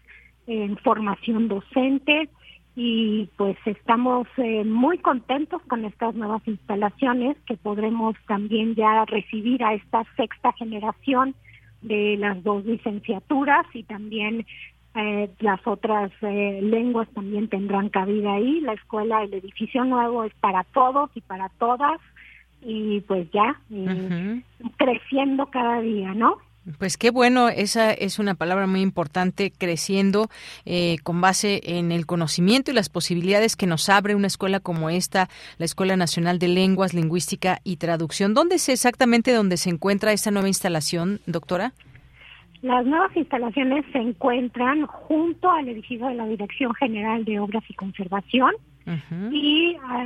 [0.47, 2.27] en formación docente,
[2.75, 9.63] y pues estamos eh, muy contentos con estas nuevas instalaciones que podremos también ya recibir
[9.63, 11.35] a esta sexta generación
[11.83, 14.45] de las dos licenciaturas y también
[14.95, 18.61] eh, las otras eh, lenguas también tendrán cabida ahí.
[18.61, 21.99] La escuela, el edificio nuevo es para todos y para todas
[22.61, 24.41] y pues ya eh,
[24.77, 26.37] creciendo cada día, ¿no?
[26.79, 30.29] Pues qué bueno, esa es una palabra muy importante, creciendo
[30.65, 34.89] eh, con base en el conocimiento y las posibilidades que nos abre una escuela como
[34.89, 35.27] esta,
[35.57, 38.33] la Escuela Nacional de Lenguas, Lingüística y Traducción.
[38.33, 41.73] ¿Dónde es exactamente donde se encuentra esta nueva instalación, doctora?
[42.61, 47.73] Las nuevas instalaciones se encuentran junto al edificio de la Dirección General de Obras y
[47.73, 48.53] Conservación
[49.31, 50.05] y ah,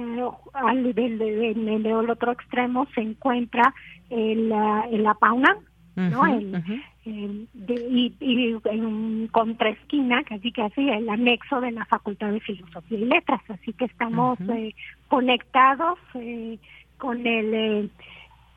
[0.53, 3.73] al del, otro extremo se encuentra
[4.09, 4.51] el,
[4.91, 5.57] el APAUNA,
[5.97, 6.21] ¿no?
[6.21, 6.63] Ujú, El-
[7.05, 12.97] el de- y, y en contraesquina, casi casi el anexo de la Facultad de Filosofía
[12.99, 13.41] y Letras.
[13.49, 14.73] Así que estamos eh,
[15.07, 16.57] conectados eh,
[16.97, 17.89] con el eh,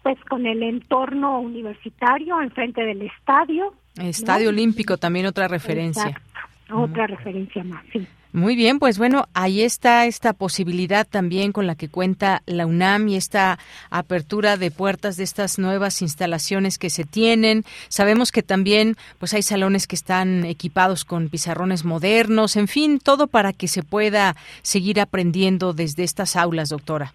[0.02, 3.74] pues con el entorno universitario enfrente del estadio.
[3.96, 4.56] Estadio ¿no?
[4.56, 6.06] Olímpico, también otra referencia.
[6.08, 8.06] Exacto, Otra referencia más, sí.
[8.32, 13.08] Muy bien, pues bueno, ahí está esta posibilidad también con la que cuenta la UNAM
[13.08, 13.58] y esta
[13.90, 17.64] apertura de puertas de estas nuevas instalaciones que se tienen.
[17.88, 23.26] Sabemos que también pues hay salones que están equipados con pizarrones modernos, en fin, todo
[23.26, 27.12] para que se pueda seguir aprendiendo desde estas aulas, doctora.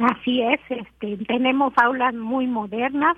[0.00, 3.16] Así es, este, tenemos aulas muy modernas,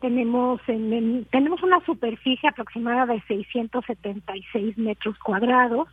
[0.00, 5.88] tenemos en- en- tenemos una superficie aproximada de 676 metros cuadrados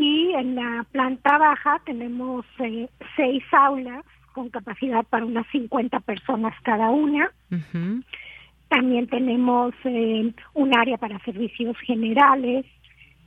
[0.00, 4.02] y en la planta baja tenemos eh, seis aulas
[4.32, 7.30] con capacidad para unas 50 personas cada una.
[8.68, 12.64] También tenemos eh, un área para servicios generales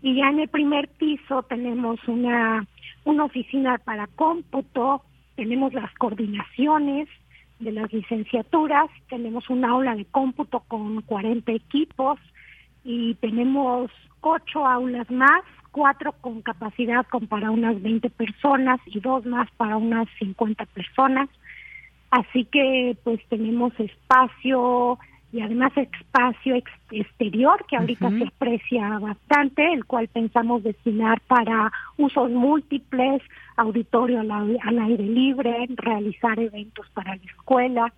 [0.01, 2.65] y ya en el primer piso tenemos una,
[3.03, 5.03] una oficina para cómputo,
[5.35, 7.07] tenemos las coordinaciones
[7.59, 12.19] de las licenciaturas, tenemos un aula de cómputo con 40 equipos
[12.83, 13.91] y tenemos
[14.21, 15.43] ocho aulas más,
[15.73, 21.27] cuatro con capacidad con para unas 20 personas y dos más para unas 50 personas.
[22.11, 24.99] Así que pues tenemos espacio
[25.33, 31.71] y además espacio ex- exterior que ahorita se aprecia bastante, el cual pensamos destinar para
[31.97, 33.23] usos múltiples,
[33.57, 37.91] auditorio al, al aire libre, realizar eventos para la escuela.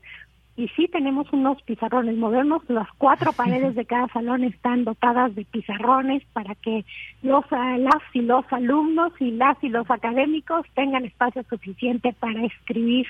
[0.57, 5.45] Y sí tenemos unos pizarrones modernos, las cuatro paredes de cada salón están dotadas de
[5.45, 6.86] pizarrones para que
[7.22, 12.45] los, ah, las y los alumnos y las y los académicos tengan espacio suficiente para
[12.45, 13.07] escribir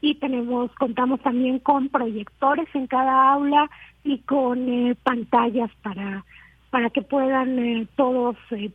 [0.00, 3.70] y tenemos contamos también con proyectores en cada aula
[4.02, 6.24] y con eh, pantallas para
[6.70, 8.70] para que puedan eh, todos eh,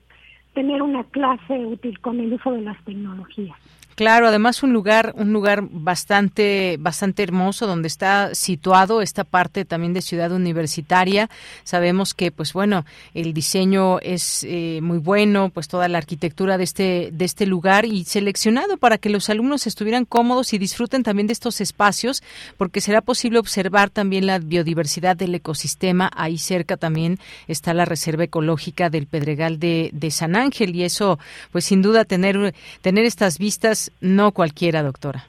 [0.53, 3.57] tener una clase útil con el uso de las tecnologías.
[3.97, 9.93] Claro, además un lugar, un lugar bastante, bastante hermoso donde está situado esta parte también
[9.93, 11.31] de ciudad universitaria.
[11.63, 16.63] Sabemos que, pues bueno, el diseño es eh, muy bueno, pues toda la arquitectura de
[16.63, 21.25] este, de este lugar y seleccionado para que los alumnos estuvieran cómodos y disfruten también
[21.25, 22.21] de estos espacios,
[22.55, 26.11] porque será posible observar también la biodiversidad del ecosistema.
[26.15, 27.17] Ahí cerca también
[27.47, 31.17] está la reserva ecológica del Pedregal de, de San Ángel y eso,
[31.51, 32.53] pues sin duda tener,
[32.83, 35.23] tener estas vistas no cualquiera, doctora.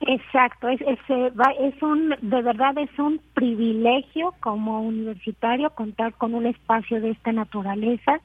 [0.00, 6.46] Exacto, es, eh, es un, de verdad es un privilegio como universitario contar con un
[6.46, 8.20] espacio de esta naturaleza,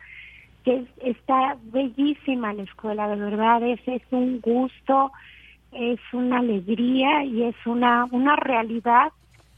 [0.64, 5.12] que es- está bellísima la escuela, de verdad es, es un gusto,
[5.72, 9.12] es una alegría y es una, una realidad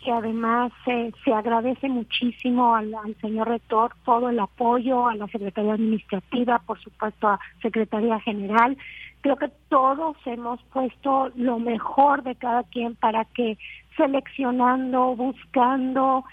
[0.03, 5.27] que además eh, se agradece muchísimo al, al señor rector todo el apoyo, a la
[5.27, 8.77] Secretaría Administrativa, por supuesto a Secretaría General.
[9.21, 13.57] Creo que todos hemos puesto lo mejor de cada quien para que
[13.97, 16.23] seleccionando, buscando,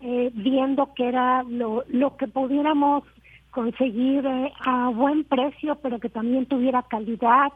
[0.00, 3.02] eh, viendo que era lo, lo que pudiéramos
[3.50, 7.52] conseguir eh, a buen precio, pero que también tuviera calidad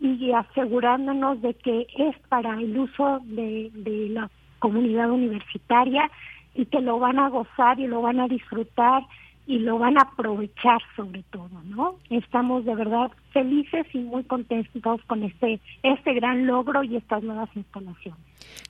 [0.00, 6.10] y asegurándonos de que es para el uso de, de la comunidad universitaria
[6.54, 9.02] y que lo van a gozar y lo van a disfrutar
[9.46, 11.96] y lo van a aprovechar sobre todo, ¿no?
[12.08, 17.48] Estamos de verdad felices y muy contentos con este este gran logro y estas nuevas
[17.54, 18.20] instalaciones.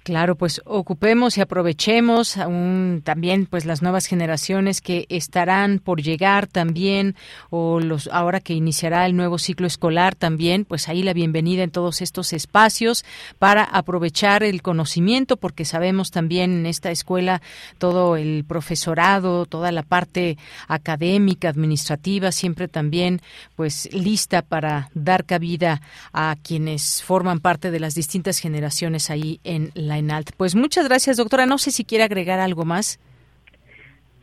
[0.02, 6.46] Claro, pues ocupemos y aprovechemos aún también pues las nuevas generaciones que estarán por llegar
[6.46, 7.16] también
[7.50, 11.70] o los ahora que iniciará el nuevo ciclo escolar también, pues ahí la bienvenida en
[11.70, 13.04] todos estos espacios
[13.38, 17.42] para aprovechar el conocimiento porque sabemos también en esta escuela
[17.78, 23.20] todo el profesorado, toda la parte académica, administrativa siempre también
[23.54, 25.80] pues lista para dar cabida
[26.12, 30.32] a quienes forman parte de las distintas generaciones ahí en la ENALT.
[30.36, 31.46] Pues muchas gracias, doctora.
[31.46, 32.98] No sé si quiere agregar algo más.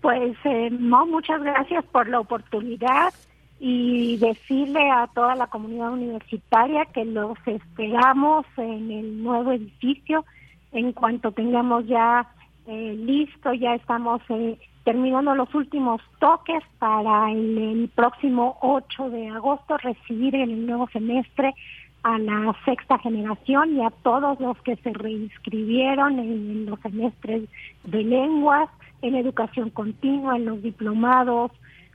[0.01, 3.13] Pues eh, no, muchas gracias por la oportunidad
[3.59, 10.25] y decirle a toda la comunidad universitaria que los esperamos en el nuevo edificio
[10.73, 12.27] en cuanto tengamos ya
[12.67, 19.75] eh, listo, ya estamos eh, terminando los últimos toques para el, próximo 8 de agosto
[19.75, 21.53] recibir en el nuevo semestre
[22.03, 27.49] a la sexta generación y a todos los que se reinscribieron en los semestres
[27.83, 28.69] de lenguas,
[29.01, 31.51] en educación continua, en los diplomados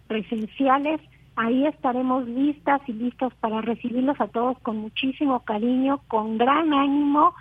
[0.07, 1.01] presenciales.
[1.37, 7.33] Ahí estaremos listas y listos para recibirlos a todos con muchísimo cariño, con gran ánimo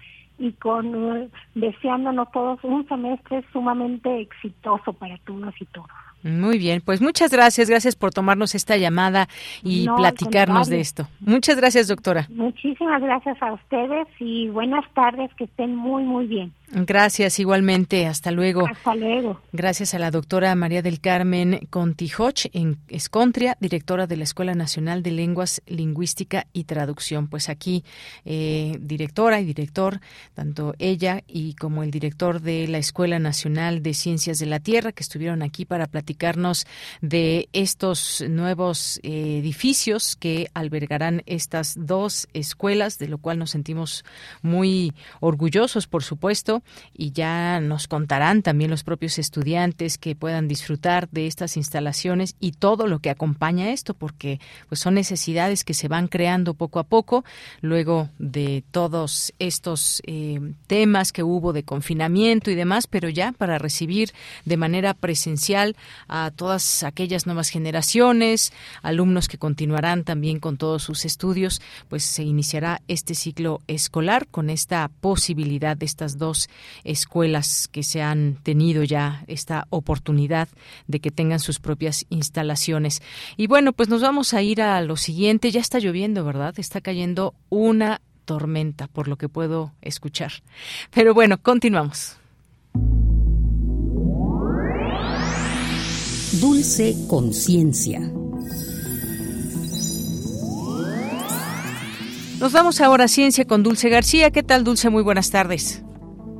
[0.41, 5.87] y con eh, deseándonos todos un semestre sumamente exitoso para todas y todos.
[6.23, 9.27] Muy bien, pues muchas gracias, gracias por tomarnos esta llamada
[9.63, 11.07] y No, platicarnos de esto.
[11.19, 12.27] Muchas gracias, doctora.
[12.29, 16.53] Muchísimas gracias a ustedes y buenas tardes, que estén muy, muy bien.
[16.73, 18.07] Gracias igualmente.
[18.07, 18.65] Hasta luego.
[18.65, 19.41] Hasta luego.
[19.51, 25.03] Gracias a la doctora María del Carmen Contijoch en Escontria, directora de la Escuela Nacional
[25.03, 27.27] de Lenguas, Lingüística y Traducción.
[27.27, 27.83] Pues aquí,
[28.23, 29.99] eh, directora y director,
[30.33, 34.93] tanto ella y como el director de la Escuela Nacional de Ciencias de la Tierra,
[34.93, 36.65] que estuvieron aquí para platicarnos
[37.01, 44.05] de estos nuevos eh, edificios que albergarán estas dos escuelas, de lo cual nos sentimos
[44.41, 46.60] muy orgullosos, por supuesto,
[46.93, 52.53] y ya nos contarán también los propios estudiantes que puedan disfrutar de estas instalaciones y
[52.53, 54.39] todo lo que acompaña esto, porque
[54.69, 57.23] pues son necesidades que se van creando poco a poco
[57.61, 63.57] luego de todos estos eh, temas que hubo de confinamiento y demás, pero ya para
[63.57, 64.11] recibir
[64.45, 65.75] de manera presencial
[66.07, 72.23] a todas aquellas nuevas generaciones, alumnos que continuarán también con todos sus estudios, pues se
[72.23, 76.49] iniciará este ciclo escolar con esta posibilidad de estas dos
[76.83, 80.49] escuelas que se han tenido ya esta oportunidad
[80.87, 83.01] de que tengan sus propias instalaciones.
[83.37, 85.51] Y bueno, pues nos vamos a ir a lo siguiente.
[85.51, 86.53] Ya está lloviendo, ¿verdad?
[86.57, 90.31] Está cayendo una tormenta, por lo que puedo escuchar.
[90.93, 92.17] Pero bueno, continuamos.
[96.39, 97.99] Dulce Conciencia.
[102.39, 104.31] Nos vamos ahora a Ciencia con Dulce García.
[104.31, 104.89] ¿Qué tal, Dulce?
[104.89, 105.83] Muy buenas tardes.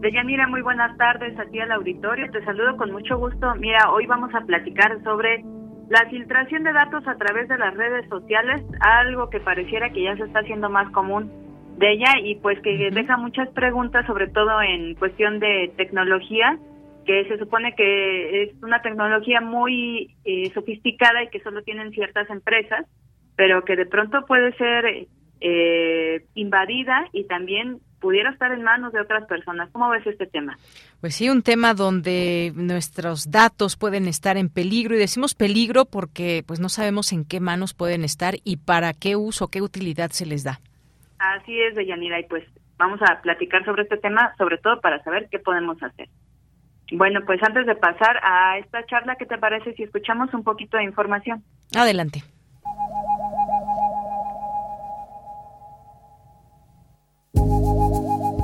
[0.01, 2.25] Deyanira, muy buenas tardes a ti al auditorio.
[2.31, 3.53] Te saludo con mucho gusto.
[3.59, 5.45] Mira, hoy vamos a platicar sobre
[5.89, 10.17] la filtración de datos a través de las redes sociales, algo que pareciera que ya
[10.17, 11.31] se está haciendo más común
[11.77, 16.57] de ella y pues que deja muchas preguntas, sobre todo en cuestión de tecnología,
[17.05, 22.27] que se supone que es una tecnología muy eh, sofisticada y que solo tienen ciertas
[22.31, 22.87] empresas,
[23.35, 25.05] pero que de pronto puede ser
[25.41, 29.69] eh, invadida y también pudiera estar en manos de otras personas.
[29.71, 30.57] ¿Cómo ves este tema?
[30.99, 36.43] Pues sí, un tema donde nuestros datos pueden estar en peligro y decimos peligro porque
[36.45, 40.25] pues no sabemos en qué manos pueden estar y para qué uso, qué utilidad se
[40.25, 40.59] les da.
[41.19, 42.43] Así es, Deyanira, y pues
[42.77, 46.09] vamos a platicar sobre este tema, sobre todo para saber qué podemos hacer.
[46.91, 50.77] Bueno, pues antes de pasar a esta charla, ¿qué te parece si escuchamos un poquito
[50.77, 51.43] de información?
[51.75, 52.23] Adelante.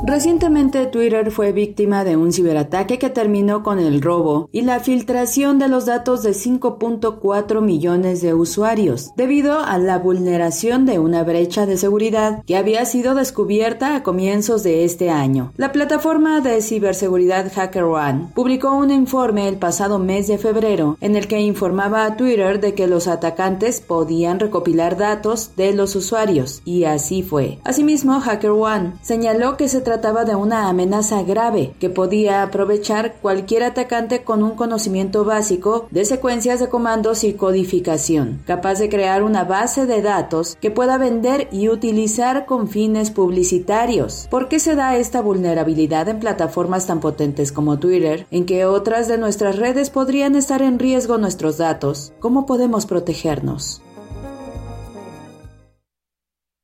[0.07, 5.59] Recientemente Twitter fue víctima de un ciberataque que terminó con el robo y la filtración
[5.59, 11.65] de los datos de 5.4 millones de usuarios, debido a la vulneración de una brecha
[11.65, 15.51] de seguridad que había sido descubierta a comienzos de este año.
[15.57, 21.27] La plataforma de ciberseguridad HackerOne publicó un informe el pasado mes de febrero en el
[21.27, 26.85] que informaba a Twitter de que los atacantes podían recopilar datos de los usuarios, y
[26.85, 27.59] así fue.
[27.65, 34.24] Asimismo, HackerOne señaló que se trataba de una amenaza grave que podía aprovechar cualquier atacante
[34.24, 39.86] con un conocimiento básico de secuencias de comandos y codificación, capaz de crear una base
[39.86, 44.28] de datos que pueda vender y utilizar con fines publicitarios.
[44.30, 49.07] ¿Por qué se da esta vulnerabilidad en plataformas tan potentes como Twitter, en que otras
[49.07, 52.14] de nuestras redes podrían estar en riesgo nuestros datos?
[52.19, 53.82] ¿Cómo podemos protegernos?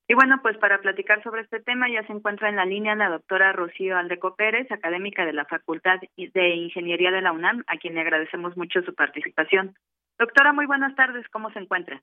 [0.08, 3.10] Y bueno, pues para platicar sobre este tema ya se encuentra en la línea la
[3.10, 7.96] doctora Rocío Aldeco Pérez, académica de la Facultad de Ingeniería de la UNAM, a quien
[7.96, 9.76] le agradecemos mucho su participación.
[10.20, 12.02] Doctora, muy buenas tardes, ¿cómo se encuentra?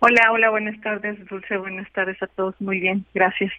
[0.00, 3.52] Hola, hola, buenas tardes, Dulce, buenas tardes a todos, muy bien, gracias.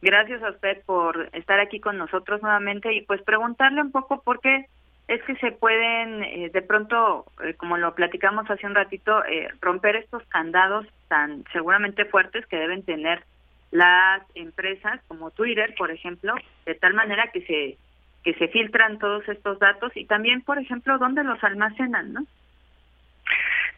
[0.00, 4.40] Gracias a usted por estar aquí con nosotros nuevamente y pues preguntarle un poco por
[4.40, 4.66] qué
[5.08, 9.48] es que se pueden eh, de pronto, eh, como lo platicamos hace un ratito, eh,
[9.60, 13.22] romper estos candados tan seguramente fuertes que deben tener
[13.70, 16.34] las empresas como Twitter, por ejemplo,
[16.66, 17.78] de tal manera que se
[18.22, 22.24] que se filtran todos estos datos y también, por ejemplo, dónde los almacenan, ¿no?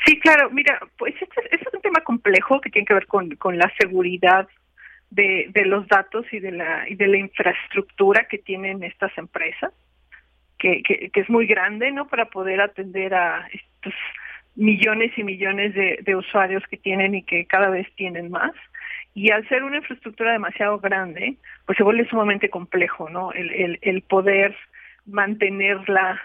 [0.05, 3.34] Sí, claro, mira, pues este, este es un tema complejo que tiene que ver con,
[3.36, 4.46] con la seguridad
[5.10, 9.72] de, de los datos y de la y de la infraestructura que tienen estas empresas
[10.65, 12.07] que, que, que es muy grande, ¿no?
[12.07, 13.93] Para poder atender a estos
[14.55, 18.53] millones y millones de, usuarios que tienen y que cada vez tienen más.
[19.12, 21.36] Y al ser una infraestructura demasiado grande,
[21.66, 23.31] pues se vuelve sumamente complejo, ¿no?
[23.32, 24.57] El, el, el poder
[25.05, 26.20] mantenerla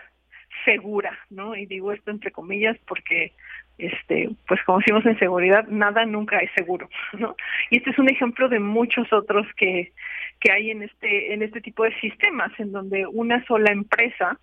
[0.64, 1.56] segura, ¿no?
[1.56, 3.34] Y digo esto entre comillas porque
[3.80, 7.36] este, pues como decimos en seguridad, nada nunca es seguro, ¿no?
[7.70, 9.92] Y este es un ejemplo de muchos otros que,
[10.40, 14.38] que hay en este, en este tipo de sistemas, en donde una sola empresa,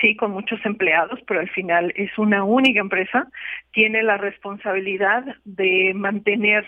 [0.00, 3.28] sí, con muchos empleados, pero al final es una única empresa,
[3.72, 6.66] tiene la responsabilidad de mantener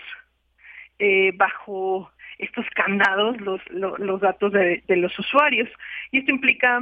[0.97, 5.69] eh, bajo estos candados los, los, los datos de, de los usuarios.
[6.11, 6.81] Y esto implica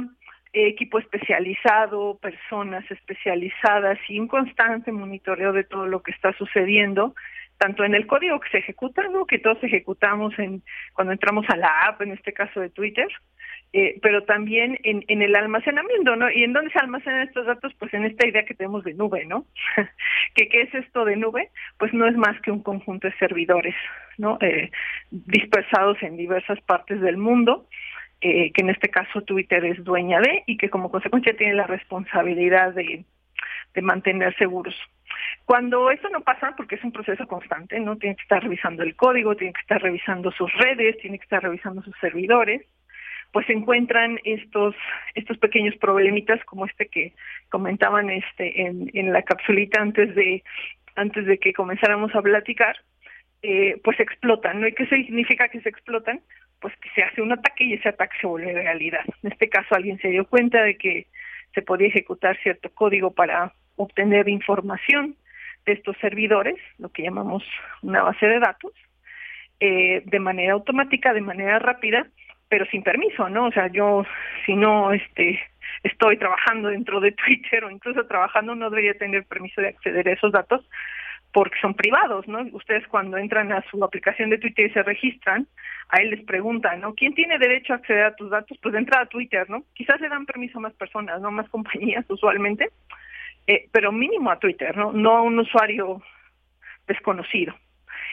[0.52, 7.14] equipo especializado, personas especializadas y un constante monitoreo de todo lo que está sucediendo,
[7.58, 9.26] tanto en el código que se ejecuta, ¿no?
[9.26, 10.62] que todos ejecutamos en
[10.94, 13.08] cuando entramos a la app, en este caso de Twitter,
[13.74, 16.30] eh, pero también en, el almacenamiento, ¿no?
[16.30, 17.74] ¿Y en dónde se almacenan estos datos?
[17.78, 19.44] Pues en esta idea que tenemos de nube, ¿no?
[20.34, 21.50] ¿Qué, ¿Qué es esto de nube?
[21.78, 23.74] Pues no es más que un conjunto de servidores,
[24.16, 24.38] ¿no?
[24.40, 24.70] Eh,
[25.10, 27.66] dispersados en diversas partes del mundo,
[28.20, 31.66] eh, que en este caso Twitter es dueña de y que como consecuencia tiene la
[31.66, 33.04] responsabilidad de,
[33.74, 34.74] de mantener seguros.
[35.44, 38.96] Cuando esto no pasa, porque es un proceso constante, no tiene que estar revisando el
[38.96, 42.62] código, tiene que estar revisando sus redes, tiene que estar revisando sus servidores,
[43.32, 44.74] pues se encuentran estos
[45.14, 47.12] estos pequeños problemitas como este que
[47.50, 50.42] comentaban este en, en la capsulita antes de
[50.96, 52.76] antes de que comenzáramos a platicar,
[53.42, 54.66] eh, pues explotan, ¿no?
[54.66, 56.20] ¿Y qué significa que se explotan?
[56.60, 59.04] Pues que se hace un ataque y ese ataque se vuelve realidad.
[59.22, 61.06] En este caso alguien se dio cuenta de que
[61.54, 65.16] se podía ejecutar cierto código para obtener información
[65.66, 67.44] de estos servidores, lo que llamamos
[67.82, 68.72] una base de datos,
[69.60, 72.06] eh, de manera automática, de manera rápida,
[72.48, 73.46] pero sin permiso, ¿no?
[73.46, 74.04] O sea, yo
[74.46, 75.40] si no este
[75.82, 80.12] estoy trabajando dentro de Twitter o incluso trabajando no debería tener permiso de acceder a
[80.12, 80.64] esos datos
[81.32, 82.40] porque son privados, ¿no?
[82.52, 85.46] Ustedes cuando entran a su aplicación de Twitter y se registran,
[85.88, 86.94] a él les preguntan, ¿no?
[86.94, 88.58] ¿Quién tiene derecho a acceder a tus datos?
[88.62, 89.64] Pues de entrada a Twitter, ¿no?
[89.74, 91.30] Quizás le dan permiso a más personas, ¿no?
[91.30, 92.70] Más compañías usualmente,
[93.46, 94.92] eh, pero mínimo a Twitter, ¿no?
[94.92, 96.02] No a un usuario
[96.86, 97.54] desconocido.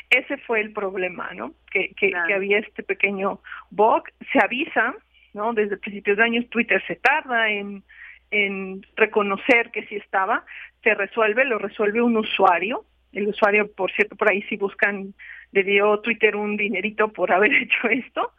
[0.09, 1.53] Ese fue el problema, ¿no?
[1.71, 2.27] Que, que, claro.
[2.27, 3.39] que había este pequeño
[3.71, 4.93] bug, se avisa,
[5.33, 5.53] ¿no?
[5.53, 7.83] Desde principios de años Twitter se tarda en,
[8.31, 10.45] en reconocer que sí estaba,
[10.83, 12.85] se resuelve, lo resuelve un usuario,
[13.15, 15.13] el usuario, por cierto, por ahí si buscan,
[15.51, 18.33] le dio Twitter un dinerito por haber hecho esto,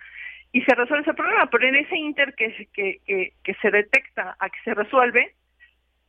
[0.52, 4.36] y se resuelve ese problema, pero en ese inter que, que, que, que se detecta
[4.38, 5.34] a que se resuelve,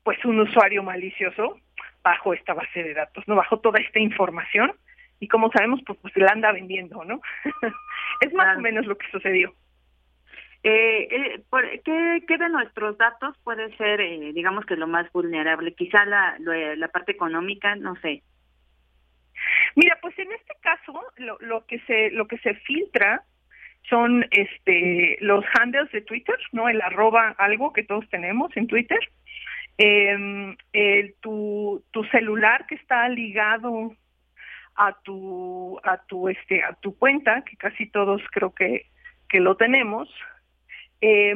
[0.03, 1.59] pues un usuario malicioso
[2.03, 4.73] bajo esta base de datos, no bajo toda esta información,
[5.19, 7.21] y como sabemos, pues, pues la anda vendiendo, ¿no?
[8.21, 8.59] es más claro.
[8.59, 9.53] o menos lo que sucedió.
[10.63, 15.11] Eh, eh, por, ¿qué, ¿Qué de nuestros datos puede ser, eh, digamos que lo más
[15.11, 15.73] vulnerable?
[15.73, 18.23] Quizá la, lo, la parte económica, no sé.
[19.75, 23.23] Mira, pues en este caso lo, lo que se lo que se filtra
[23.89, 26.69] son este los handles de Twitter, ¿no?
[26.69, 28.99] El arroba algo que todos tenemos en Twitter.
[29.77, 33.95] Eh, el, tu, tu celular que está ligado
[34.75, 38.87] a tu a tu este a tu cuenta que casi todos creo que
[39.29, 40.09] que lo tenemos
[41.01, 41.33] eh,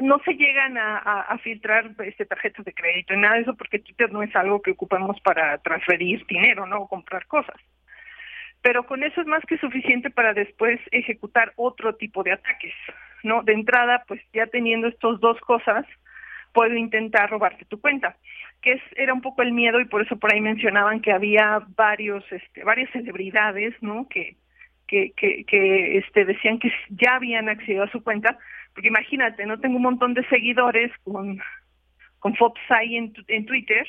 [0.00, 3.54] no se llegan a, a, a filtrar este, tarjetas de crédito y nada de eso
[3.54, 7.56] porque Twitter no es algo que ocupamos para transferir dinero no o comprar cosas.
[8.62, 12.74] Pero con eso es más que suficiente para después ejecutar otro tipo de ataques
[13.22, 15.86] no de entrada pues ya teniendo estas dos cosas
[16.52, 18.16] puedo intentar robarte tu cuenta
[18.62, 21.62] que es, era un poco el miedo y por eso por ahí mencionaban que había
[21.76, 24.36] varios este varias celebridades no que
[24.90, 28.36] que, que, que este decían que ya habían accedido a su cuenta
[28.74, 31.40] porque imagínate no tengo un montón de seguidores con
[32.18, 32.34] con
[32.70, 33.86] ahí en, en Twitter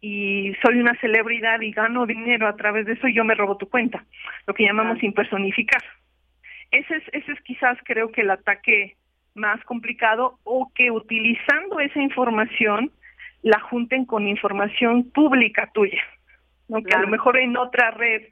[0.00, 3.58] y soy una celebridad y gano dinero a través de eso y yo me robo
[3.58, 4.04] tu cuenta
[4.46, 5.82] lo que llamamos impersonificar.
[6.70, 8.96] Ese es ese es quizás creo que el ataque
[9.34, 12.90] más complicado o que utilizando esa información
[13.42, 16.02] la junten con información pública tuya,
[16.68, 16.82] ¿no?
[16.82, 18.22] que a lo mejor en otra red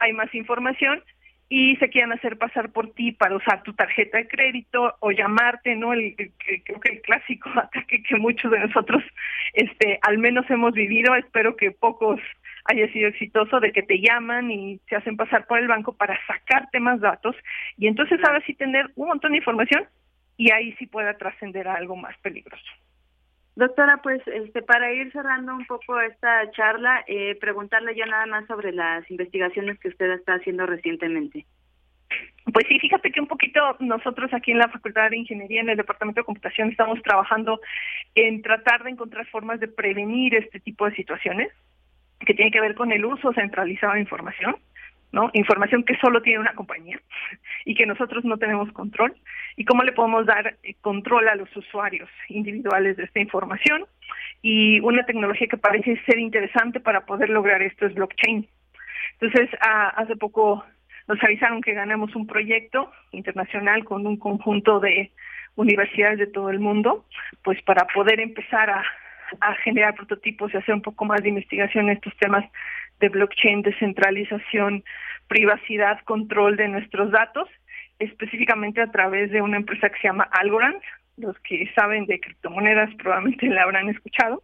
[0.00, 1.02] hay más información
[1.48, 5.74] y se quieran hacer pasar por ti para usar tu tarjeta de crédito o llamarte,
[5.76, 5.92] ¿no?
[5.92, 9.02] El- creo que el clásico ataque que muchos de nosotros,
[9.54, 12.20] este, al menos hemos vivido, espero que pocos
[12.64, 16.18] haya sido exitoso, de que te llaman y se hacen pasar por el banco para
[16.26, 17.34] sacarte más datos
[17.78, 19.86] y entonces ahora sí tener un montón de información
[20.36, 22.66] y ahí sí pueda trascender a algo más peligroso.
[23.58, 28.46] Doctora, pues este, para ir cerrando un poco esta charla, eh, preguntarle ya nada más
[28.46, 31.44] sobre las investigaciones que usted está haciendo recientemente.
[32.52, 35.76] Pues sí, fíjate que un poquito nosotros aquí en la Facultad de Ingeniería, en el
[35.76, 37.60] Departamento de Computación, estamos trabajando
[38.14, 41.48] en tratar de encontrar formas de prevenir este tipo de situaciones
[42.20, 44.54] que tienen que ver con el uso centralizado de información,
[45.12, 45.30] ¿no?
[45.32, 47.00] Información que solo tiene una compañía
[47.64, 49.14] y que nosotros no tenemos control.
[49.56, 53.86] ¿Y cómo le podemos dar eh, control a los usuarios individuales de esta información?
[54.42, 58.46] Y una tecnología que parece ser interesante para poder lograr esto es blockchain.
[59.20, 60.64] Entonces, hace poco
[61.08, 65.10] nos avisaron que ganamos un proyecto internacional con un conjunto de
[65.56, 67.04] universidades de todo el mundo,
[67.42, 68.84] pues para poder empezar a,
[69.40, 72.44] a generar prototipos y hacer un poco más de investigación en estos temas
[73.00, 74.84] de blockchain, descentralización,
[75.28, 77.48] privacidad, control de nuestros datos,
[77.98, 80.80] específicamente a través de una empresa que se llama Algorand.
[81.16, 84.42] Los que saben de criptomonedas probablemente la habrán escuchado.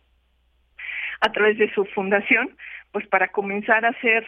[1.20, 2.56] A través de su fundación,
[2.92, 4.26] pues para comenzar a hacer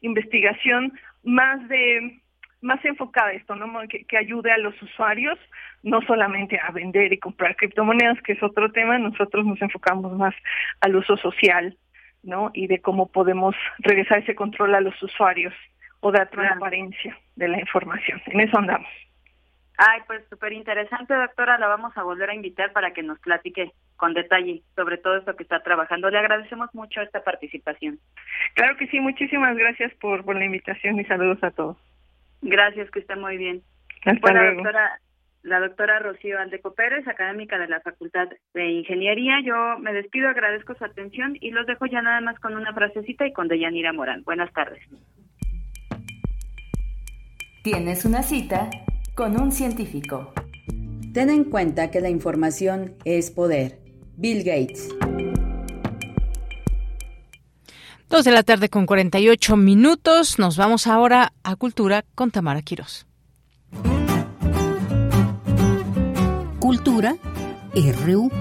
[0.00, 0.92] investigación
[1.22, 2.20] más de
[2.60, 3.66] más enfocada esto, ¿no?
[3.88, 5.38] Que ayude a los usuarios
[5.82, 10.34] no solamente a vender y comprar criptomonedas, que es otro tema, nosotros nos enfocamos más
[10.80, 11.76] al uso social,
[12.24, 12.50] ¿no?
[12.54, 15.54] Y de cómo podemos regresar ese control a los usuarios
[16.00, 18.20] o dar transparencia de la información.
[18.26, 18.88] En eso andamos.
[19.76, 21.58] Ay, pues súper interesante, doctora.
[21.58, 25.34] La vamos a volver a invitar para que nos platique con detalle sobre todo esto
[25.34, 26.10] que está trabajando.
[26.10, 27.98] Le agradecemos mucho esta participación.
[28.54, 31.76] Claro que sí, muchísimas gracias por, por la invitación y saludos a todos.
[32.42, 33.62] Gracias, que esté muy bien.
[34.04, 34.56] Hasta luego.
[34.56, 35.00] doctora,
[35.44, 39.40] la doctora Rocío Aldeco Pérez, académica de la Facultad de Ingeniería.
[39.44, 43.26] Yo me despido, agradezco su atención y los dejo ya nada más con una frasecita
[43.26, 44.24] y con Deyanira Morán.
[44.24, 44.82] Buenas tardes.
[47.62, 48.70] Tienes una cita
[49.14, 50.32] con un científico.
[51.12, 53.78] Ten en cuenta que la información es poder.
[54.16, 54.96] Bill Gates.
[58.08, 60.38] Dos de la tarde con 48 minutos.
[60.38, 63.06] Nos vamos ahora a Cultura con Tamara Quirós.
[66.74, 67.14] Cultura
[68.04, 68.32] RU.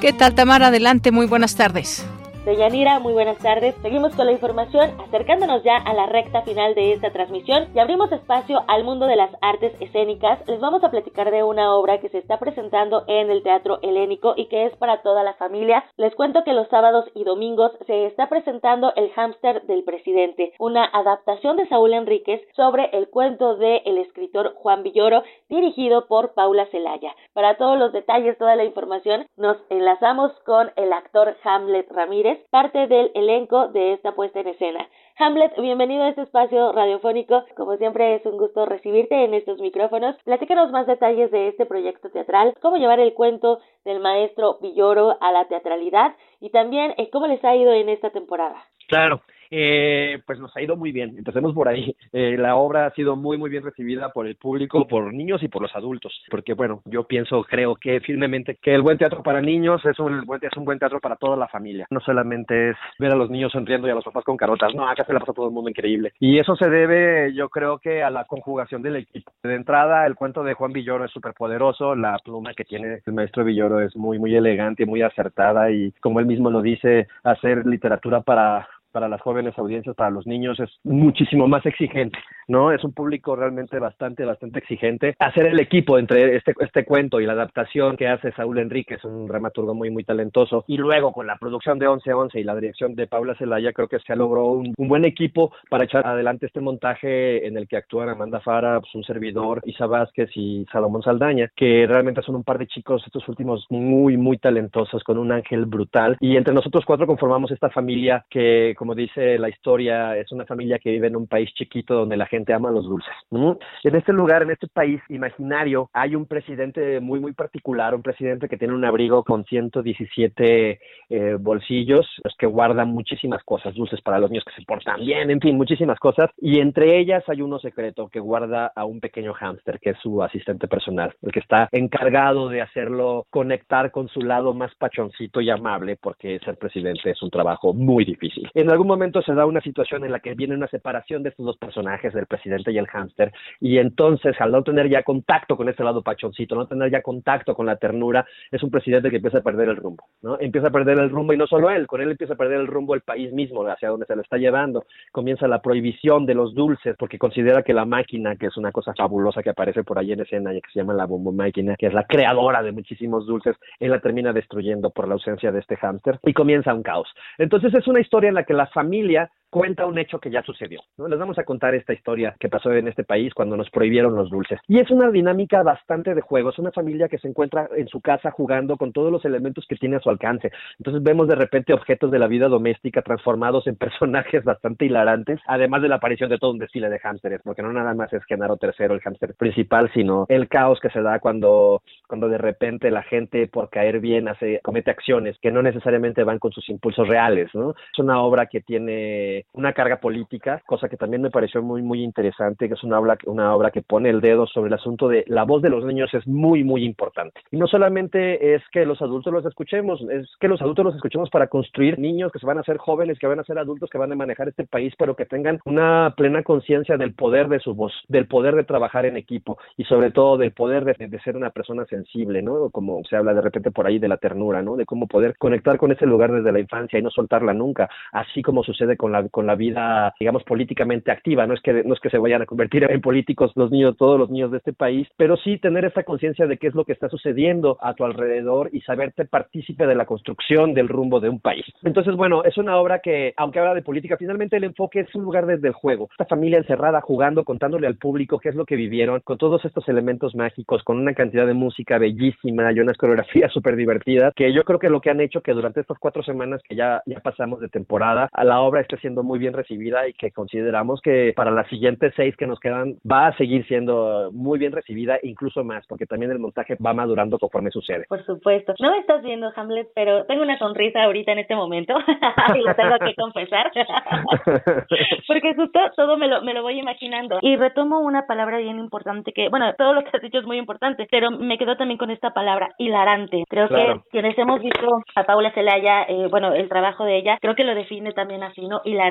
[0.00, 0.66] ¿Qué tal, Tamara?
[0.66, 2.04] Adelante, muy buenas tardes.
[2.44, 3.74] Deyanira, muy buenas tardes.
[3.80, 8.12] Seguimos con la información, acercándonos ya a la recta final de esta transmisión y abrimos
[8.12, 10.46] espacio al mundo de las artes escénicas.
[10.46, 14.34] Les vamos a platicar de una obra que se está presentando en el Teatro Helénico
[14.36, 15.86] y que es para toda la familia.
[15.96, 20.84] Les cuento que los sábados y domingos se está presentando El hámster del presidente, una
[20.84, 26.66] adaptación de Saúl Enríquez sobre el cuento de el escritor Juan Villoro, dirigido por Paula
[26.66, 27.16] Celaya.
[27.32, 32.86] Para todos los detalles, toda la información, nos enlazamos con el actor Hamlet Ramírez, parte
[32.86, 34.88] del elenco de esta puesta en escena.
[35.18, 37.44] Hamlet, bienvenido a este espacio radiofónico.
[37.56, 40.16] Como siempre es un gusto recibirte en estos micrófonos.
[40.24, 45.32] Platícanos más detalles de este proyecto teatral, cómo llevar el cuento del maestro Villoro a
[45.32, 48.64] la teatralidad y también eh, cómo les ha ido en esta temporada.
[48.88, 51.16] Claro, Eh, pues nos ha ido muy bien.
[51.18, 51.94] Empecemos por ahí.
[52.12, 55.48] Eh, la obra ha sido muy, muy bien recibida por el público, por niños y
[55.48, 56.12] por los adultos.
[56.30, 60.24] Porque, bueno, yo pienso, creo que firmemente que el buen teatro para niños es un,
[60.40, 61.86] es un buen teatro para toda la familia.
[61.90, 64.74] No solamente es ver a los niños sonriendo y a los papás con carotas.
[64.74, 66.12] No, acá se la pasa todo el mundo increíble.
[66.20, 69.32] Y eso se debe, yo creo que a la conjugación del equipo.
[69.42, 71.94] De entrada, el cuento de Juan Villoro es súper poderoso.
[71.94, 76.20] La pluma que tiene el maestro Villoro es muy, muy elegante, muy acertada y, como
[76.20, 80.70] él mismo lo dice, hacer literatura para para las jóvenes audiencias, para los niños, es
[80.84, 82.16] muchísimo más exigente,
[82.46, 82.70] ¿no?
[82.70, 85.16] Es un público realmente bastante, bastante exigente.
[85.18, 89.26] Hacer el equipo entre este, este cuento y la adaptación que hace Saúl Enríquez, un
[89.26, 93.08] dramaturgo muy, muy talentoso, y luego con la producción de 11-11 y la dirección de
[93.08, 97.48] Paula Zelaya, creo que se logró un, un, buen equipo para echar adelante este montaje
[97.48, 101.84] en el que actúan Amanda Fara, pues un servidor, Isa Vázquez y Salomón Saldaña, que
[101.88, 106.16] realmente son un par de chicos, estos últimos muy, muy talentosos, con un ángel brutal.
[106.20, 110.78] Y entre nosotros cuatro conformamos esta familia que, como dice la historia, es una familia
[110.78, 113.14] que vive en un país chiquito donde la gente ama los dulces.
[113.30, 118.46] En este lugar, en este país imaginario, hay un presidente muy, muy particular, un presidente
[118.46, 120.78] que tiene un abrigo con 117
[121.08, 125.30] eh, bolsillos, los que guardan muchísimas cosas, dulces para los niños que se portan bien,
[125.30, 126.28] en fin, muchísimas cosas.
[126.36, 130.22] Y entre ellas hay uno secreto que guarda a un pequeño hámster, que es su
[130.22, 135.48] asistente personal, el que está encargado de hacerlo conectar con su lado más pachoncito y
[135.48, 138.50] amable, porque ser presidente es un trabajo muy difícil.
[138.74, 141.56] Algún momento se da una situación en la que viene una separación de estos dos
[141.56, 145.82] personajes, del presidente y el hámster, y entonces al no tener ya contacto con ese
[145.82, 149.42] lado pachoncito, no tener ya contacto con la ternura, es un presidente que empieza a
[149.42, 150.38] perder el rumbo, ¿no?
[150.38, 152.66] Empieza a perder el rumbo y no solo él, con él empieza a perder el
[152.66, 154.84] rumbo el país mismo, hacia donde se lo está llevando.
[155.12, 158.92] Comienza la prohibición de los dulces, porque considera que la máquina, que es una cosa
[158.96, 161.86] fabulosa que aparece por ahí en escena y que se llama la bombo máquina, que
[161.86, 165.76] es la creadora de muchísimos dulces, él la termina destruyendo por la ausencia de este
[165.76, 167.08] hámster y comienza un caos.
[167.38, 170.80] Entonces es una historia en la que la familia cuenta un hecho que ya sucedió.
[170.98, 171.06] ¿no?
[171.06, 174.28] Les vamos a contar esta historia que pasó en este país cuando nos prohibieron los
[174.28, 174.58] dulces.
[174.66, 176.50] Y es una dinámica bastante de juego.
[176.50, 179.76] Es una familia que se encuentra en su casa jugando con todos los elementos que
[179.76, 180.50] tiene a su alcance.
[180.80, 185.82] Entonces vemos de repente objetos de la vida doméstica transformados en personajes bastante hilarantes, además
[185.82, 188.58] de la aparición de todo un desfile de hámsteres, porque no nada más es Genaro
[188.60, 193.04] III el hámster principal, sino el caos que se da cuando, cuando de repente la
[193.04, 197.54] gente por caer bien hace, comete acciones que no necesariamente van con sus impulsos reales.
[197.54, 197.70] ¿no?
[197.70, 202.02] Es una obra que tiene una carga política, cosa que también me pareció muy, muy
[202.02, 205.24] interesante, que es una obra, una obra que pone el dedo sobre el asunto de
[205.28, 207.40] la voz de los niños es muy, muy importante.
[207.50, 211.30] Y no solamente es que los adultos los escuchemos, es que los adultos los escuchemos
[211.30, 213.98] para construir niños que se van a ser jóvenes, que van a ser adultos, que
[213.98, 217.74] van a manejar este país, pero que tengan una plena conciencia del poder de su
[217.74, 221.36] voz, del poder de trabajar en equipo y sobre todo del poder de, de ser
[221.36, 222.70] una persona sensible, ¿no?
[222.70, 224.76] Como se habla de repente por ahí de la ternura, ¿no?
[224.76, 228.42] De cómo poder conectar con ese lugar desde la infancia y no soltarla nunca, así
[228.42, 231.44] como sucede con la, con la vida, digamos, políticamente activa.
[231.44, 234.16] No es que no es que se vayan a convertir en políticos los niños, todos
[234.16, 236.92] los niños de este país, pero sí tener esa conciencia de qué es lo que
[236.92, 241.40] está sucediendo a tu alrededor y saberte partícipe de la construcción del rumbo de un
[241.40, 241.64] país.
[241.82, 245.24] Entonces, bueno, es una obra que, aunque habla de política, finalmente el enfoque es un
[245.24, 246.08] lugar desde el juego.
[246.12, 249.88] Esta familia encerrada jugando, contándole al público qué es lo que vivieron, con todos estos
[249.88, 254.62] elementos mágicos, con una cantidad de música bellísima y unas coreografías súper divertidas, que yo
[254.62, 257.60] creo que lo que han hecho que durante estas cuatro semanas que ya, ya pasamos
[257.60, 261.50] de temporada, a la obra esté siendo muy bien recibida y que consideramos que para
[261.50, 265.86] las siguientes seis que nos quedan va a seguir siendo muy bien recibida, incluso más,
[265.86, 268.06] porque también el montaje va madurando conforme sucede.
[268.08, 268.74] Por supuesto.
[268.80, 271.94] No me estás viendo, Hamlet, pero tengo una sonrisa ahorita en este momento
[272.54, 273.70] y lo tengo que confesar,
[275.28, 277.38] porque justo todo me lo, me lo voy imaginando.
[277.42, 280.58] Y retomo una palabra bien importante que, bueno, todo lo que has dicho es muy
[280.58, 283.44] importante, pero me quedo también con esta palabra, hilarante.
[283.48, 284.02] Creo claro.
[284.02, 287.64] que quienes hemos visto a Paula Celaya, eh, bueno, el trabajo de ella, creo que
[287.64, 288.80] lo define también así, ¿no?
[288.84, 289.03] Hilarante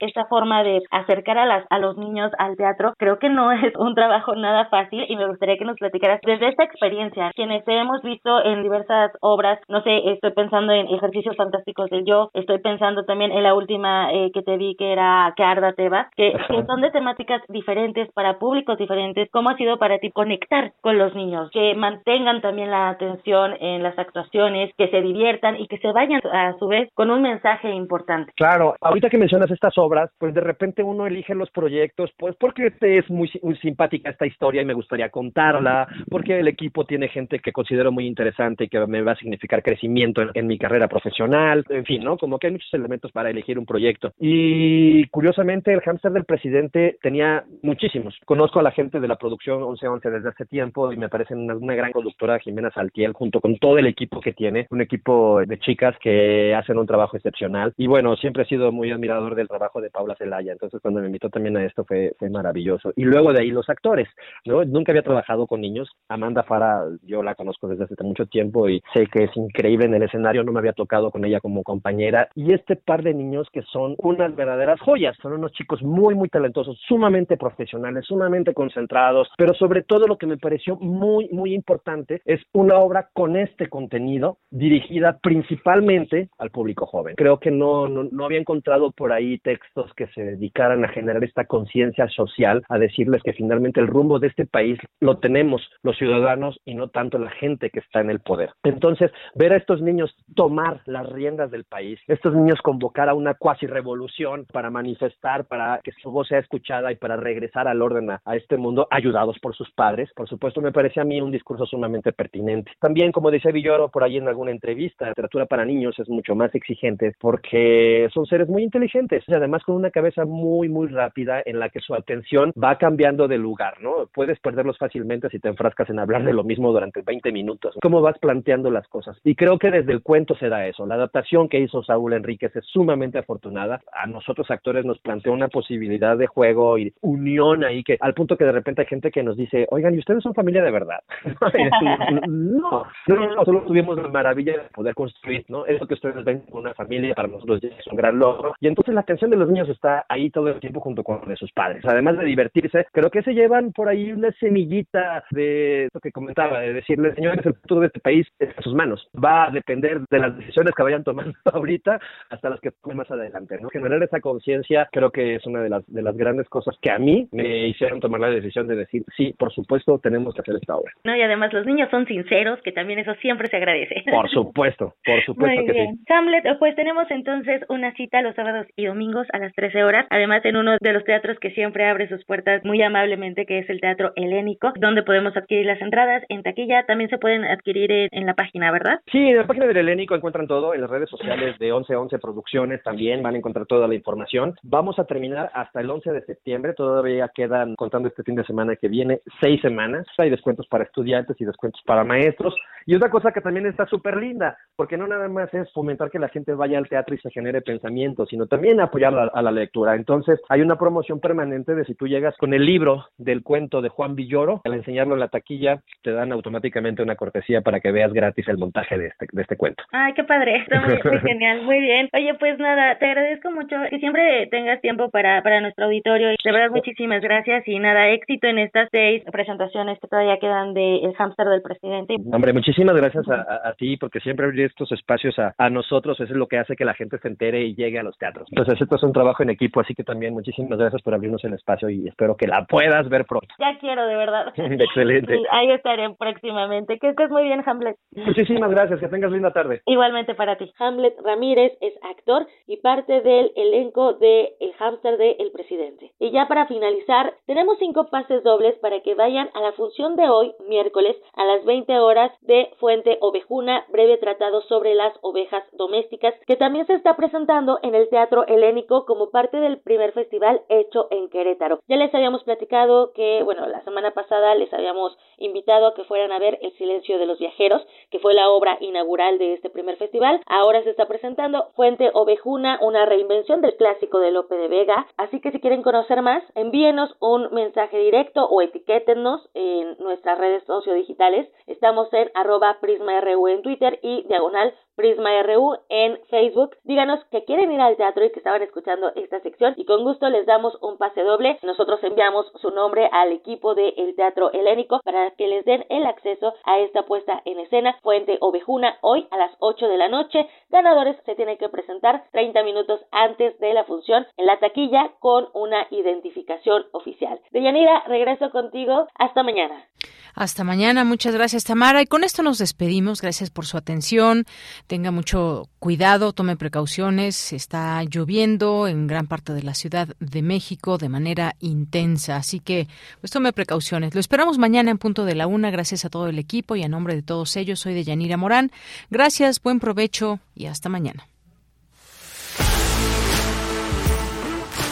[0.00, 3.74] esta forma de acercar a, las, a los niños al teatro, creo que no es
[3.76, 8.02] un trabajo nada fácil y me gustaría que nos platicaras desde esta experiencia, quienes hemos
[8.02, 13.04] visto en diversas obras, no sé, estoy pensando en Ejercicios Fantásticos del Yo, estoy pensando
[13.04, 16.64] también en la última eh, que te vi que era Que Arda Tebas, que, que
[16.64, 21.14] son de temáticas diferentes para públicos diferentes, ¿cómo ha sido para ti conectar con los
[21.14, 21.50] niños?
[21.52, 26.20] Que mantengan también la atención en las actuaciones, que se diviertan y que se vayan
[26.32, 28.32] a su vez con un mensaje importante.
[28.36, 32.72] Claro, ahorita que mencionas estas obras, pues de repente uno elige los proyectos, pues porque
[32.80, 37.38] es muy, muy simpática esta historia y me gustaría contarla, porque el equipo tiene gente
[37.38, 41.64] que considero muy interesante y que me va a significar crecimiento en, mi carrera profesional,
[41.68, 42.16] en fin, ¿no?
[42.16, 44.12] Como que hay muchos elementos para elegir un proyecto.
[44.18, 48.14] Y curiosamente el hámster del presidente tenía muchísimos.
[48.24, 51.56] Conozco a la gente de la producción 1111 desde hace tiempo y me parece una,
[51.56, 55.58] una gran productora, Jimena Saltiel, junto con todo el equipo que tiene, un equipo de
[55.58, 57.72] chicas que hacen un trabajo excepcional.
[57.76, 61.00] Y bueno, siempre he sido muy admirador admirador del trabajo de Paula Celaya, entonces cuando
[61.00, 62.92] me invitó también a esto fue, fue maravilloso.
[62.96, 64.08] Y luego de ahí los actores,
[64.44, 64.64] ¿no?
[64.64, 65.90] Nunca había trabajado con niños.
[66.08, 69.94] Amanda Fara, yo la conozco desde hace mucho tiempo y sé que es increíble en
[69.94, 72.28] el escenario, no me había tocado con ella como compañera.
[72.34, 76.28] Y este par de niños que son unas verdaderas joyas, son unos chicos muy, muy
[76.28, 82.20] talentosos, sumamente profesionales, sumamente concentrados, pero sobre todo lo que me pareció muy, muy importante
[82.24, 87.14] es una obra con este contenido dirigida principalmente al público joven.
[87.16, 91.22] Creo que no, no, no había encontrado por ahí textos que se dedicaran a generar
[91.24, 95.96] esta conciencia social, a decirles que finalmente el rumbo de este país lo tenemos los
[95.96, 98.50] ciudadanos y no tanto la gente que está en el poder.
[98.64, 103.34] Entonces, ver a estos niños tomar las riendas del país, estos niños convocar a una
[103.34, 108.10] cuasi revolución para manifestar, para que su voz sea escuchada y para regresar al orden
[108.10, 111.30] a, a este mundo, ayudados por sus padres, por supuesto, me parece a mí un
[111.30, 112.72] discurso sumamente pertinente.
[112.80, 116.34] También, como decía Villoro por ahí en alguna entrevista, la literatura para niños es mucho
[116.34, 121.42] más exigente porque son seres muy inteligentes y además con una cabeza muy, muy rápida
[121.44, 124.08] en la que su atención va cambiando de lugar, ¿no?
[124.12, 127.76] Puedes perderlos fácilmente si te enfrascas en hablar de lo mismo durante 20 minutos.
[127.82, 129.18] ¿Cómo vas planteando las cosas?
[129.24, 130.86] Y creo que desde el cuento se da eso.
[130.86, 133.80] La adaptación que hizo Saúl Enríquez es sumamente afortunada.
[133.92, 138.36] A nosotros actores nos planteó una posibilidad de juego y unión ahí que al punto
[138.36, 141.00] que de repente hay gente que nos dice, oigan, ¿y ustedes son familia de verdad?
[142.26, 145.66] no, no, no, solo tuvimos la maravilla de poder construir, ¿no?
[145.66, 148.54] Eso que ustedes ven como una familia para nosotros ya es un gran logro.
[148.60, 151.36] Y entonces la atención de los niños está ahí todo el tiempo junto con de
[151.36, 151.84] sus padres.
[151.84, 156.60] Además de divertirse, creo que se llevan por ahí una semillita de lo que comentaba,
[156.60, 159.08] de decirle, señores, el futuro de este país está en sus manos.
[159.22, 162.00] Va a depender de las decisiones que vayan tomando ahorita
[162.30, 163.58] hasta las que tomen más adelante.
[163.60, 163.68] ¿no?
[163.68, 166.98] Generar esa conciencia creo que es una de las, de las grandes cosas que a
[166.98, 170.76] mí me hicieron tomar la decisión de decir, sí, por supuesto, tenemos que hacer esta
[170.76, 170.92] obra.
[171.04, 174.04] No, y además los niños son sinceros, que también eso siempre se agradece.
[174.10, 175.96] Por supuesto, por supuesto Muy que bien.
[175.96, 176.12] sí.
[176.12, 180.44] Hamlet, pues tenemos entonces una cita los sábados y domingos a las 13 horas, además
[180.44, 183.80] en uno de los teatros que siempre abre sus puertas muy amablemente, que es el
[183.80, 188.34] Teatro Helénico, donde podemos adquirir las entradas en taquilla, también se pueden adquirir en, la
[188.34, 189.00] página, ¿verdad?
[189.10, 192.82] Sí, en la página del Helénico encuentran todo, en las redes sociales de 1111 Producciones
[192.82, 194.54] también van a encontrar toda la información.
[194.62, 198.76] Vamos a terminar hasta el 11 de septiembre, todavía quedan, contando este fin de semana
[198.76, 200.06] que viene, seis semanas.
[200.18, 202.54] Hay descuentos para estudiantes y descuentos para maestros.
[202.86, 206.20] Y otra cosa que también está súper linda, porque no nada más es fomentar que
[206.20, 209.50] la gente vaya al teatro y se genere pensamiento, sino también apoyar a, a la
[209.50, 209.94] lectura.
[209.94, 213.88] Entonces, hay una promoción permanente de si tú llegas con el libro del cuento de
[213.88, 218.12] Juan Villoro, al enseñarlo en la taquilla, te dan automáticamente una cortesía para que veas
[218.12, 219.82] gratis el montaje de este, de este cuento.
[219.92, 222.08] Ay, qué padre, está muy, muy genial, muy bien.
[222.12, 226.28] Oye, pues nada, te agradezco mucho que siempre tengas tiempo para, para nuestro auditorio.
[226.44, 230.96] De verdad, muchísimas gracias y nada, éxito en estas seis presentaciones que todavía quedan de
[230.98, 232.16] El hámster del presidente.
[232.32, 236.18] Hombre, muchísimas gracias a, a- a ti, porque siempre abrir estos espacios a, a nosotros
[236.20, 238.48] eso es lo que hace que la gente se entere y llegue a los teatros.
[238.56, 241.52] Entonces, esto es un trabajo en equipo, así que también muchísimas gracias por abrirnos el
[241.52, 243.54] espacio y espero que la puedas ver pronto.
[243.58, 244.46] Ya quiero, de verdad.
[244.56, 245.42] Excelente.
[245.50, 246.98] Ahí estaré próximamente.
[246.98, 247.98] Que estés muy bien, Hamlet.
[248.12, 249.82] Muchísimas gracias, que tengas linda tarde.
[249.84, 250.72] Igualmente para ti.
[250.78, 256.12] Hamlet Ramírez es actor y parte del elenco de El hámster de El Presidente.
[256.18, 260.30] Y ya para finalizar, tenemos cinco pases dobles para que vayan a la función de
[260.30, 266.32] hoy, miércoles, a las 20 horas de Fuente Ovejuna, breve tratado sobre las ovejas domésticas,
[266.46, 271.08] que también se está presentando en el Teatro Helénico como parte del primer festival hecho
[271.10, 271.80] en Querétaro.
[271.88, 276.32] Ya les habíamos platicado que, bueno, la semana pasada les habíamos invitado a que fueran
[276.32, 279.96] a ver El silencio de los viajeros, que fue la obra inaugural de este primer
[279.96, 280.40] festival.
[280.46, 285.06] Ahora se está presentando Fuente Ovejuna, una reinvención del clásico de Lope de Vega.
[285.16, 290.64] Así que si quieren conocer más, envíenos un mensaje directo o etiquétenos en nuestras redes
[290.64, 291.48] sociodigitales.
[291.66, 296.76] Estamos en arroba prisma.ru en Twitter y diagonal prisma.ru en Facebook.
[296.84, 300.28] Díganos que quieren ir al teatro y que estaban escuchando esta sección y con gusto
[300.28, 301.58] les damos un pase doble.
[301.62, 306.54] Nosotros enviamos su nombre al equipo del Teatro Helénico para que les den el acceso
[306.64, 310.48] a esta puesta en escena Fuente Ovejuna hoy a las 8 de la noche.
[310.70, 315.48] Ganadores se tienen que presentar 30 minutos antes de la función en la taquilla con
[315.54, 317.40] una identificación oficial.
[317.52, 319.06] Deyanira, regreso contigo.
[319.14, 319.86] Hasta mañana.
[320.34, 322.02] Hasta mañana, muchas gracias Tamara.
[322.02, 323.22] Y con esto nos despedimos.
[323.22, 324.44] Gracias por su atención.
[324.86, 327.52] Tenga mucho cuidado, tome precauciones.
[327.52, 332.36] Está lloviendo en gran parte de la Ciudad de México de manera intensa.
[332.36, 332.86] Así que,
[333.20, 334.14] pues tome precauciones.
[334.14, 335.70] Lo esperamos mañana en punto de la una.
[335.70, 338.70] Gracias a todo el equipo y a nombre de todos ellos, soy de Yanira Morán.
[339.10, 341.26] Gracias, buen provecho y hasta mañana.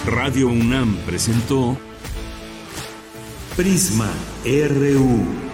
[0.07, 1.79] Radio UNAM presentó
[3.57, 4.11] Prisma
[4.45, 5.53] RU.